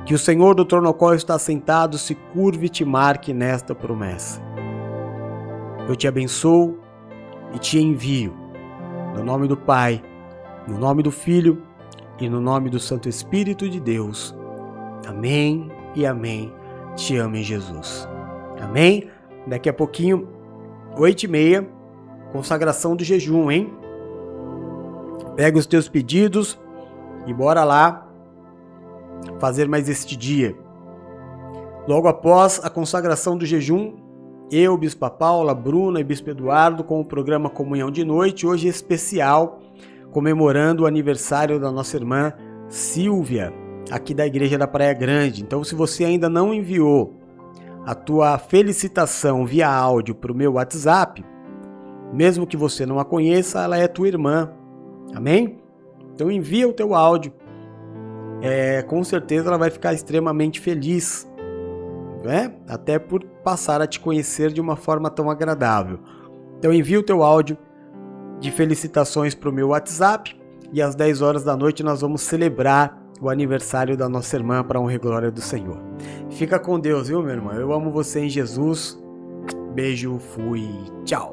Que 0.04 0.14
o 0.14 0.18
Senhor 0.18 0.54
do 0.54 0.64
trono 0.64 0.88
ao 0.88 0.94
qual 0.94 1.14
está 1.14 1.38
sentado 1.38 1.98
se 1.98 2.14
curve 2.14 2.66
e 2.66 2.68
te 2.68 2.84
marque 2.84 3.32
nesta 3.32 3.74
promessa. 3.74 4.40
Eu 5.88 5.96
te 5.96 6.06
abençoo 6.06 6.78
e 7.54 7.58
te 7.58 7.78
envio, 7.78 8.34
no 9.14 9.24
nome 9.24 9.48
do 9.48 9.56
Pai, 9.56 10.02
no 10.68 10.78
nome 10.78 11.02
do 11.02 11.10
Filho 11.10 11.62
e 12.20 12.28
no 12.28 12.40
nome 12.40 12.70
do 12.70 12.78
Santo 12.78 13.08
Espírito 13.08 13.68
de 13.68 13.80
Deus. 13.80 14.34
Amém 15.06 15.70
e 15.94 16.06
amém. 16.06 16.52
Te 16.94 17.16
amo 17.16 17.36
em 17.36 17.42
Jesus. 17.42 18.08
Amém? 18.60 19.08
Daqui 19.46 19.68
a 19.68 19.72
pouquinho, 19.72 20.28
oito 20.96 21.24
e 21.24 21.28
meia, 21.28 21.68
consagração 22.32 22.94
do 22.94 23.04
jejum, 23.04 23.50
hein? 23.50 23.72
Pega 25.36 25.58
os 25.58 25.66
teus 25.66 25.88
pedidos 25.88 26.58
e 27.26 27.32
bora 27.32 27.64
lá 27.64 28.08
fazer 29.38 29.68
mais 29.68 29.88
este 29.88 30.16
dia. 30.16 30.56
Logo 31.86 32.06
após 32.06 32.60
a 32.62 32.70
consagração 32.70 33.36
do 33.36 33.44
jejum, 33.44 33.94
eu, 34.50 34.76
Bispa 34.76 35.10
Paula, 35.10 35.54
Bruna 35.54 35.98
e 35.98 36.04
Bispo 36.04 36.30
Eduardo 36.30 36.84
com 36.84 37.00
o 37.00 37.04
programa 37.04 37.48
Comunhão 37.48 37.90
de 37.90 38.04
Noite, 38.04 38.46
hoje 38.46 38.68
especial, 38.68 39.60
comemorando 40.10 40.82
o 40.82 40.86
aniversário 40.86 41.58
da 41.58 41.72
nossa 41.72 41.96
irmã 41.96 42.32
Silvia, 42.68 43.52
aqui 43.90 44.14
da 44.14 44.26
Igreja 44.26 44.58
da 44.58 44.66
Praia 44.66 44.92
Grande. 44.92 45.42
Então, 45.42 45.64
se 45.64 45.74
você 45.74 46.04
ainda 46.04 46.28
não 46.28 46.52
enviou 46.52 47.14
a 47.84 47.94
tua 47.94 48.38
felicitação 48.38 49.44
via 49.44 49.68
áudio 49.68 50.14
para 50.14 50.30
o 50.30 50.34
meu 50.34 50.54
WhatsApp, 50.54 51.24
mesmo 52.12 52.46
que 52.46 52.56
você 52.56 52.86
não 52.86 52.98
a 52.98 53.04
conheça, 53.04 53.62
ela 53.62 53.76
é 53.76 53.88
tua 53.88 54.08
irmã. 54.08 54.52
Amém? 55.14 55.58
Então 56.14 56.30
envia 56.30 56.68
o 56.68 56.72
teu 56.72 56.94
áudio. 56.94 57.32
É, 58.40 58.82
com 58.82 59.02
certeza 59.02 59.48
ela 59.48 59.58
vai 59.58 59.70
ficar 59.70 59.92
extremamente 59.92 60.60
feliz, 60.60 61.28
né? 62.24 62.54
Até 62.68 62.98
por 62.98 63.24
passar 63.24 63.80
a 63.80 63.86
te 63.86 63.98
conhecer 63.98 64.52
de 64.52 64.60
uma 64.60 64.76
forma 64.76 65.10
tão 65.10 65.30
agradável. 65.30 65.98
Então 66.58 66.72
envia 66.72 67.00
o 67.00 67.02
teu 67.02 67.22
áudio 67.22 67.56
de 68.38 68.50
felicitações 68.50 69.34
para 69.34 69.48
o 69.48 69.52
meu 69.52 69.68
WhatsApp 69.68 70.38
e 70.72 70.82
às 70.82 70.94
10 70.94 71.22
horas 71.22 71.44
da 71.44 71.56
noite 71.56 71.82
nós 71.82 72.00
vamos 72.00 72.22
celebrar 72.22 73.01
o 73.22 73.30
aniversário 73.30 73.96
da 73.96 74.08
nossa 74.08 74.36
irmã 74.36 74.64
para 74.64 74.80
honra 74.80 74.94
e 74.94 74.98
glória 74.98 75.30
do 75.30 75.40
Senhor. 75.40 75.78
Fica 76.28 76.58
com 76.58 76.80
Deus, 76.80 77.06
viu, 77.06 77.22
meu 77.22 77.30
irmão? 77.30 77.54
Eu 77.54 77.72
amo 77.72 77.92
você 77.92 78.24
em 78.24 78.28
Jesus. 78.28 79.00
Beijo, 79.74 80.18
fui, 80.18 80.68
tchau. 81.04 81.31